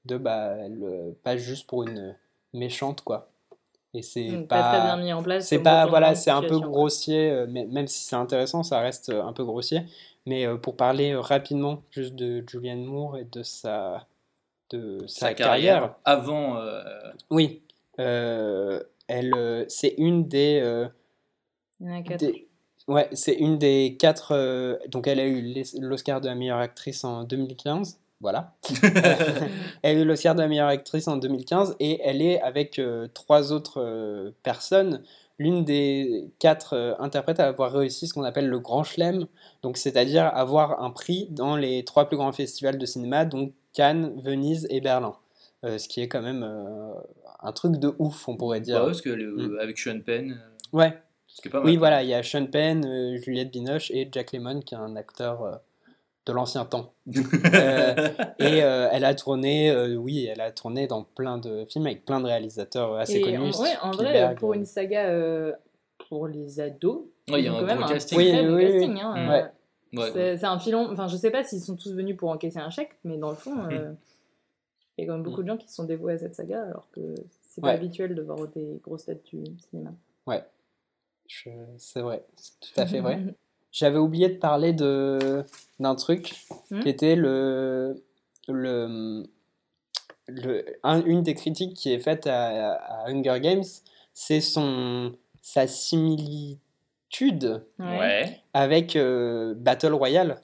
[0.07, 2.17] de bah, elle, euh, pas juste pour une
[2.55, 3.29] méchante, quoi.
[3.95, 4.63] Et c'est Mm, pas.
[4.63, 7.67] pas très bien mis en place C'est pas, voilà, c'est un peu grossier, euh, mais
[7.67, 9.83] même si c'est intéressant, ça reste euh, un peu grossier.
[10.27, 14.07] Mais euh, pour parler euh, rapidement juste de Julianne Moore et de sa,
[14.71, 16.83] de sa, sa carrière, carrière avant euh,
[17.31, 17.63] oui,
[18.01, 20.87] euh, elle, euh, c'est une des, euh,
[21.81, 22.21] Il y en a quatre.
[22.21, 22.48] des-
[22.89, 24.33] ouais, c'est une des quatre.
[24.35, 27.99] euh, donc, elle a eu l'es- l'Oscar de la meilleure actrice en 2015.
[28.21, 28.57] Voilà.
[29.83, 33.07] elle a eu l'Oscar de la meilleure actrice en 2015 et elle est avec euh,
[33.15, 35.03] trois autres euh, personnes
[35.39, 39.27] l'une des quatre euh, interprètes à avoir réussi ce qu'on appelle le Grand Chelem,
[39.63, 44.15] donc c'est-à-dire avoir un prix dans les trois plus grands festivals de cinéma, donc Cannes,
[44.21, 45.15] Venise et Berlin.
[45.65, 46.93] Euh, ce qui est quand même euh,
[47.41, 48.81] un truc de ouf, on pourrait dire.
[48.81, 49.59] Ouais, parce que le- Mm.
[49.61, 50.99] avec Sean Penn, euh, Ouais,
[51.49, 51.67] pas mal.
[51.67, 54.79] oui, voilà, il y a Sean Penn, euh, Juliette Binoche et Jack Lemmon, qui est
[54.79, 55.57] un acteur euh,
[56.27, 56.93] de l'ancien temps.
[57.55, 58.09] Euh,
[58.39, 62.05] et euh, elle a tourné, euh, oui, elle a tourné dans plein de films avec
[62.05, 63.39] plein de réalisateurs assez Et connus.
[63.55, 65.53] en, ouais, en vrai, pour une saga euh,
[66.09, 68.19] pour les ados, Ouais, il y a un quand gros même un casting.
[68.19, 68.95] très Oui, bon oui, casting.
[68.95, 69.01] oui.
[69.01, 69.45] hein, Ouais.
[70.01, 70.37] Ouais.
[70.37, 70.89] C'est un filon.
[70.93, 73.37] Enfin, je sais pas s'ils sont tous venus pour encaisser un chèque, mais dans le
[73.37, 73.93] fond, euh,
[74.99, 76.63] il y a quand même beaucoup de gens qui se sont dévoués à cette saga,
[76.63, 77.01] alors que
[77.49, 77.75] c'est pas Ouais.
[77.75, 79.91] habituel de voir des grosses têtes du cinéma.
[80.27, 80.33] je-
[81.79, 83.19] C'est vrai, c'est tout à fait vrai.
[83.73, 85.45] J'avais oublié de parler de
[85.79, 86.35] d'un truc
[86.71, 86.81] Hmm?
[86.81, 88.03] qui était le
[88.49, 89.25] le,
[90.27, 93.65] le un- une des critiques qui est faite à, à Hunger Games,
[94.15, 95.13] c'est son
[95.43, 96.59] sa similitude
[97.79, 98.41] Ouais.
[98.53, 100.43] avec euh, Battle Royale.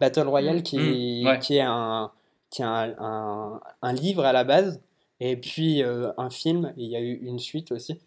[0.00, 0.62] Battle Royale Mm.
[0.62, 1.38] qui, Mm, ouais.
[1.40, 2.10] qui est, un,
[2.50, 4.80] qui est un, un- un livre à la base,
[5.20, 8.00] et puis euh, un film, et il y a eu une suite aussi.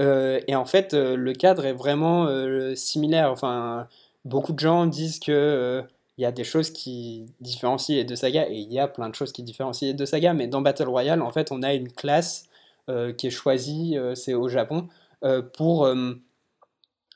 [0.00, 3.30] Euh, et en fait, euh, le cadre est vraiment euh, similaire.
[3.30, 3.86] Enfin,
[4.24, 5.84] beaucoup de gens disent que
[6.18, 9.08] il y a des choses qui différencient les deux sagas, et il y a plein
[9.08, 11.72] de choses qui différencient les deux sagas, mais dans Battle Royale, en fait, on a
[11.72, 12.46] une classe
[13.16, 14.88] qui est choisie, c'est au Japon,
[15.54, 15.88] pour...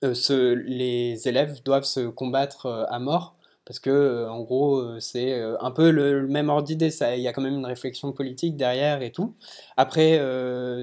[0.02, 6.26] les élèves doivent se combattre à mort parce que en gros c'est un peu le,
[6.26, 9.34] même ordre d'idée il y a quand même une réflexion politique derrière et tout
[9.76, 10.20] après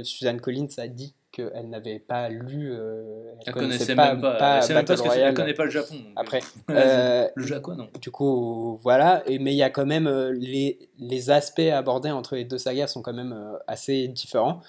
[0.04, 4.36] Suzanne Collins a dit qu'elle n'avait pas lu euh, Elle connaissait pas, même pas.
[4.36, 5.16] pas elle sait même pas Battle ce que c'est.
[5.16, 5.96] Elle Royale connaît pas le Japon.
[5.96, 7.88] donc, après euh, Euh, le Japon, non.
[8.02, 9.24] du coup, voilà.
[9.26, 12.88] Et, mais il y a quand même les, les aspects abordés entre les deux sagas
[12.88, 13.36] sont quand même
[13.68, 14.62] assez différents.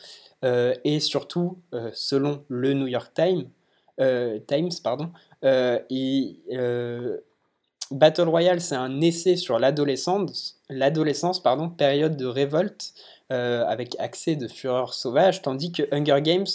[0.42, 1.58] Et surtout,
[1.92, 3.48] selon le New York Times,
[4.46, 5.10] Times pardon,
[5.44, 7.18] euh,
[7.90, 12.94] Battle Royale, c'est un essai sur l'adolescence, l'adolescence, pardon, période de révolte
[13.32, 16.46] euh, avec accès de fureur sauvage, tandis que Hunger Games,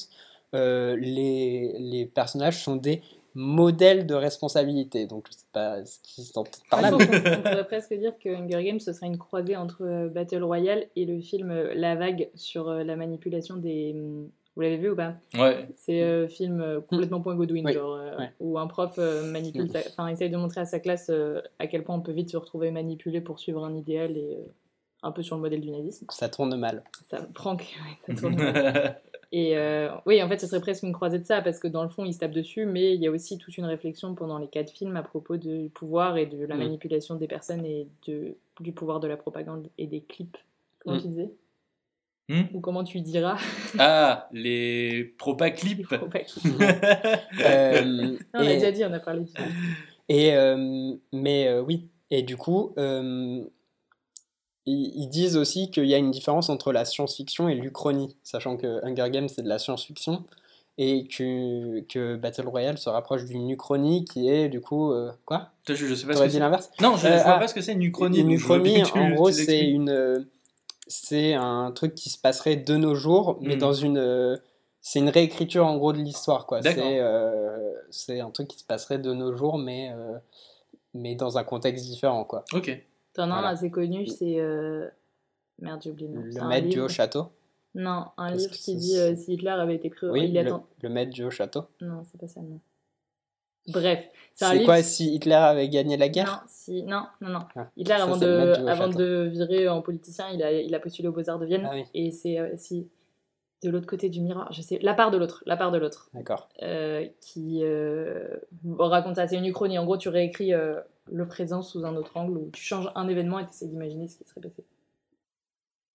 [0.53, 3.01] euh, les, les personnages sont des
[3.33, 5.05] modèles de responsabilité.
[5.07, 7.05] Donc, je sais pas ce qu'ils s'entendent par là, on, mais
[7.37, 10.85] on pourrait presque dire que Hunger Games ce serait une croisée entre euh, Battle Royale
[10.95, 13.93] et le film La Vague sur la manipulation des.
[13.95, 15.13] hum, Vous l'avez vu ou pas?
[15.37, 15.67] Ouais.
[15.75, 18.29] C'est un film euh, complètement point Godwin, Oui, genre, euh, ouais.
[18.39, 21.83] où un prof euh, manipule, enfin essaye de montrer à sa classe euh, à quel
[21.83, 24.47] point on peut vite se retrouver manipulé pour suivre un idéal et euh,
[25.03, 26.05] un peu sur le modèle du nazisme.
[26.09, 26.83] ça tourne mal.
[27.09, 27.61] Ça prank,
[28.07, 28.99] ouais, ça tourne mal.
[29.33, 31.83] Et euh, oui, en fait, ce serait presque une croisée de ça, parce que dans
[31.83, 34.37] le fond, ils se tapent dessus, mais il y a aussi toute une réflexion pendant
[34.37, 36.59] les quatre films à propos du pouvoir et de la Mm.
[36.59, 40.37] manipulation des personnes et de, du pouvoir de la propagande et des clips.
[40.79, 41.01] Comment Mm.
[41.01, 41.31] tu disais
[42.29, 43.37] Hmm Ou comment tu diras
[43.79, 45.87] Ah, les propaclips.
[47.39, 49.31] Euh, Non, on a et- déjà dit, on a parlé du
[50.09, 53.43] Et, euh, mais euh, oui, et du coup, euh,
[54.71, 58.83] ils, disent aussi qu'il y a une différence entre la science-fiction et l'Uchronie, sachant que
[58.85, 60.23] Hunger Games c'est de la science-fiction
[60.77, 64.91] et que, que Battle Royale se rapproche d'une Uchronie qui est du coup.
[64.91, 65.49] euh, quoi?
[65.67, 66.69] Je, je sais pas ce que dit l'inverse?
[66.81, 68.19] Non, je, je Euh, vois ah, pas ce que c'est une uchronie.
[68.19, 70.19] Une uchronie, tu- en gros, c'est une, euh,
[70.87, 73.59] c'est un truc qui se passerait de nos jours, mais Hmm.
[73.59, 74.37] dans une, euh,
[74.81, 76.61] c'est une réécriture en gros de l'histoire, quoi.
[76.61, 79.91] C'est, euh, c'est un truc qui se passerait de nos jours, mais,
[80.93, 82.45] mais dans un contexte différent, quoi.
[82.53, 82.79] Ok.
[83.17, 83.47] T'en as un Voilà.
[83.49, 84.39] assez connu, c'est.
[84.39, 84.87] euh,
[85.59, 86.25] Merde, j'ai oublié le nom.
[86.31, 87.25] C'est Le maître du haut château.
[87.75, 90.09] Non, un livre qui c'est dit euh, si Hitler avait été cru.
[90.09, 90.65] Oui, il le, attend.
[90.81, 91.65] le maître du haut château.
[91.81, 92.59] Non, c'est pas ça le nom.
[93.67, 93.99] Bref,
[94.33, 94.65] c'est un C'est livre.
[94.65, 96.25] quoi si Hitler avait gagné la guerre?
[96.27, 97.39] Non, si, non, non, non.
[97.55, 98.87] Ah, Hitler, ça, avant, c'est de, avant
[99.27, 101.67] virer en politicien, il a, il a postulé aux Beaux-Arts de Vienne.
[101.69, 101.83] Ah oui.
[101.93, 102.87] Et c'est euh, si,
[103.63, 106.09] de l'autre côté du miroir, je sais, la part de l'autre, la part de l'autre,
[106.13, 106.47] D'accord.
[106.63, 108.37] euh, qui euh,
[108.79, 109.27] raconte ça.
[109.27, 109.77] C'est une uchronie.
[109.77, 110.79] En gros, tu réécris euh,
[111.11, 114.07] le présent sous un autre angle où tu changes un événement et tu essaies d'imaginer
[114.07, 114.63] ce qui serait passé.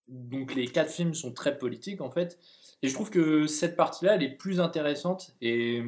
[0.09, 2.39] Donc les quatre films sont très politiques en fait.
[2.83, 5.35] Et je trouve que cette partie-là, elle est plus intéressante.
[5.41, 5.83] Et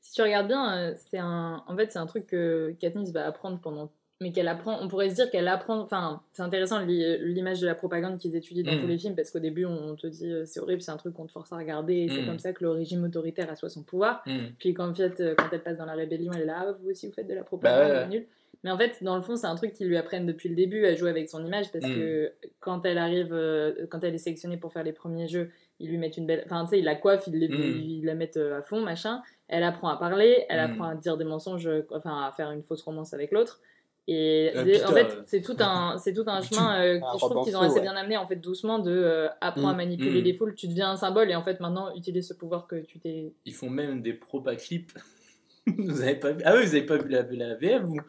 [0.00, 3.26] Si tu regardes bien, euh, c'est un, en fait, c'est un truc que Katniss va
[3.26, 4.78] apprendre pendant, mais qu'elle apprend.
[4.80, 5.80] On pourrait se dire qu'elle apprend.
[5.80, 8.80] Enfin, c'est intéressant l'i- l'image de la propagande qu'ils étudient dans Mm.
[8.80, 11.14] tous les films parce qu'au début, on te dit euh, c'est horrible, c'est un truc
[11.14, 12.26] qu'on te force à regarder, et c'est Mm.
[12.26, 14.22] comme ça que le régime autoritaire assoit son pouvoir.
[14.26, 16.64] hmm, Puis quand, en fait, euh, quand elle passe dans la rébellion, elle est là,
[16.68, 18.26] ah, vous aussi vous faites de la propagande, Bah ouais, nul.
[18.66, 20.84] Mais en fait, dans le fond, c'est un truc qu'ils lui apprennent depuis le début
[20.86, 21.94] à jouer avec son image parce Mm.
[21.94, 25.88] que quand elle arrive, euh, quand elle est sélectionnée pour faire les premiers jeux, ils
[25.88, 26.42] lui mettent une belle.
[26.46, 27.80] Enfin, tu sais, ils la coiffent, ils, les- Mm.
[27.80, 29.22] ils la mettent euh, à fond, machin.
[29.46, 30.72] Elle apprend à parler, elle Mm.
[30.72, 33.60] apprend à dire des mensonges, euh, enfin, à faire une fausse romance avec l'autre.
[34.08, 36.40] Et Euh, en fait, c'est tout un, c'est tout un
[36.70, 37.82] chemin euh, Ah, que je Rob trouve en qu'ils ont assez ouais.
[37.82, 40.96] bien amené, en fait, doucement, de euh, apprends à manipuler les foules, tu deviens un
[40.96, 43.32] symbole, et en fait, maintenant, utilise ce pouvoir que tu t'es.
[43.44, 44.92] Ils font même des propa clips.
[45.66, 48.00] Vous avez pas vu Ah oui, vous avez pas vu la, la VF vous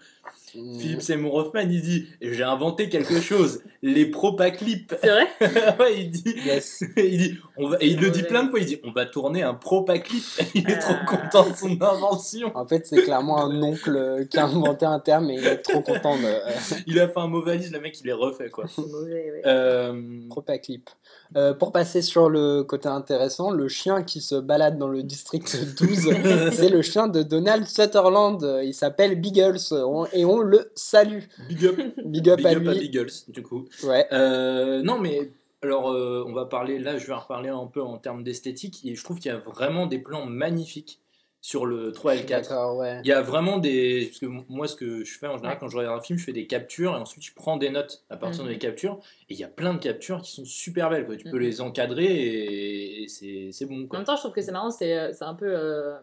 [0.56, 0.80] Mm.
[0.80, 4.96] Philippe Seymour Hoffman, il dit J'ai inventé quelque chose, les propa clips.
[5.02, 5.28] C'est vrai
[5.80, 6.36] ouais, il dit.
[6.46, 6.84] Yes.
[6.98, 8.28] il dit, on va, et il le dit mauvais.
[8.30, 10.24] plein de fois, il dit on va tourner un propa clip.
[10.56, 11.06] Il est trop Ah.
[11.06, 12.52] content de son invention.
[12.56, 15.82] En fait, c'est clairement un oncle qui a inventé un terme et il est trop
[15.82, 16.40] content de euh,
[16.88, 18.66] Il a fait un mot valise, le mec il est refait quoi.
[18.68, 19.42] C'est mauvais, ouais.
[19.46, 20.90] Euh, Propa Clip.
[21.36, 25.58] Euh, pour passer sur le côté intéressant, le chien qui se balade dans le district
[25.78, 26.10] 12,
[26.54, 28.62] c'est le chien de Donald Sutherland.
[28.64, 31.24] Il s'appelle Biggles on- et on le salue.
[31.50, 31.76] big up,
[32.06, 32.74] Big up big à up à.
[32.74, 33.66] Beagles, du coup.
[33.84, 34.08] Ouais.
[34.14, 37.98] Euh, non, mais alors, euh, on va parler, là, je vais reparler un peu en
[37.98, 38.82] termes d'esthétique.
[38.86, 41.02] Et je trouve qu'il y a vraiment des plans magnifiques
[41.48, 42.50] sur le 3 et le 4.
[42.50, 43.00] D'accord, ouais.
[43.06, 44.08] Il y a vraiment des.
[44.08, 46.26] Parce que moi, ce que je fais en général quand je regarde un film, je
[46.26, 48.48] fais des captures et ensuite je prends des notes à partir Mhm.
[48.50, 49.00] de mes captures.
[49.30, 51.06] Et il y a plein de captures qui sont super belles.
[51.06, 51.16] Quoi.
[51.16, 51.44] Tu peux Mhm.
[51.44, 53.88] les encadrer et, et c'est c'est bon.
[53.90, 55.46] En même temps, je trouve que c'est marrant, c'est euh, c'est un peu.
[55.48, 55.96] euh,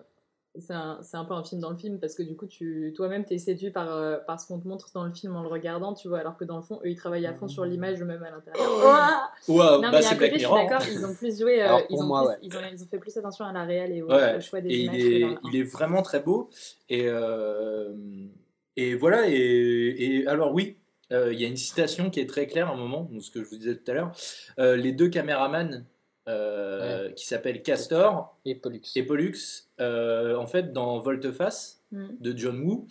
[0.57, 2.93] c'est un, c'est un peu un film dans le film parce que du coup, tu
[2.97, 5.49] toi-même, t'es séduit par, euh, par ce qu'on te montre dans le film en le
[5.49, 8.01] regardant, tu vois, alors que dans le fond, eux, ils travaillent à fond sur l'image
[8.01, 8.71] eux-mêmes à l'intérieur.
[8.85, 10.67] Ouah Waouh, non, bah, mais côté, je suis hein.
[10.69, 12.39] d'accord, ils ont plus joué, euh, ils, ont moi, plus- ouais.
[12.43, 14.61] ils, ont, ils ont fait plus attention à la réelle et au, Ouais, au choix
[14.61, 14.97] des et images.
[14.97, 16.51] il que est, dans il est vraiment très beau.
[16.89, 17.93] Et, euh,
[18.77, 20.77] et voilà, et, et alors oui,
[21.13, 23.43] euh, il y a une citation qui est très claire à un moment, ce que
[23.43, 24.13] je vous disais tout à l'heure.
[24.59, 25.85] Euh, les deux caméramans
[26.29, 28.81] euh, qui s'appellent Castor Et Pollux.
[28.97, 29.35] et Pollux,
[29.81, 32.07] euh, en fait, dans Volte-Face Mm.
[32.19, 32.87] de John Woo,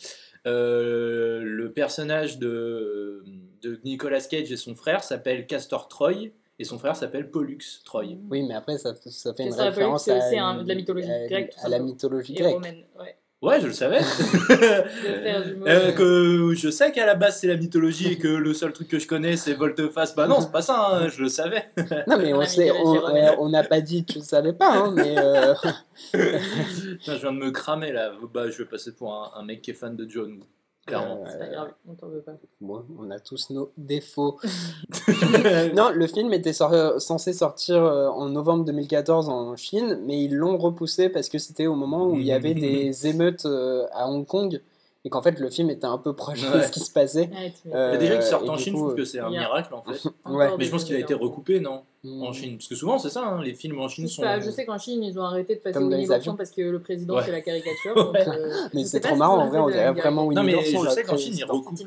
[0.47, 3.23] euh, le personnage de,
[3.61, 6.29] de Nicolas Cage et son frère s'appelle Castor Troy.
[6.59, 8.03] Et son frère s'appelle Pollux Troy.
[8.29, 10.75] Oui, mais après, ça, ça fait une Ça, Pollux, référence c'est à, un- de la
[10.75, 12.53] mythologie à- grecque, tout à la mythologie Et grecque.
[12.53, 13.15] romaine, ouais.
[13.43, 13.99] Ouais, je le savais.
[13.99, 18.53] Le Euh, euh, que je sais qu'à la base c'est la mythologie et que le
[18.53, 20.15] seul truc que je connais c'est Volte-Face.
[20.15, 21.65] Bah non, c'est pas ça, hein, je le savais.
[22.07, 25.53] Non, mais on euh, n'a pas dit que tu ne savais pas, hein, mais euh,
[26.13, 28.13] Putain, je viens de me cramer là.
[28.33, 30.39] Bah, je vais passer pour un, un mec qui est fan de John,
[30.85, 31.23] clairement.
[31.31, 32.33] C'est pas grave, on t'en veut pas.
[32.61, 34.39] bon, on a tous nos défauts.
[35.75, 40.35] non, le film était sor- censé sortir euh, en novembre 2014 en Chine, mais ils
[40.35, 44.07] l'ont repoussé parce que c'était au moment où il y avait des émeutes euh, à
[44.09, 44.61] Hong Kong
[45.05, 47.29] et qu'en fait le film était un peu proche de ce qui se passait.
[47.33, 49.19] Ouais, Euh, Mais déjà qu'il sorte et en du Chine, coup, je trouve que c'est
[49.19, 50.09] un il y a- miracle en fait.
[50.25, 50.49] Ouais.
[50.51, 52.21] des Mais je pense qu'il a été recoupé, non Mm.
[52.21, 52.57] En Chine?
[52.57, 54.23] Parce que souvent c'est ça, hein, les films en Chine sont.
[54.23, 56.79] pas, je sais qu'en Chine, ils ont arrêté de passer Comme Winnie parce que le
[56.81, 57.23] président Ouais.
[57.23, 57.95] fait la caricature.
[57.95, 60.83] donc, euh, Mais c'est trop marrant, en vrai, on dirait vraiment Winnie Non, mais je
[60.83, 61.79] là, sais qu'en Chine, ils recoupent.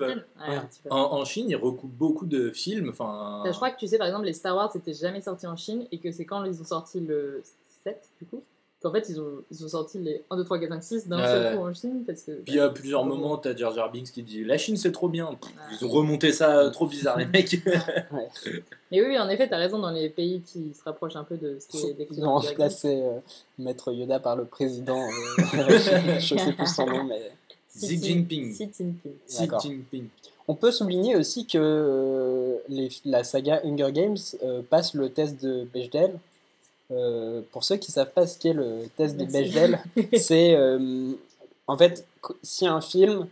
[0.88, 2.88] En, en Chine, ils recoupent beaucoup de films.
[2.88, 3.42] Enfin.
[3.44, 5.86] Je crois que tu sais, par exemple, les Star Wars n'étaient jamais sortis en Chine
[5.92, 7.42] et que c'est quand ils ont sorti le
[7.84, 8.42] 7, du coup,
[8.82, 11.18] qu'en fait, ils ont, ils ont sorti les 1, 2, 3, 4, 5, 6 d'un
[11.26, 12.32] seul coup en Chine parce que.
[12.32, 15.34] Puis à plusieurs moments, t'as Jar Jar Binks qui dit La Chine c'est trop bien.
[15.40, 15.50] Pff.
[15.80, 17.56] Ils ont remonté ça euh, trop bizarre, les mecs.
[18.92, 21.58] Mais oui, en effet, t'as raison, dans les pays qui se rapprochent un peu de
[21.60, 23.18] ce qui est décrit Ils ont remplacé euh,
[23.58, 25.02] Maître Yoda par le président.
[25.02, 25.78] euh,
[26.18, 27.32] je sais plus son nom, mais.
[27.74, 28.52] Xi Jinping.
[28.52, 29.12] Xi Jinping.
[29.28, 29.48] Xi.
[29.60, 30.08] Jinping.
[30.48, 35.64] On peut souligner aussi que les- la saga Hunger Games euh, passe le test de
[35.64, 36.18] Bechdel.
[36.92, 39.24] Euh, pour ceux qui savent pas ce qu'est le test de.
[39.24, 39.80] Bechdel,
[40.16, 41.12] c'est euh,
[41.66, 42.06] en fait
[42.44, 43.26] si un film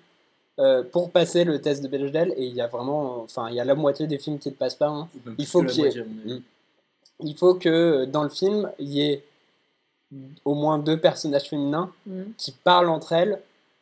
[0.59, 3.61] euh, pour passer le test de Bechdel et il y a vraiment enfin il y
[3.61, 6.01] a la moitié des films qui ne passent pas hein, Il faut qu'il y ait-
[6.01, 6.43] avis.
[7.21, 9.25] il faut que dans le film il y ait
[10.45, 12.33] au moins deux personnages féminins Mhm.
[12.37, 13.41] qui parlent entre elles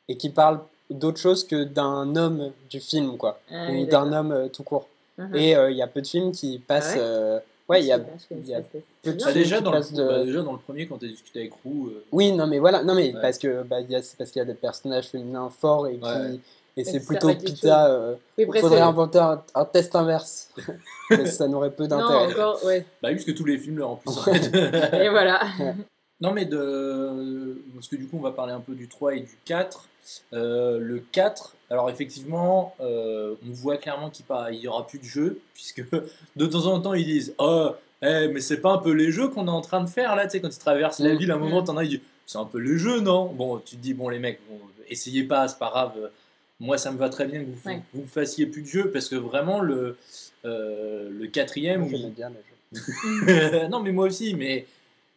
[0.09, 0.61] et qui parlent
[0.91, 4.87] d'autre chose que d'un homme du film quoi Ah ou d'un homme euh, tout court
[5.19, 5.35] Mhm.
[5.35, 6.93] et euh, il y a peu de films qui passent.
[6.95, 7.39] Ah ouais euh,
[7.69, 7.99] ouais, il y a.
[7.99, 10.99] Y a peu de Bah, déjà, dans le, de- bah, déjà dans le premier, quand
[10.99, 13.21] t'as discuté avec Roux, euh, Oui, non, mais voilà, non, mais Ouais.
[13.21, 15.87] parce que bah, il y a- c'est parce qu'il y a des personnages féminins forts
[15.89, 16.05] et qui.
[16.05, 16.41] Ouais.
[16.77, 17.89] Et c'est plutôt Pita.
[17.91, 20.49] euh, Oui, Il bref, faudrait inventer un, un test inverse.
[21.27, 22.33] Ça n'aurait peu Non, d'intérêt.
[22.33, 22.87] encore, ouais.
[23.03, 24.27] bah oui, parce que tous les films le remplissent.
[24.95, 25.43] Et voilà.
[26.23, 27.61] non, mais de.
[27.75, 29.87] Parce que du coup, on va parler un peu du 3 et du 4.
[30.33, 34.25] Euh, le 4, alors effectivement, euh, on voit clairement qu'il
[34.61, 35.83] n'y aura plus de jeu, puisque
[36.37, 37.71] de temps en temps, ils disent Oh,
[38.03, 40.25] eh, mais c'est pas un peu les jeux qu'on est en train de faire là,
[40.27, 41.19] tu sais, quand ils traversent la Mm.
[41.19, 41.65] ville, à un moment, Mm.
[41.65, 43.27] t'en as, ils disent C'est un peu les jeux, non?
[43.27, 44.59] Bon, tu te dis Bon, les mecs, bon,
[44.89, 45.93] essayez pas, c'est pas grave.
[46.61, 47.81] Moi, ça me va très bien que vous, Ouais.
[47.95, 49.97] vous fassiez plus de jeux, parce que vraiment, le,
[50.45, 53.69] euh, le quatrième, Moi, où bien les jeux.
[53.71, 54.67] non, mais moi aussi, mais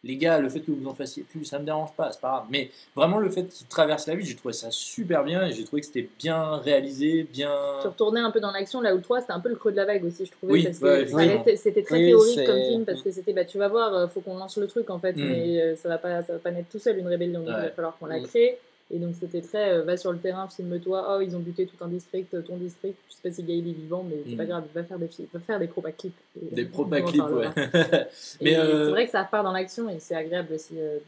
[0.06, 2.28] les gars, le fait que vous en fassiez plus, ça me dérange pas, c'est pas
[2.28, 2.44] grave.
[2.50, 5.64] Mais vraiment, le fait qu'ils traversent la ville, j'ai trouvé ça super bien et j'ai
[5.64, 7.52] trouvé que c'était bien réalisé, bien.
[7.82, 9.72] Tu retournais un peu dans l'action, là où le 3, c'était un peu le creux
[9.72, 10.52] de la vague aussi, je trouvais.
[10.52, 13.68] Oui, parce que c'était très Oui, théorique comme film, parce que c'était, bah, tu vas
[13.68, 15.24] voir, euh, faut qu'on lance le truc en fait, Mm.
[15.24, 17.62] mais euh, ça va pas, ça va pas naître tout seul une rébellion, donc il
[17.64, 18.22] va falloir qu'on la Mm.
[18.26, 18.58] crée.
[18.90, 21.16] Et donc c'était très euh, va sur le terrain, filme-toi.
[21.16, 22.96] Oh, ils ont buté tout un district, euh, ton district.
[23.08, 24.36] Je sais pas si Gaël est vivant, mais c'est Mm.
[24.36, 26.14] pas grave, va faire des, va faire des propa clips.
[26.40, 27.48] Et, Des euh, propa clips, ouais.
[28.40, 30.74] Mais, euh, c'est vrai que ça repart dans l'action et c'est agréable aussi.
[30.78, 30.98] euh,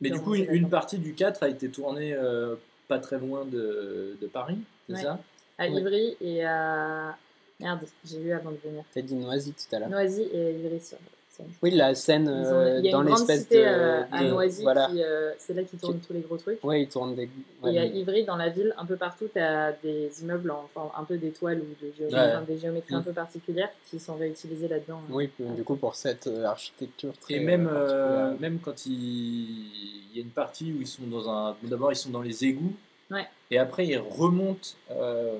[0.00, 2.54] Mais du coup, une, partie du 4 a été tournée euh,
[2.88, 4.58] pas très loin de, de Paris,
[4.88, 5.02] c'est Ouais.
[5.02, 5.18] ça?
[5.58, 5.80] À Ouais.
[5.80, 7.16] Ivry et à.
[7.60, 8.84] Merde, j'ai lu avant de venir.
[8.94, 9.88] T'as dit Noisy tout à l'heure.
[9.90, 10.96] Noisy et Ivry sur.
[11.62, 13.64] Oui, la scène ont- euh, Il y a dans une grande l'espèce cité de.
[13.66, 14.90] euh, à Noisy, Voilà.
[14.90, 16.62] euh, c'est là qu'ils tournent tous les gros trucs.
[16.64, 17.28] Ouais, ils tournent des.
[17.62, 20.64] ouais, Et à Ivry, dans la ville, un peu partout, tu as des immeubles, en,
[20.74, 22.26] enfin, un peu d'étoiles ou de géométrie, Ouais.
[22.34, 23.04] enfin, des géométries un Mm.
[23.04, 25.00] peu particulières qui sont réutilisées là-dedans.
[25.10, 27.34] Oui, du coup, pour cette euh, architecture très.
[27.34, 27.70] Et même,
[28.40, 28.92] même quand il...
[28.92, 31.56] il y a une partie où ils sont dans un.
[31.62, 32.74] D'abord, ils sont dans les égouts.
[33.10, 33.26] Ouais.
[33.50, 35.38] Et après, ils remontent euh,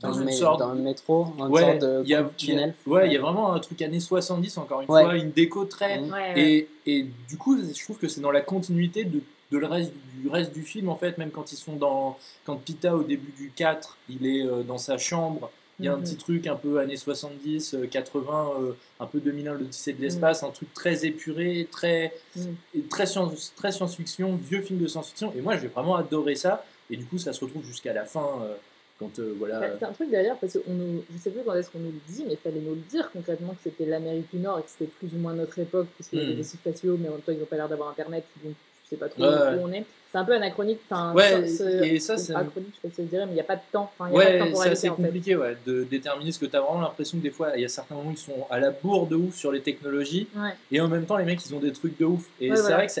[0.00, 0.60] dans, dans, une sorte.
[0.60, 2.74] dans le métro, une ouais, sorte de y a, il y a- tunnel.
[2.86, 5.02] ouais, il y a vraiment un truc années 70, encore une Ouais.
[5.02, 6.00] fois, une déco très.
[6.36, 9.20] Et, et du coup, je trouve que c'est dans la continuité de,
[9.52, 12.18] de le reste, du reste du film, en fait, même quand ils sont dans.
[12.44, 15.92] Quand Pita, au début du 4, il est euh, dans sa chambre, il y a
[15.92, 16.02] un Mhm.
[16.02, 20.42] petit truc un peu années 70, euh, 80, euh, un peu 2001, l'Odyssée de l'espace,
[20.42, 22.40] un truc très épuré, très, Mm.
[22.74, 25.32] et très, science, très science-fiction, vieux film de science-fiction.
[25.36, 26.64] Et moi, j'ai vraiment adoré ça.
[26.90, 28.54] Et du coup, ça se retrouve jusqu'à la fin, euh,
[28.98, 29.60] quand euh, voilà.
[29.60, 31.78] Bah, C'est un truc d'ailleurs, parce que on nous, je sais plus quand est-ce qu'on
[31.80, 34.58] nous le dit, mais il fallait nous le dire concrètement que c'était l'Amérique du Nord
[34.58, 36.36] et que c'était plus ou moins notre époque, parce qu'il y avait Mm.
[36.36, 38.90] des sites spatiaux, mais en même temps ils n'ont pas l'air d'avoir internet, donc je
[38.90, 39.84] sais pas trop Ouais, où on est.
[40.12, 43.02] C'est un peu anachronique, enfin, Ouais, ce- et ça, c'est- Anachronique, je sais pas si
[43.02, 44.88] je dirais, mais il n'y a pas de temps, enfin, y a Ouais, c'est assez
[44.88, 45.02] en fait.
[45.02, 47.64] compliqué ouais, de déterminer ce que tu as vraiment l'impression que des fois, il y
[47.64, 50.28] a certains moments, ils sont à la bourre de ouf sur les technologies.
[50.70, 52.24] Et en même temps, les mecs, ils ont des trucs de ouf.
[52.40, 52.92] Et c'est vrai que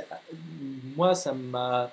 [0.96, 1.90] moi, ça m'a,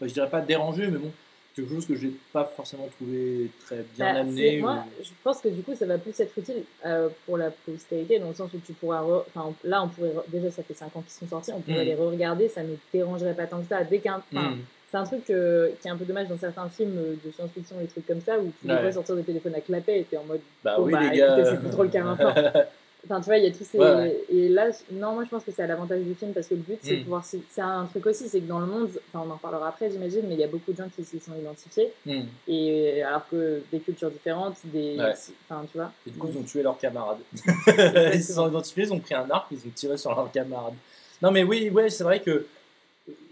[0.00, 1.10] je dirais pas dérangé, mais bon,
[1.54, 4.58] quelque chose que j'ai pas forcément trouvé très bien Bah, amené.
[4.58, 7.50] ou- Moi, je pense que du coup, ça va plus être utile euh, pour la
[7.50, 9.02] postérité, dans le sens où tu pourras.
[9.02, 10.10] re- Enfin, là, on pourrait.
[10.10, 11.88] re- Déjà, ça fait 5 ans qu'ils sont sortis, on pourrait Mm.
[11.88, 13.82] les re-regarder, ça ne dérangerait pas tant que ça.
[13.84, 14.22] Dès qu'un.
[14.32, 14.58] enfin, Hmm.
[14.90, 17.76] C'est un truc euh, qui est un peu dommage dans certains films euh, de science-fiction,
[17.80, 18.82] des trucs comme ça, où tu les Ouais.
[18.82, 20.40] vois sortir des téléphones à clapet et t'es en mode.
[20.62, 21.42] Bah oui, bah, les gars.
[21.50, 22.34] c'est plus trop le cas maintenant.
[23.04, 23.78] Enfin, tu vois, il y a tous ces.
[23.78, 24.24] Ouais, ouais.
[24.30, 26.60] Et là, non, moi je pense que c'est à l'avantage du film parce que le
[26.60, 27.02] but, c'est de Mm.
[27.02, 27.24] pouvoir.
[27.24, 30.22] C'est un truc aussi, c'est que dans le monde, enfin, on en reparlera après, j'imagine,
[30.28, 31.92] mais il y a beaucoup de gens qui s'y sont identifiés.
[32.06, 32.22] Hmm.
[32.46, 34.96] Et alors que des cultures différentes, des.
[34.98, 35.14] Ouais.
[35.48, 35.90] Enfin, tu vois.
[36.06, 37.18] Et du coup, Donc, ils ont tué leurs camarades.
[38.14, 40.74] ils se sont identifiés, ils ont pris un arc, ils ont tiré sur leurs camarades.
[41.20, 42.46] Non, mais oui, ouais, c'est vrai que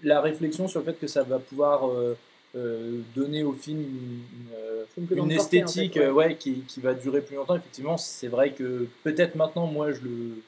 [0.03, 2.17] la réflexion sur le fait que ça va pouvoir euh,
[2.57, 4.23] euh, donner au film une,
[4.55, 6.03] euh, C'est une plus une grande portée, en fait, esthétique ouais.
[6.03, 9.93] euh, ouais, qui, qui va durer plus longtemps, effectivement, c'est vrai que peut-être maintenant, moi,
[9.93, 10.43] je le,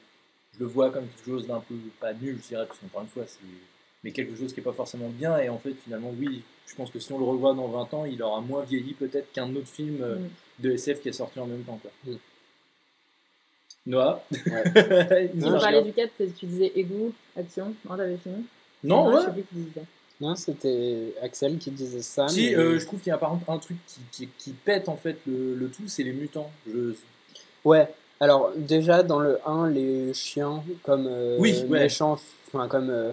[0.53, 3.07] je le vois comme quelque chose d'un peu, pas nul, je dirais, parce qu'encore une
[3.07, 3.39] fois, c'est
[4.03, 5.37] mais quelque chose qui n'est pas forcément bien.
[5.37, 8.03] Et en fait, finalement, oui, je pense que si on le revoit dans 20 ans,
[8.05, 10.29] il aura moins vieilli peut-être qu'un autre film Mm.
[10.59, 11.79] de SF qui est sorti en même temps.
[11.81, 11.91] Quoi.
[12.05, 12.17] Mm.
[13.85, 14.23] Noah?
[14.31, 14.41] Ouais.
[15.33, 15.85] Je parler regarde.
[15.85, 17.73] du 4, tu disais égout, action.
[17.89, 18.45] Non, t'avais fini?
[18.83, 19.23] Non, ouais.
[20.21, 22.27] Non, c'était Axel qui disait ça.
[22.27, 24.51] Si, mais- euh, je trouve qu'il y a par contre un truc qui, qui, qui
[24.51, 26.49] pète en fait le, le tout, c'est les mutants.
[26.67, 26.93] Je...
[27.65, 27.89] Ouais,
[28.19, 31.79] alors déjà dans le 1, les chiens comme euh, Oui, ouais.
[31.81, 32.19] méchants,
[32.53, 33.11] enfin comme euh,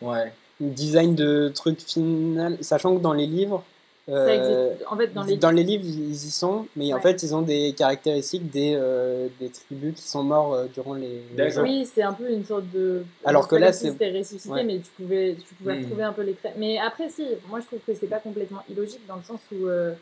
[0.00, 0.32] Ouais.
[0.60, 3.64] design de truc final, sachant que dans les livres,
[4.06, 4.86] Ça euh, existe.
[4.88, 5.36] En fait, dans les.
[5.36, 9.26] dans les livres ils y sont, mais en fait ils ont des caractéristiques des, euh,
[9.40, 11.22] des tribus qui sont morts euh, durant les.
[11.60, 13.02] Oui, c'est un peu une sorte de.
[13.24, 13.90] Alors que là, c'est.
[13.90, 14.62] C'était ressuscité, Ouais.
[14.64, 15.82] mais tu pouvais, tu pouvais Hmm.
[15.82, 16.54] retrouver un peu les traits.
[16.56, 19.66] Mais après, si, moi je trouve que c'est pas complètement illogique dans le sens où.
[19.66, 19.92] euh,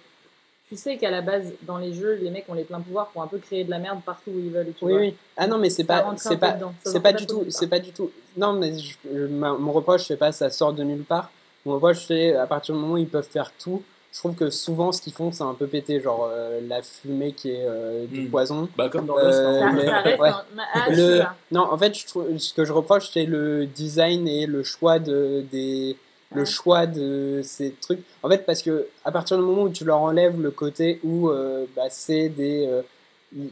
[0.69, 3.23] tu sais qu'à la base, dans les jeux, les mecs ont les pleins pouvoirs pour
[3.23, 4.73] un peu créer de la merde partout où ils veulent.
[4.79, 5.01] Tu Oui, vois.
[5.03, 5.15] oui.
[5.37, 6.59] Ah non, mais c'est Ça pas, c'est pas.
[6.59, 8.11] Ça c'est pas pas du tout, c'est pas du tout.
[8.37, 11.31] Non, mais je- je- ma- mon reproche, c'est pas ça sort de nulle part.
[11.67, 13.83] Mon reproche, c'est à partir du moment où ils peuvent faire tout.
[14.15, 17.33] Je trouve que souvent, ce qu'ils font, c'est un peu pété, genre euh, la fumée
[17.33, 18.31] qui est euh, du Mm.
[18.31, 18.69] poison.
[18.79, 19.39] Bah, comme dans Euh, Lost.
[19.43, 19.73] Ça, hein.
[19.75, 20.29] mais- ça reste ouais.
[20.29, 21.23] un- Ah, je Le-.
[21.51, 25.01] Non, en fait, je trouve, ce que je reproche, c'est le design et le choix
[25.01, 25.97] de, des,
[26.33, 28.05] le choix de ces trucs.
[28.23, 31.29] En fait, parce que à partir du moment où tu leur enlèves le côté où
[31.31, 32.83] euh, bah, c'est des, euh,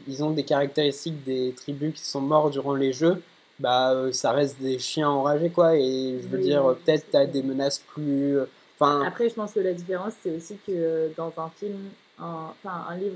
[0.07, 3.21] ils- ont des caractéristiques des tribus qui sont morts durant les jeux,
[3.59, 5.75] bah euh, ça reste des chiens enragés quoi.
[5.75, 8.45] Et je veux Oui, dire, peut-être t'as des menaces plus, euh,
[8.83, 11.77] enfin, Après, je pense que la différence, c'est aussi que euh, dans un film,
[12.19, 13.15] un, enfin, un livre,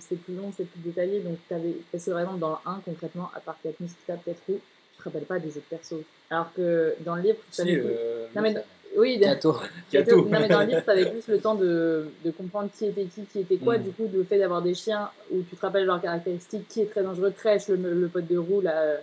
[0.00, 1.20] c'est plus long, c'est plus détaillé.
[1.20, 4.22] Donc, t'avais, parce que par exemple, dans le 1, concrètement, à part Katniss qui tape
[4.24, 4.52] peut-être où,
[4.92, 6.02] tu te rappelles pas des autres persos.
[6.30, 8.54] Alors que dans le livre, tu Si, avais plus- euh, Non, mais-
[8.96, 9.56] Oui, gâteau.
[9.90, 10.24] Kato.
[10.24, 13.06] Non, mais dans le livre, tu avais plus le temps de, de comprendre qui était
[13.06, 13.76] qui, qui était quoi.
[13.76, 13.82] Mm.
[13.82, 16.86] Du coup, le fait d'avoir des chiens où tu te rappelles leurs caractéristiques, qui est
[16.90, 18.96] très dangereux, Crèche, le, le pote de roue, là, euh,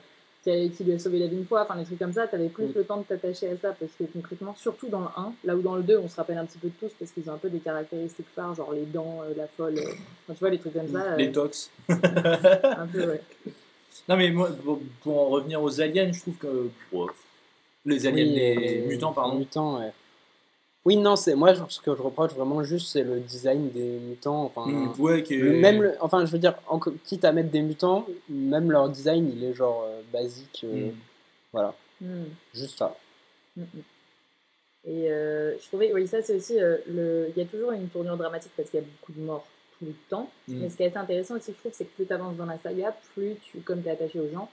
[0.43, 2.27] qui, a- qui lui a sauvé la vie une fois, enfin, des trucs comme ça,
[2.27, 2.73] tu avais plus Mm.
[2.75, 5.61] le temps de t'attacher à ça parce que concrètement, surtout dans le 1, là où
[5.61, 7.37] dans le 2, on se rappelle un petit peu de tous parce qu'ils ont un
[7.37, 10.57] peu des caractéristiques phares, genre les dents, euh, la folle, euh, enfin, tu vois, les
[10.59, 11.13] trucs comme ça.
[11.13, 11.69] euh, Les tox.
[11.89, 13.21] un peu, ouais.
[14.09, 16.69] Non, mais moi, pour, pour en revenir aux aliens, je trouve que.
[17.85, 19.37] les aliens, Oui, les euh, mutants, pardon.
[19.37, 19.91] Mutants, ouais.
[20.83, 24.43] Oui, non, c'est moi ce que je reproche vraiment juste, c'est le design des mutants.
[24.45, 27.31] Enfin, Mm, ouais, qui est- le- même, le- enfin, je veux dire, en, quitte à
[27.31, 30.61] mettre des mutants, même leur design, il est genre euh, basique.
[30.63, 30.95] euh, Mm.
[31.53, 32.23] Voilà, Hmm.
[32.53, 32.95] juste ça.
[33.55, 33.65] Mm, mm.
[34.85, 37.27] Et euh, je trouvais, oui, ça c'est aussi, euh, le...
[37.29, 39.45] il y a toujours une tournure dramatique parce qu'il y a beaucoup de morts
[39.77, 40.31] tout le temps.
[40.47, 40.61] Mm.
[40.61, 42.45] Mais ce qui est assez intéressant aussi, je trouve, c'est que plus tu avances dans
[42.47, 44.49] la saga, plus tu, comme tu es attaché aux gens,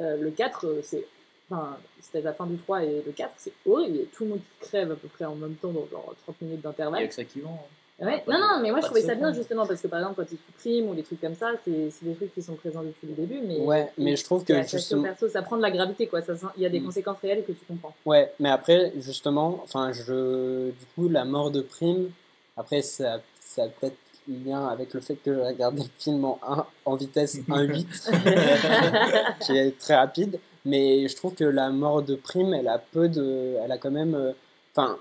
[0.00, 1.06] euh, le 4, euh, c'est.
[1.50, 3.96] Enfin, c'était la fin du 3 et le 4, c'est horrible.
[3.96, 5.86] Il y a tout le monde qui crève à peu près en même temps dans
[5.90, 7.08] genre 30 minutes Il y a d'intervalle.
[7.08, 7.66] que ça qui vend.
[8.00, 8.22] Ouais.
[8.24, 9.34] Pas Non, non, mais moi je trouvais ça bien second.
[9.40, 12.04] justement parce que par exemple, quand ils suppriment ou des trucs comme ça, c'est c'est
[12.06, 13.40] des trucs qui sont présents depuis le début.
[13.44, 15.02] Mais Ouais, mais je trouve que justement.
[15.02, 16.22] perso, ça prend de la gravité quoi.
[16.22, 16.84] Ça, il y a des Mm.
[16.84, 17.92] conséquences réelles que tu comprends.
[18.06, 22.10] Ouais, mais après, justement, enfin, je, du coup, la mort de Prime,
[22.56, 23.96] après, ça, ça a peut-être
[24.28, 28.10] lien avec le fait que j'ai regardé le film en, un- en vitesse 1.8,
[29.40, 33.08] qui est très rapide, mais je trouve que la mort de Prime, elle a peu
[33.08, 34.32] de, elle a quand même, euh,
[34.74, 34.96] enfin,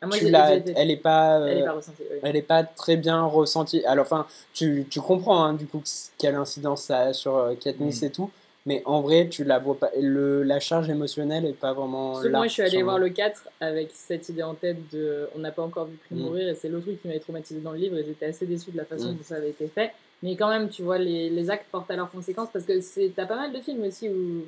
[0.00, 2.02] Ah, moi, tu l'as- elle est pas, elle est euh, pas ressentie.
[2.10, 2.18] oui.
[2.22, 3.84] elle est pas très bien ressentie.
[3.84, 5.82] Alors, enfin, tu, tu comprends, hein, du coup,
[6.18, 8.04] quelle incidence ça a sur euh, Katniss Mm.
[8.06, 8.30] et tout,
[8.66, 12.24] mais en vrai, tu la vois pas, le, la charge émotionnelle est pas vraiment Parce
[12.24, 12.38] que là.
[12.38, 13.08] moi, je suis allée voir moi.
[13.08, 16.22] le 4 avec cette idée en tête de on n'a pas encore vu Prime Mm.
[16.22, 18.70] mourir et c'est le truc qui m'avait traumatisé dans le livre et j'étais assez déçue
[18.70, 19.16] de la façon Mm.
[19.16, 19.92] dont ça avait été fait.
[20.22, 23.24] Mais quand même, tu vois, les, les actes portent à leurs conséquences parce que t'as
[23.26, 24.42] pas mal de films aussi où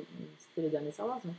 [0.60, 1.32] c'était les derniers Star Wars, mais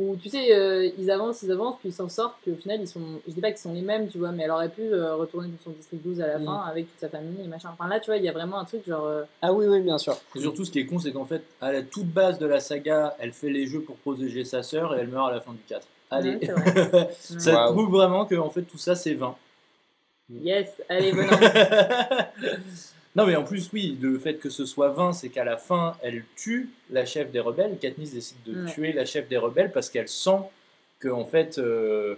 [0.00, 2.80] où tu sais, euh, ils avancent, ils avancent, puis ils s'en sortent, puis au final,
[2.80, 4.82] ils sont, je dis pas qu'ils sont les mêmes, tu vois, mais elle aurait pu
[4.82, 6.44] euh, retourner dans son district 12 à la Mm.
[6.44, 7.70] fin avec toute sa famille et machin.
[7.72, 9.06] Enfin là, tu vois, il y a vraiment un truc genre.
[9.06, 10.16] euh, Ah oui, oui, bien sûr.
[10.36, 12.60] Et surtout, ce qui est con, c'est qu'en fait, à la toute base de la
[12.60, 15.50] saga, elle fait les jeux pour protéger sa sœur et elle meurt à la fin
[15.52, 15.84] du 4.
[16.12, 17.10] Allez, vrai.
[17.18, 19.34] ça prouve vraiment que en fait tout ça c'est vain.
[20.30, 21.36] Yes, allez, venons.
[23.16, 25.96] non mais en plus oui, le fait que ce soit vain, c'est qu'à la fin,
[26.02, 27.78] elle tue la chef des rebelles.
[27.78, 28.72] Katniss décide de Ouais.
[28.72, 30.40] tuer la chef des rebelles parce qu'elle sent
[31.00, 32.14] que en fait euh,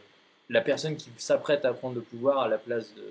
[0.48, 3.02] la personne qui s'apprête à prendre le pouvoir à la place de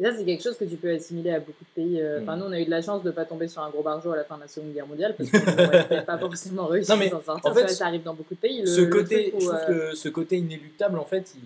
[0.00, 2.00] Et ça, c'est quelque chose que tu peux assimiler à beaucoup de pays.
[2.00, 2.40] euh, Enfin, Mm.
[2.40, 4.16] nous, on a eu de la chance de pas tomber sur un gros barjot à
[4.16, 7.06] la fin de la Seconde Guerre mondiale parce qu'on n'aurait pas forcément réussi Non, mais
[7.06, 7.50] à s'en sortir.
[7.50, 8.60] en fait, ça arrive dans beaucoup de pays.
[8.60, 11.42] Le- ce côté, où, je euh, que ce côté inéluctable en fait, il...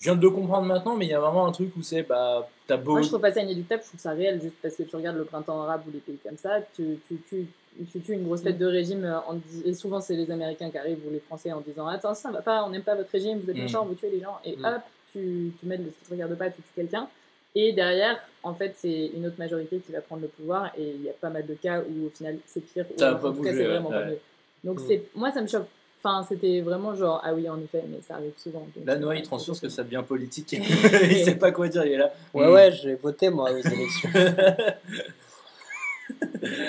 [0.00, 2.02] je viens de le comprendre maintenant, mais il y a vraiment un truc où c'est
[2.02, 4.74] bah t'as beau Moi, je trouve pas ça inéluctable, je trouve ça réel, juste parce
[4.76, 7.46] que tu regardes le printemps arabe ou les pays comme ça, tu, tu, tu,
[7.90, 10.78] tu tues une grosse tête de régime, euh, en et souvent c'est les Américains qui
[10.78, 13.38] arrivent ou les Français en disant Attends, ça va pas, on n'aime pas votre régime,
[13.40, 13.62] vous êtes Mm.
[13.62, 14.64] méchants, vous tuez les gens, et Mm.
[14.66, 17.08] hop, tu, tu mets le ce qui te regarde pas, tu tues quelqu'un.
[17.56, 21.02] Et derrière, en fait, c'est une autre majorité qui va prendre le pouvoir, et il
[21.02, 23.52] y a pas mal de cas où au final c'est pire, ou en tout cas
[23.52, 24.18] c'est vraiment ouais, mieux.
[24.64, 24.82] Donc Mm.
[24.88, 25.68] c'est, moi ça me choque.
[26.06, 28.60] Enfin, c'était vraiment genre, ah oui, en effet, mais ça arrive souvent.
[28.76, 30.52] donc, Là, Noah, euh, il transpire parce que c'est- ça devient politique.
[30.52, 32.12] il sait pas quoi dire, il est là.
[32.34, 34.10] Ouais, ouais, j'ai voté moi aux élections.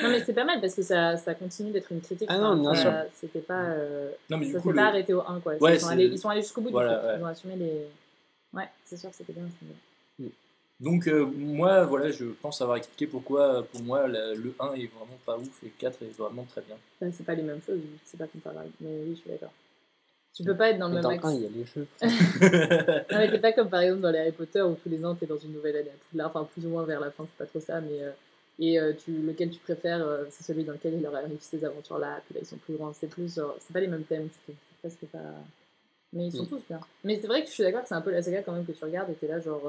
[0.01, 2.27] Non, mais c'est pas mal parce que ça, ça continue d'être une critique.
[2.31, 2.93] Ah non, bien sûr.
[3.13, 3.63] C'était pas.
[3.63, 5.55] euh, Non, mais du ça coup, s'est le- pas arrêté au 1, quoi.
[5.59, 7.09] Ouais, ils, sont allés, ils sont allés jusqu'au bout Voilà, du truc.
[7.09, 7.17] ouais.
[7.19, 7.87] Ils ont assumé les.
[8.53, 9.43] Ouais, c'est sûr que c'était bien.
[10.79, 14.87] Donc, euh, moi, voilà, je pense avoir expliqué pourquoi, pour moi, la- le 1 est
[14.87, 16.75] vraiment pas ouf et le 4 est vraiment très bien.
[17.01, 18.69] Enfin, c'est pas les mêmes choses, c'est pas comparable.
[18.81, 19.53] Mais oui, je suis d'accord.
[20.35, 21.23] Tu peux pas être dans le Mais même axe.
[21.23, 21.87] 1, il y a les jeux.
[23.11, 25.15] Non, mais t'es pas comme par exemple dans les Harry Potter où tous les ans
[25.15, 27.37] t'es dans une nouvelle année à Poudlard, enfin plus ou moins vers la fin, c'est
[27.37, 28.01] pas trop ça, mais.
[28.03, 28.11] euh,
[28.59, 31.63] et euh, tu, lequel tu préfères, euh, c'est celui dans lequel il leur arrive ces
[31.63, 32.91] aventures-là, puis là ils sont plus grands.
[32.93, 33.55] C'est plus genre.
[33.59, 34.27] C'est pas les mêmes thèmes.
[34.45, 35.19] C'est presque pas.
[36.13, 36.79] Mais ils sont tous bien.
[37.05, 38.65] Mais c'est vrai que je suis d'accord que c'est un peu la saga quand même
[38.65, 39.61] que tu regardes et t'es là genre.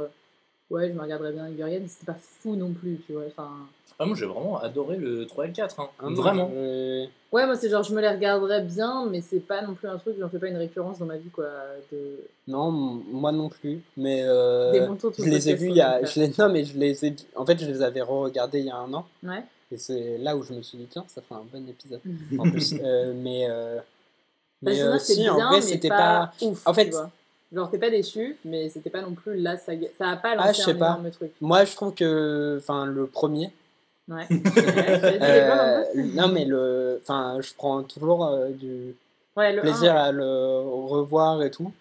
[0.70, 3.24] Ouais, je me regarderais bien Hunger Games, c'était pas fou non plus, tu vois.
[3.26, 3.50] Enfin.
[3.98, 5.80] Ah, moi, j'ai vraiment adoré le 3 et le 4.
[5.80, 5.88] hein.
[5.98, 6.50] Ah vraiment.
[6.54, 9.88] euh, Ouais, moi c'est genre je me les regarderais bien, mais c'est pas non plus
[9.88, 11.46] un truc, j'en fais pas une récurrence dans ma vie quoi.
[11.92, 12.18] De...
[12.46, 13.80] Non, moi non plus.
[13.96, 16.04] Mais euh, Des manteaux tout je les ai vus il y a.
[16.04, 17.16] Je les, non, mais je les ai.
[17.34, 19.06] En fait, je les avais re-regardés il y a un an.
[19.22, 19.42] Ouais.
[19.72, 22.00] Et c'est là où je me suis dit, tiens, ça fait un bon épisode.
[22.38, 23.46] En plus, euh, mais.
[23.50, 23.76] euh,
[24.62, 26.46] Bah, mais euh, c'est si, en bien, vrai, mais c'était pas, pas.
[26.46, 26.66] ouf.
[26.66, 27.10] En fait- tu vois.
[27.52, 29.88] Genre t'es pas déçu, mais c'était pas non plus la saga.
[29.98, 30.86] Ça a pas Ah, lancé je sais un pas.
[30.90, 31.32] énorme truc.
[31.40, 32.58] Moi, je trouve que.
[32.60, 33.50] Enfin, le premier.
[34.08, 34.26] Ouais.
[34.30, 37.00] Euh, non non, mais le.
[37.02, 38.94] Enfin, je prends toujours euh, du
[39.36, 41.72] Ouais, le plaisir 1, à le revoir et tout.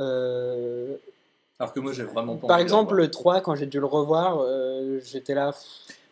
[0.00, 0.96] Euh,
[1.58, 3.80] Alors que moi, j'ai vraiment pas par envie exemple, le le 3, quand j'ai dû
[3.80, 5.54] le revoir, euh, j'étais là.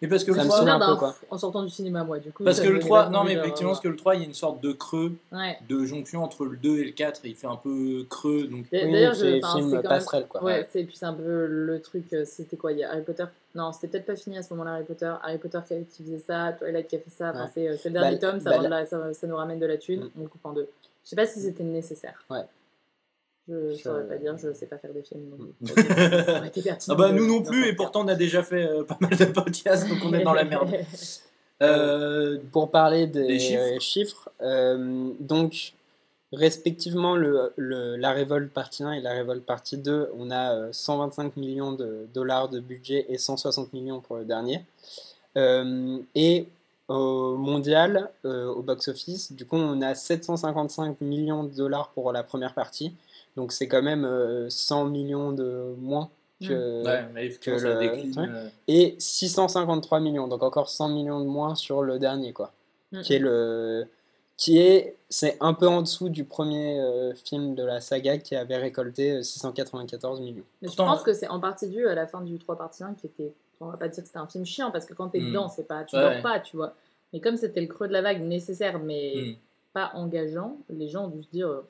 [0.01, 1.15] Mais parce que le ça me 3, saoule un Merde, peu, hein, quoi.
[1.31, 2.45] en sortant du cinéma, moi, du coup.
[2.45, 4.25] parce que le donnait 3, pas non mais effectivement, parce que le 3, il y
[4.25, 5.59] a une sorte de creux, Ouais.
[5.69, 8.65] de jonction entre le 2 et le 4, et il fait un peu creux, donc
[8.73, 10.43] D'ailleurs, c'est film même- passerelle, quoi.
[10.43, 12.05] Ouais, c'est puis c'est un peu le truc.
[12.15, 13.25] euh, C'était quoi Il y a Harry Potter.
[13.55, 15.13] Non, c'était peut-être pas fini à ce moment-là, Harry Potter.
[15.23, 17.31] Harry Potter qui, faisait ça, Twilight qui a fait ça.
[17.31, 17.51] Enfin, Ouais.
[17.55, 19.77] c'est euh, c'est le Bah, dernier tome, ça, bah, la- ça nous ramène de la
[19.77, 20.11] thune, Mm.
[20.19, 20.69] on le coupe en deux.
[21.05, 22.25] Je sais pas si c'était nécessaire.
[22.31, 22.41] Ouais.
[23.49, 25.31] Je Je- saurais pas dire, je sais pas faire des films.
[25.31, 25.67] donc, Mm.
[26.27, 28.65] ça aurait été Ah pertinent bah nous non plus, et pourtant on a déjà fait
[28.67, 30.71] euh, pas mal de podcasts, donc on est dans la merde.
[31.63, 33.63] Euh, Pour parler des, Des chiffres.
[33.63, 35.73] euh, chiffres, euh, donc
[36.33, 40.69] respectivement le, le- la révolte partie 1 et la révolte partie 2, on a euh,
[40.73, 44.65] 125 millions de dollars de budget et 160 millions pour le dernier.
[45.37, 46.49] Euh, et
[46.89, 52.25] au mondial, euh, au box-office, du coup, on a 755 millions de dollars pour la
[52.25, 52.93] première partie.
[53.37, 57.81] Donc c'est quand même euh, 100 millions de moins que, Ouais, mais que ça le-
[57.81, 58.19] décline.
[58.21, 58.29] ouais.
[58.29, 62.53] euh, et 653 millions, donc encore 100 millions de moins sur le dernier, quoi.
[62.93, 63.01] Mm.
[63.03, 63.87] Qui est le,
[64.37, 68.37] qui est, c'est un peu en dessous du premier euh, film de la saga qui
[68.37, 70.45] avait récolté euh, 694 millions.
[70.63, 72.95] Mais je pense que c'est en partie dû à la fin du 3 partie 1
[72.95, 73.33] qui était.
[73.61, 75.29] On va pas dire que c'était un film chiant parce que quand t'es Mm.
[75.29, 76.03] dedans, c'est pas, tu Ouais.
[76.15, 76.75] dors pas, tu vois.
[77.13, 79.35] Mais comme c'était le creux de la vague nécessaire mais hmm.
[79.73, 81.63] pas engageant, les gens ont dû se dire.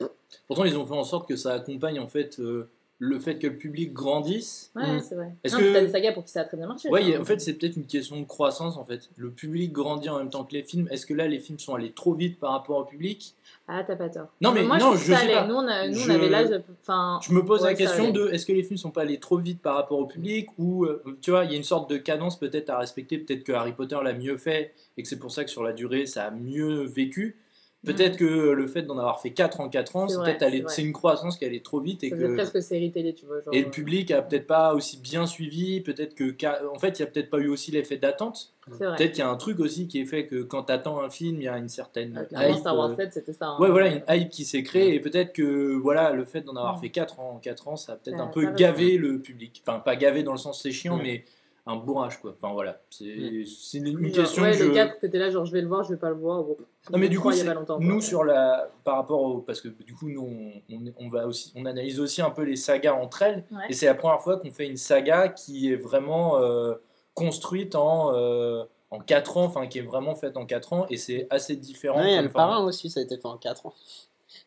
[0.47, 3.47] Pourtant, ils ont fait en sorte que ça accompagne en fait euh, le fait que
[3.47, 4.71] le public grandisse.
[4.75, 4.99] ouais, Mm.
[5.01, 5.33] c'est vrai.
[5.43, 6.87] Est-ce que- t'as des sagas pour qui ça a très bien marché.
[6.89, 7.21] Ouais, a- hein.
[7.21, 9.09] en fait, c'est peut-être une question de croissance en fait.
[9.17, 10.87] Le public grandit en même temps que les films.
[10.89, 13.35] Est-ce que là, les films sont allés trop vite par rapport au public?
[13.67, 14.27] Ah, t'as pas tort.
[14.39, 15.45] Non, mais moi, non, je, sais pas.
[15.45, 16.49] Nous, on, a- nous, on Je- avait l'âge.
[16.51, 19.01] de- Enfin, Je me pose Ouais, la question de est-ce que les films sont pas
[19.01, 21.63] allés trop vite par rapport au public ou euh, tu vois il y a une
[21.63, 25.09] sorte de cadence peut-être à respecter peut-être que Harry Potter l'a mieux fait et que
[25.09, 27.35] c'est pour ça que sur la durée ça a mieux vécu
[27.85, 30.07] peut-être que le fait d'en avoir fait 4 en 4 ans.
[30.07, 33.25] C'est peut-être une croissance qui allait trop vite et ça que presque série télé, tu
[33.25, 33.41] vois.
[33.41, 36.35] Genre, et le euh, public a peut-être pas aussi bien suivi peut-être que
[36.73, 39.29] en fait il y a peut-être pas eu aussi l'effet d'attente peut-être qu'il y a
[39.29, 41.69] un truc aussi qui est fait que quand t'attends un film il y a une
[41.69, 43.47] certaine Euh, clairement, hype, Star Wars euh, 7, c'était ça.
[43.47, 43.57] hein.
[43.59, 46.79] Ouais, voilà, une hype qui s'est créée et peut-être que voilà, le fait d'en avoir
[46.79, 49.61] fait 4 en 4 ans, ça a peut-être un peu gavé le public.
[49.65, 51.23] Enfin, pas gavé dans le sens c'est chiant, mais
[51.67, 52.35] un bourrage quoi.
[52.39, 53.45] Enfin voilà, c'est Mm.
[53.45, 55.67] c'est une, une question ouais, que le je- 4, t'étais là, genre je vais le
[55.67, 56.43] voir, je vais pas le voir.
[56.43, 56.55] Bon,
[56.91, 58.95] Non mais du coup, crois il y a c'est- pas longtemps, nous sur la par
[58.97, 62.29] rapport au parce que du coup nous on, on, va aussi on analyse aussi un
[62.29, 63.63] peu les sagas entre elles Ouais.
[63.69, 66.75] et c'est la première fois qu'on fait une saga qui est vraiment euh,
[67.15, 70.97] construite en euh, en 4 ans, enfin qui est vraiment faite en 4 ans et
[70.97, 71.99] c'est assez différent.
[71.99, 72.47] Ouais, il y a le format.
[72.53, 73.73] parrain aussi, ça a été fait en 4 ans.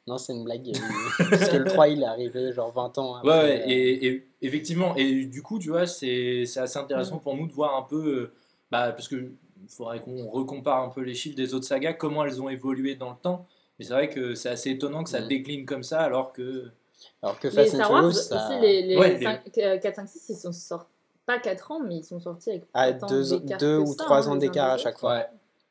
[0.09, 0.72] Non, c'est une blague.
[1.30, 3.28] Parce que le 3, il est arrivé genre 20 ans après.
[3.28, 7.16] Ouais, ouais, euh, et, et effectivement, et du coup, tu vois, c'est c'est assez intéressant
[7.16, 7.20] Mm.
[7.20, 8.32] pour nous de voir un peu, euh,
[8.70, 12.24] bah, parce que il faudrait qu'on recompare un peu les chiffres des autres sagas, comment
[12.24, 13.44] elles ont évolué dans le temps.
[13.78, 15.28] Mais c'est vrai que c'est assez étonnant que ça Mm.
[15.28, 16.68] décline comme ça, alors que.
[17.22, 18.59] Alors que Les Fast and Star Wars, Furious, ça...
[18.60, 20.86] les, les Ouais, les- 5, euh, 4, 5, 6, ils sont sortis
[21.26, 24.05] pas 4 ans, mais ils sont sortis avec tant 2 d'écart deux que ou ça,
[24.05, 25.12] 3 hein, ans les d'écart à chaque fois.
[25.14, 25.26] Ouais.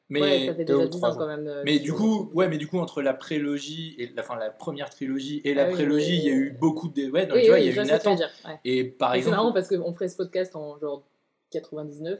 [0.10, 1.18] Mais, ouais, ça fait déjà ou 10 trois ans ans.
[1.18, 1.48] quand même.
[1.48, 4.50] euh, mais du coup, ouais, mais du coup, entre la prélogie et la, enfin, la
[4.50, 7.10] première trilogie et la Ah oui, prélogie, mais- il y a eu beaucoup de.
[7.12, 8.20] Ouais, donc, Oui, tu vois, oui, il y a eu une attente.
[8.20, 8.60] ouais.
[8.64, 9.36] Et par Mais C'est exemple.
[9.38, 11.04] marrant parce qu'on ferait ce podcast en genre
[11.52, 12.20] 99,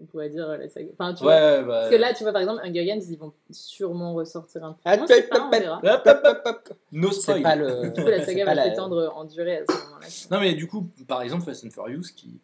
[0.00, 0.88] on pourrait dire euh, la saga.
[0.92, 1.62] Enfin, tu Ouais, vois.
[1.62, 4.76] bah, Parce que là, tu vois, par exemple, Hunger Games, ils vont sûrement ressortir un
[4.84, 5.06] Ah, film.
[5.32, 6.08] Hop,
[6.44, 6.72] hop.
[6.92, 7.42] No C'est spoil.
[7.42, 7.90] pas le.
[7.90, 10.06] Du coup, la saga va la- s'étendre en durée à ce moment-là.
[10.30, 12.40] Non, mais du coup, par exemple, Fast and Furious qui,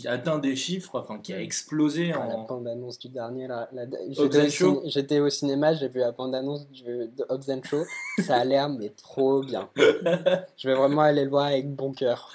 [0.00, 2.44] qui atteint des chiffres, enfin, qui a explosé Ah, la en.
[2.44, 3.68] bande-annonce du dernier, là.
[3.72, 7.84] la- J'étais au, j'étais cinéma, j'ai vu la bande-annonce du- de Hobbs and Shaw.
[8.22, 9.68] Ça a l'air, mais trop bien.
[10.56, 12.32] Je vais vraiment aller le voir avec bon cœur.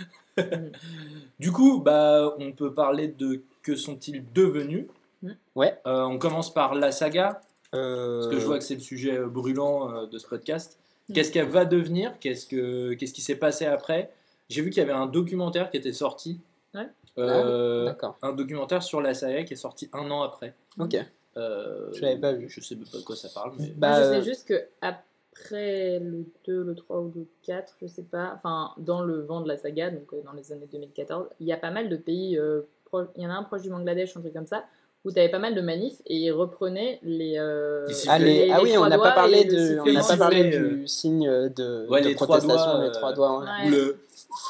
[1.40, 4.88] Du coup, bah, on peut parler de que sont-ils devenus.
[5.22, 5.30] Mm.
[5.56, 5.78] Ouais.
[5.86, 7.42] Euh, on commence par la saga,
[7.74, 10.78] Euh, parce que je vois que c'est le sujet euh, brûlant euh, de ce podcast.
[11.10, 11.14] Mm.
[11.14, 12.14] Qu'est-ce qu'elle va devenir?
[12.20, 14.10] Qu'est-ce que qu'est-ce qui s'est passé après?
[14.50, 16.40] J'ai vu qu'il y avait un documentaire qui était sorti.
[16.74, 16.88] Ouais.
[17.18, 18.18] Euh, D'accord.
[18.22, 20.54] un documentaire sur la saga qui est sorti un an après.
[20.80, 20.96] Ok.
[21.38, 22.50] Euh, Je l'avais pas vu.
[22.50, 23.74] Je sais même pas de quoi ça parle, mais.
[23.78, 27.76] Bah, Moi, je sais euh, juste que après le 2, le 3 ou le 4,
[27.82, 30.68] je sais pas, enfin, dans le vent de la saga, donc euh, dans les années
[30.72, 33.44] 2014, il y a pas mal de pays, euh, pro- il y en a un
[33.44, 34.64] proche du Bangladesh, un truc comme ça,
[35.06, 37.38] où tu avais pas mal de manifs et ils reprenaient les.
[37.38, 40.18] euh, Ah, les- les- ah les oui, on n'a pas parlé de, on n'a pas
[40.18, 43.40] parlé du signe de, Ouais, de les trois protestation, doigts, les trois euh, doigts.
[43.40, 43.46] ouais.
[43.46, 43.68] Ouais.
[43.68, 43.98] Ou le.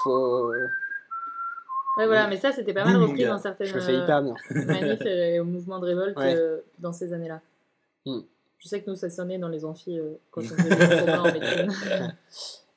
[0.04, 0.52] Faut-
[1.98, 4.22] Ouais, voilà, mais ça, c'était pas mal Boum, repris dans certaines Je fais euh, hyper
[4.24, 4.36] bien.
[4.66, 6.36] manifs et au mouvement de révolte Ouais.
[6.36, 7.42] euh, dans ces années-là.
[8.06, 8.22] Hmm.
[8.60, 11.68] Je sais que nous, ça sonnait dans les amphis euh, quand on faisait en médecine.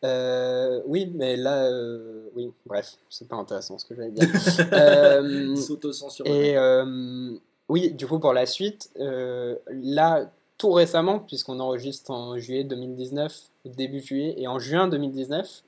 [0.04, 4.28] Euh, oui, mais là, euh, oui, bref, c'est pas intéressant ce que j'allais dire.
[4.74, 6.26] Euh, S'auto-censure.
[6.26, 7.32] et euh,
[7.70, 13.34] oui, du coup, pour la suite, euh, là, tout récemment, puisqu'on enregistre en juillet 2019,
[13.64, 15.62] début juillet, et en juin 2019,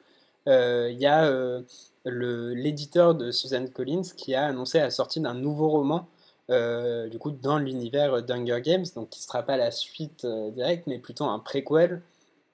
[0.48, 1.62] euh, il y a euh,
[2.07, 6.09] l'éditeur de Susan Collins qui a annoncé la sortie d'un nouveau roman,
[6.51, 10.51] euh, du coup, dans l'univers d'Hunger Games, donc qui ne sera pas la suite euh,
[10.51, 12.03] directe, mais plutôt un préquel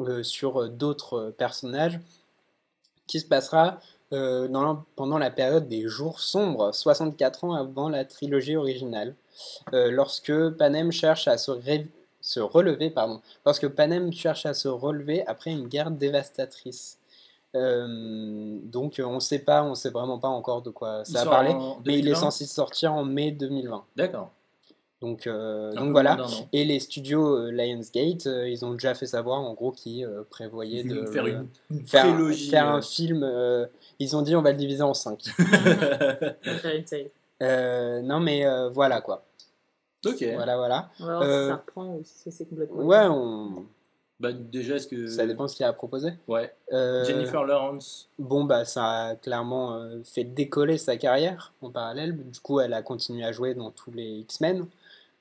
[0.01, 2.01] euh, sur d'autres personnages,
[3.07, 3.79] qui se passera
[4.11, 9.15] dans pendant la période des jours sombres, 64 ans avant la trilogie originale,
[9.73, 11.51] lorsque Panem cherche à se,
[12.21, 16.99] se relever, pardon, lorsque Panem cherche à se relever après une guerre dévastatrice.
[17.55, 21.81] Euh, donc on sait pas, on sait vraiment pas encore de quoi ça parler, en
[21.85, 22.21] mais il est 2020?
[22.21, 23.85] censé sortir en mai 2020.
[23.97, 24.31] D'accord.
[25.03, 26.17] Donc, euh, donc voilà.
[26.53, 30.23] Et les studios euh, Lionsgate, euh, ils ont déjà fait savoir en gros qu'ils euh,
[30.31, 32.49] prévoyaient de faire une, une faire, trilogie.
[32.51, 33.23] faire un film.
[33.25, 33.67] euh,
[33.99, 35.25] ils ont dit on va le diviser en 5.
[35.39, 37.11] On va faire une série.
[37.41, 39.25] non mais euh, voilà quoi.
[40.07, 40.25] ok.
[40.37, 40.89] Voilà voilà.
[41.01, 42.83] On va voir Euh, si ça reprend ou si c'est complètement.
[42.85, 43.67] Ouais, on...
[44.23, 45.09] Bah, déjà, est-ce que.
[45.09, 46.13] ça dépend ce qu'il y a à proposer.
[46.29, 46.55] Ouais.
[46.73, 48.09] Euh, Jennifer Lawrence.
[48.19, 52.17] Bon, bah, ça a clairement euh, fait décoller sa carrière en parallèle.
[52.31, 54.67] Du coup, elle a continué à jouer dans tous les X-Men.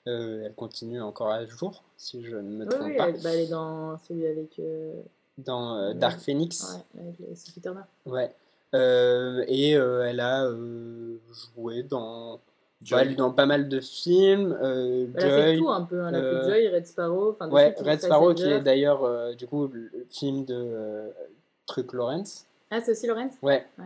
[0.08, 3.22] Euh, elle continue encore à ce jour, si je ne me trompe oui, pas, elle,
[3.22, 4.58] bah, elle est dans celui avec.
[4.60, 4.94] euh,
[5.38, 5.96] dans euh, Ouais.
[5.96, 6.76] Dark Phoenix.
[6.96, 7.82] Ouais, avec le- Sophie Turner.
[8.06, 8.34] Ouais.
[8.74, 11.18] Euh, et euh, elle a euh,
[11.56, 12.40] joué dans,
[12.84, 13.00] Joy.
[13.10, 14.58] ouais, dans pas mal de films.
[14.62, 15.58] euh, Joy.
[15.60, 16.02] tout un peu.
[16.02, 16.14] hein.
[16.14, 17.38] Euh, Joy, Red Sparrow.
[17.52, 21.10] Ouais, Red Sparrow, qui est d'ailleurs euh, du coup le film de euh,
[21.66, 22.46] Truc Lawrence.
[22.72, 23.66] Ah, c'est aussi Lorenz Ouais.
[23.78, 23.86] Ouais.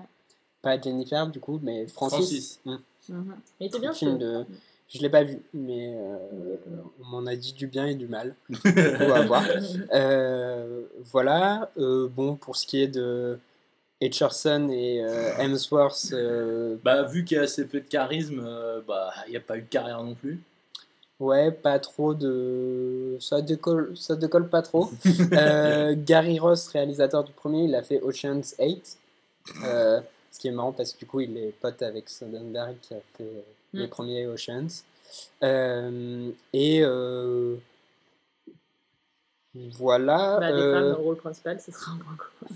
[0.62, 2.16] Pas Jennifer, du coup, mais Francis.
[2.18, 2.60] Francis.
[2.66, 2.76] Mm.
[3.10, 3.36] Mhm.
[3.60, 4.46] Il était bien Le film de-
[4.88, 6.18] Je l'ai pas vu, mais euh,
[7.02, 8.36] on m'en a dit du bien et du mal.
[8.66, 9.44] on va voir.
[9.94, 11.70] Euh, voilà.
[11.78, 13.38] Euh, bon, pour ce qui est de
[14.06, 18.82] Etcherson et euh, Hemsworth, euh, Bah, vu qu'il y a assez peu de charisme, euh,
[18.88, 20.40] bah, il n'y a pas eu de carrière non plus.
[21.19, 23.18] ouais, pas trop de.
[23.19, 24.90] Ça décolle, ça décolle pas trop.
[25.34, 28.98] Euh, Gary Ross, réalisateur du premier, il a fait Ocean's 8.
[29.64, 30.02] Euh,
[30.32, 32.98] ce qui est marrant parce que du coup, il est pote avec Soderbergh qui a
[33.18, 33.41] fait euh,
[33.73, 33.90] les Mm.
[33.90, 34.84] premiers Oceans.
[35.44, 37.56] Euh, et euh,
[39.53, 40.38] voilà.
[40.40, 42.56] Bah, euh, femmes dans le rôle principal, ce sera un point commun.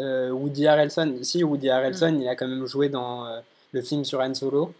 [0.00, 2.20] Euh, Woody Harrelson, si Woody Harrelson, Mm.
[2.22, 3.40] il a quand même joué dans euh,
[3.72, 4.72] le film sur Han Solo.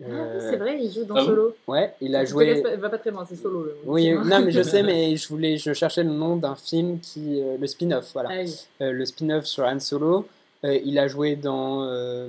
[0.00, 1.54] Ah oui, Euh, c'est vrai, il joue dans ah Solo.
[1.68, 2.60] Ouais, il a joué.
[2.62, 3.62] pas- Va pas très loin, c'est Solo.
[3.64, 4.28] le- Oui, film.
[4.28, 7.56] non, mais je sais, mais je voulais, je cherchais le nom d'un film qui, euh,
[7.58, 8.28] le spin-off, voilà.
[8.32, 8.54] Ah oui.
[8.80, 10.26] Euh, le spin-off sur Han Solo.
[10.64, 12.28] Euh, il a joué dans euh,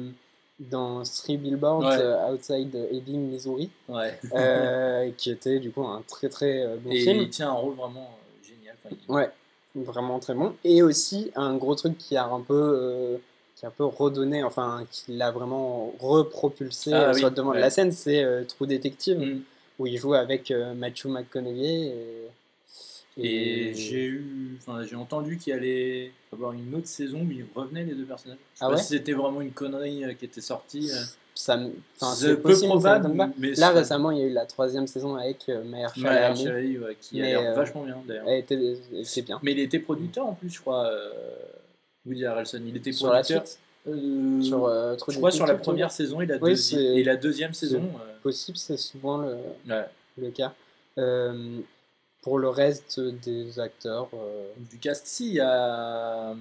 [0.59, 1.97] dans Three Billboards Ouais.
[1.99, 4.17] euh, Outside Ebbing, Missouri, Ouais.
[4.35, 7.21] euh, qui était du coup un très très bon Et film.
[7.21, 8.09] il tient un rôle vraiment
[8.43, 8.75] génial.
[8.83, 9.29] Enfin, il- Ouais,
[9.75, 10.55] vraiment très bon.
[10.63, 13.17] Et aussi un gros truc qui a un peu, euh,
[13.55, 17.35] qui a un peu redonné, enfin qui l'a vraiment repropulsé Ah euh, oui, sur le
[17.35, 19.41] devant de la scène, c'est euh, True Detective, Mm.
[19.79, 21.93] où il joue avec euh, Matthew McConaughey.
[23.17, 27.45] Et, Et j'ai eu, enfin, j'ai entendu qu'il allait avoir une autre saison où ils
[27.55, 28.37] revenaient les deux personnages.
[28.53, 28.81] Je sais Ah pas ouais?
[28.81, 30.91] si c'était vraiment une connerie qui était sortie.
[31.35, 31.59] Ça,
[31.97, 35.49] C'est c'est peu probable, mais Là récemment, il y a eu la troisième saison avec
[35.49, 35.61] euh,
[36.05, 36.47] Ali.
[36.47, 38.27] Ali, ouais, qui a l'air euh, vachement bien d'ailleurs.
[38.29, 39.39] Était bien.
[39.43, 40.85] Mais il était producteur en plus, je crois.
[40.87, 41.09] Euh...
[42.05, 43.45] Woody Harrelson, il était Sur la producteur.
[43.47, 47.03] suite, euh, sur euh, je crois sur la première saison et la, Oui, c'est- et
[47.03, 47.81] la deuxième saison.
[47.83, 49.35] euh, possible, c'est souvent le,
[49.67, 49.85] ouais.
[50.17, 50.53] le cas.
[52.21, 54.09] Pour le reste des acteurs,
[54.71, 56.33] Du cast, si, il y a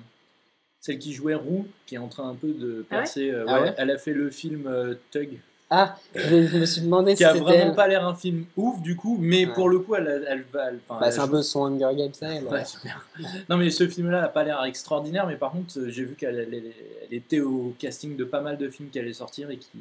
[0.85, 3.31] celle qui jouait Roux, qui est en train un peu de Ah ouais percer.
[3.31, 5.39] euh, Ah ouais, elle a fait le film euh, Tug,
[5.70, 7.74] Ah, je, je me suis demandé si qui a vraiment elle.
[7.74, 11.11] pas l'air un film ouf du coup, mais pour le coup, elle, elle, elle Bah,
[11.11, 12.27] c'est un peu son Hunger Games, ça,
[12.66, 13.06] super.
[13.48, 16.39] Non, mais ce film-là n'a pas l'air extraordinaire, mais par contre, euh, j'ai vu qu'elle
[16.39, 16.73] elle- elle-
[17.11, 19.78] elle était au casting de pas mal de films qui allaient sortir et qui,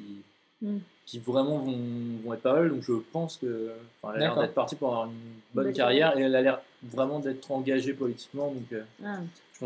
[0.61, 0.77] Mm.
[1.05, 1.77] qui vraiment vont,
[2.23, 2.69] vont être pas mal.
[2.69, 3.71] Donc je pense que.
[4.05, 5.11] Elle a l'air d'être partie pour avoir une
[5.53, 8.47] bonne carrière et elle a l'air vraiment d'être engagée politiquement.
[8.47, 9.17] Donc, euh, Ah.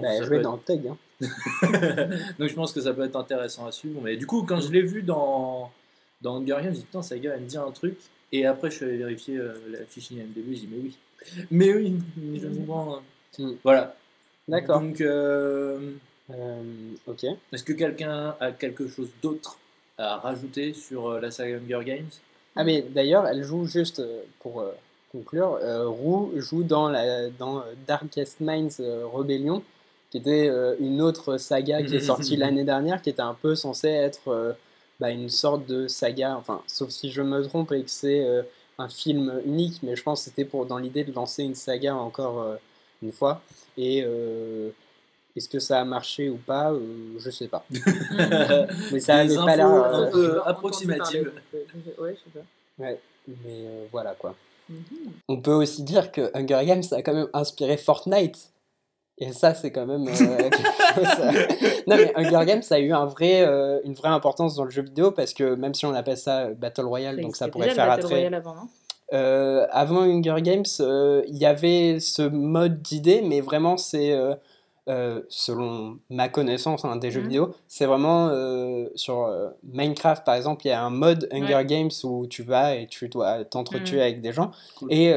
[0.01, 0.87] Bah, elle ça jouait peut dans Tug.
[0.87, 0.97] Hein.
[2.39, 4.01] donc je pense que ça peut être intéressant à suivre.
[4.03, 5.71] Mais du coup, quand je l'ai vu dans,
[6.21, 7.97] dans Hunger Games, j'ai dit putain, ça gars, elle me dit un truc.
[8.31, 10.97] Et après, je suis allé vérifier euh, la fiche IMDb, j'ai dit mais oui.
[11.51, 13.01] Mais oui, mais je comprends.
[13.39, 13.51] Mm.
[13.63, 13.95] Voilà.
[14.47, 14.81] D'accord.
[14.81, 15.93] Donc, euh,
[16.29, 16.61] Euh,
[17.07, 17.25] ok.
[17.53, 19.57] est-ce que quelqu'un a quelque chose d'autre
[19.97, 22.09] à rajouter sur la saga Hunger Games?
[22.55, 24.01] Ah, mais d'ailleurs, elle joue juste
[24.39, 24.63] pour
[25.11, 25.57] conclure.
[25.85, 28.81] Roux joue dans, la, dans Darkest Minds
[29.13, 29.63] Rebellion,
[30.09, 33.55] qui était euh, une autre saga qui est sortie l'année dernière, qui était un peu
[33.55, 34.53] censée être euh,
[34.99, 38.41] bah, une sorte de saga, enfin, sauf si je me trompe et que c'est euh,
[38.79, 41.95] un film unique, mais je pense que c'était pour dans l'idée de lancer une saga
[41.95, 42.55] encore euh,
[43.03, 43.41] une fois.
[43.77, 44.69] Et euh,
[45.35, 46.79] est-ce que ça a marché ou pas euh,
[47.19, 47.63] Je sais pas.
[48.91, 49.67] Mais ça Des avait pas l'air.
[49.71, 51.31] euh, un peu approximative.
[51.99, 52.83] Ouais, je sais pas.
[52.83, 53.35] Ouais, mais
[53.65, 54.35] euh, voilà quoi.
[54.69, 54.79] Mhm.
[55.27, 58.49] On peut aussi dire que Hunger Games a quand même inspiré Fortnite.
[59.19, 60.07] Et ça, c'est quand même.
[60.07, 60.11] euh,
[60.49, 61.71] quelque chose, euh.
[61.87, 64.83] Non, mais Hunger Games a eu un vrai, euh, une vraie importance dans le jeu
[64.83, 67.85] vidéo parce que même si on appelle ça euh, Battle Royale, donc ça pourrait déjà
[67.85, 68.13] le faire Battle.
[68.13, 68.67] Royale avant, non?
[69.13, 74.13] Euh, avant Hunger Games, il y avait ce mode d'idée, mais vraiment, c'est,
[74.89, 77.27] euh, selon ma connaissance hein, des jeux Mhm.
[77.27, 81.55] vidéo, c'est vraiment euh, sur euh, Minecraft, par exemple, il y a un mode Hunger
[81.55, 81.65] Ouais.
[81.65, 84.01] Games où tu vas et tu dois t'entretuer Mhm.
[84.03, 84.51] avec des gens.
[84.77, 84.91] Cool.
[84.93, 85.13] Et,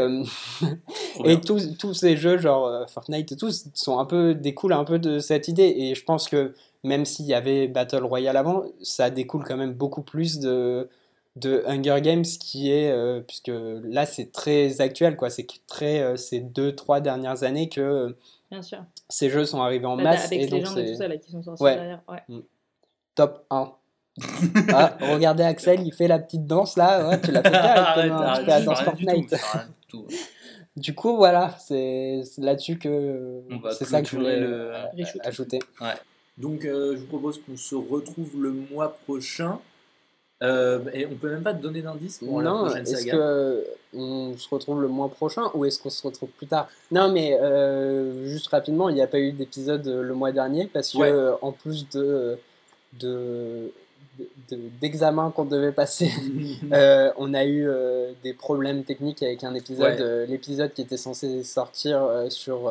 [1.25, 4.99] et tous, tous ces jeux, genre Fortnite et tous, sont un peu, découlent un peu
[4.99, 5.73] de cette idée.
[5.77, 9.75] Et je pense que même s'il y avait Battle Royale avant, ça découle quand même
[9.75, 10.89] beaucoup plus de
[11.37, 13.53] de Hunger Games qui est, euh, puisque
[13.85, 18.17] là c'est très actuel, quoi, c'est très euh, ces deux, trois dernières années que
[18.51, 18.85] Bien sûr.
[19.09, 20.99] ces jeux sont arrivés en Bah, masse avec et les donc légendes et c'est tout
[20.99, 21.75] ça là, qui sont sortis Ouais.
[21.77, 22.01] derrière.
[22.09, 22.23] Ouais.
[23.15, 23.73] top 1.
[24.75, 28.11] ah, regardez Axel, il fait la petite danse là, ouais, tu l'as fait Arrête, tu
[28.13, 29.35] arrête, fais la danse Fortnite.
[30.77, 33.43] du coup, voilà, c'est là-dessus que
[33.79, 34.87] c'est ça que je voulais le- euh,
[35.23, 35.61] ajouter.
[36.39, 39.59] Donc, euh, je vous propose qu'on se retrouve le mois prochain.
[40.43, 43.13] Euh, et on peut même pas te donner d'indice pour la Non, prochaine est-ce saga.
[43.13, 43.65] que
[43.95, 46.69] on se retrouve le mois prochain ou est-ce qu'on se retrouve plus tard?
[46.91, 50.67] Non, mais euh, juste rapidement, il n'y a pas eu d'épisode euh, le mois dernier
[50.73, 51.11] parce que Ouais.
[51.13, 52.39] euh, en plus de
[52.99, 53.71] de
[54.51, 56.11] de- d'examens qu'on devait passer,
[56.73, 57.69] euh, on a eu
[58.23, 60.27] des problèmes techniques avec un épisode, Ouais.
[60.27, 62.71] l'épisode qui était censé sortir sur,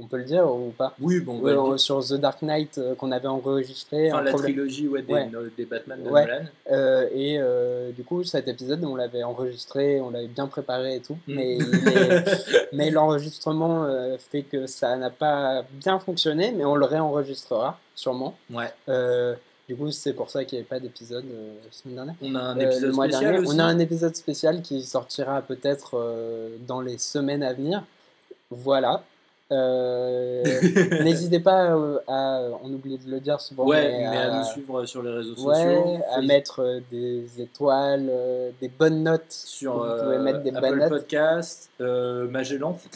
[0.00, 0.94] on peut le dire ou pas?
[1.00, 4.12] Oui, bon, Ouais, euh, sur The Dark Knight euh, qu'on avait enregistré.
[4.12, 5.26] enfin, la problème- trilogie ouais, des, Ouais.
[5.28, 6.24] no- des Batman de Ouais.
[6.26, 6.44] Nolan.
[6.70, 11.00] Euh, et euh, du coup, cet épisode, on l'avait enregistré, on l'avait bien préparé et
[11.00, 11.34] tout, Mm.
[11.34, 11.58] mais,
[12.72, 18.34] mais l'enregistrement euh, fait que ça n'a pas bien fonctionné, mais on le réenregistrera sûrement.
[18.52, 18.72] ouais.
[18.88, 19.34] Euh,
[19.68, 22.14] du coup, c'est pour ça qu'il n'y avait pas d'épisode euh, la semaine dernière.
[22.22, 23.46] On a un Euh, épisode le mois spécial dernier.
[23.46, 23.56] aussi.
[23.56, 27.84] On a un épisode spécial qui sortira peut-être euh, dans les semaines à venir.
[28.50, 29.02] Voilà.
[29.50, 30.44] Euh,
[31.04, 34.38] N'hésitez pas euh, à, on oublie de le dire souvent, Ouais, mais mais à à-
[34.38, 35.48] nous suivre sur les réseaux sociaux.
[35.50, 38.10] Ouais, à Facebook, mettre euh, des étoiles,
[38.60, 39.22] des bonnes notes.
[39.30, 40.88] sur vous pouvez mettre des Apple bonnes.
[40.90, 42.78] Podcast, Magellan.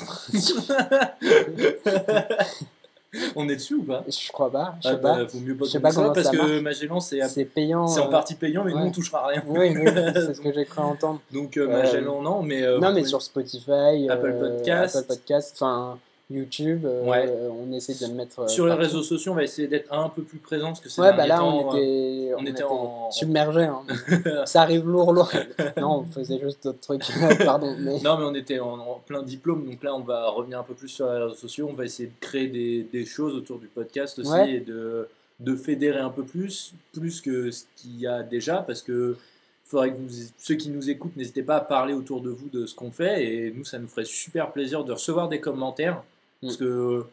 [3.36, 4.02] On est dessus ou pas?
[4.08, 5.24] Je crois pas, je Ah sais bah, pas.
[5.24, 6.60] Vaut mieux pas Je sais pas ça, parce ça que.
[6.60, 7.86] Magellan c'est à- C'est payant.
[7.86, 8.84] c'est en partie payant, mais nous ouais.
[8.86, 9.42] on touchera rien.
[9.46, 11.20] Oui, oui, c'est ce que j'ai cru entendre.
[11.32, 14.96] Donc euh, Magellan non, mais euh, non, mais pouvez- sur Spotify, Apple euh, Podcast.
[14.96, 15.98] Apple Podcast, enfin
[16.34, 18.40] YouTube, euh, on essaie de le mettre.
[18.40, 20.88] euh, sur les réseaux sociaux, on va essayer d'être un peu plus présent parce que
[20.88, 23.64] c'est Ouais, bah là, on était, on était en- submergés.
[23.64, 23.82] hein.
[24.46, 25.30] ça arrive lourd, lourd.
[25.76, 27.02] non, on faisait juste d'autres trucs.
[27.44, 28.00] Pardon, mais.
[28.00, 30.74] Non, mais on était en, en plein diplôme, donc là on va revenir un peu
[30.74, 31.68] plus sur les réseaux sociaux.
[31.70, 34.54] On va essayer de créer des, des choses autour du podcast aussi Ouais.
[34.54, 35.08] et de,
[35.40, 39.16] de fédérer un peu plus, plus que ce qu'il y a déjà, parce que
[39.64, 42.66] faudrait que vous, ceux qui nous écoutent, n'hésitez pas à parler autour de vous de
[42.66, 46.02] ce qu'on fait, et nous ça nous ferait super plaisir de recevoir des commentaires,
[46.42, 46.58] parce Mm.
[46.58, 47.04] que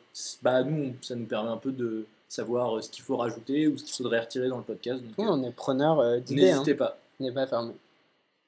[0.42, 3.78] bah, nous ça nous permet un peu de savoir euh, ce qu'il faut rajouter ou
[3.78, 5.02] ce qu'il faudrait retirer dans le podcast.
[5.02, 6.50] Donc, Oui, euh, on est preneur euh, d'idées.
[6.50, 6.54] Hein.
[6.56, 6.98] n'hésitez pas.
[7.20, 7.74] N'est pas fermé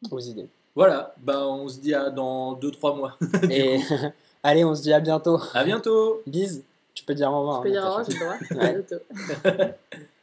[0.09, 0.47] aux idées.
[0.75, 3.17] Voilà, bah, on se dit à dans 2-3 mois.
[3.49, 3.79] Et
[4.43, 5.39] allez, on se dit à bientôt.
[5.53, 6.63] à bientôt Bise.
[6.93, 7.63] Tu peux dire au revoir.
[7.63, 8.41] Je peux hein, dire au revoir, Natacha.
[8.51, 8.63] j'ai le droit.
[8.63, 8.69] Ouais.
[8.69, 9.73] À bientôt.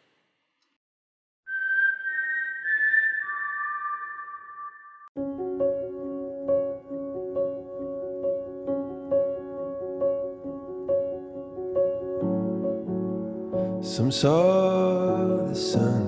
[14.08, 16.06] Some saw the sun,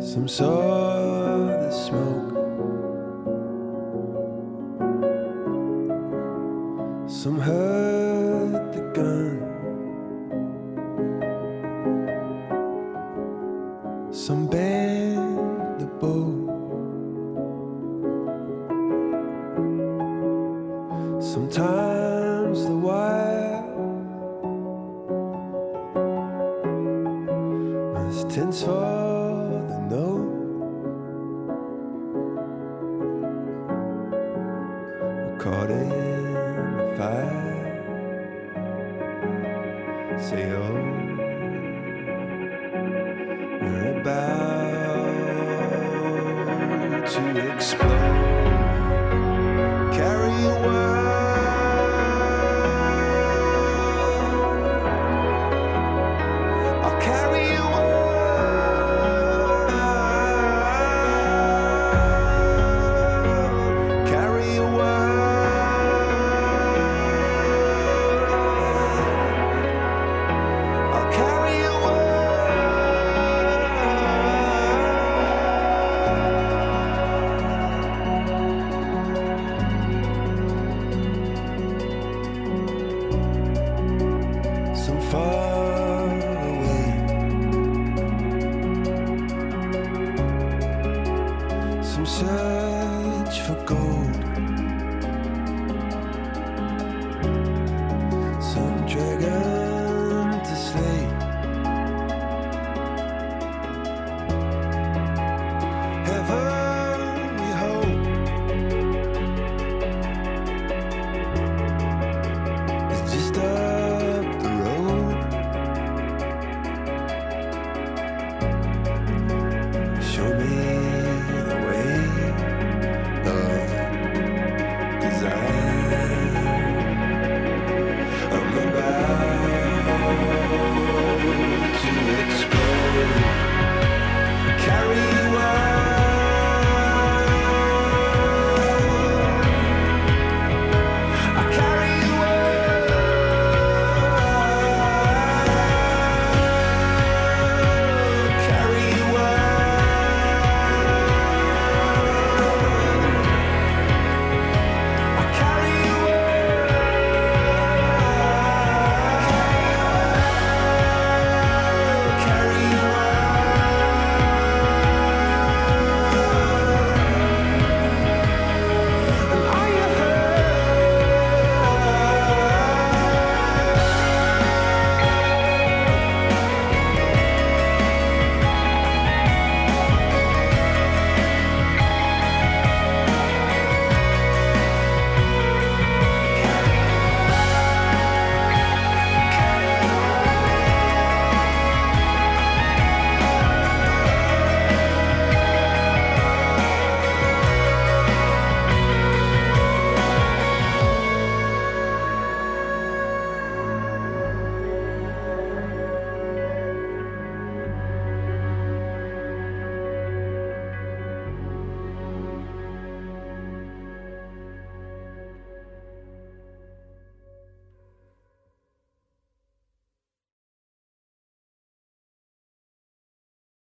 [0.00, 0.81] some saw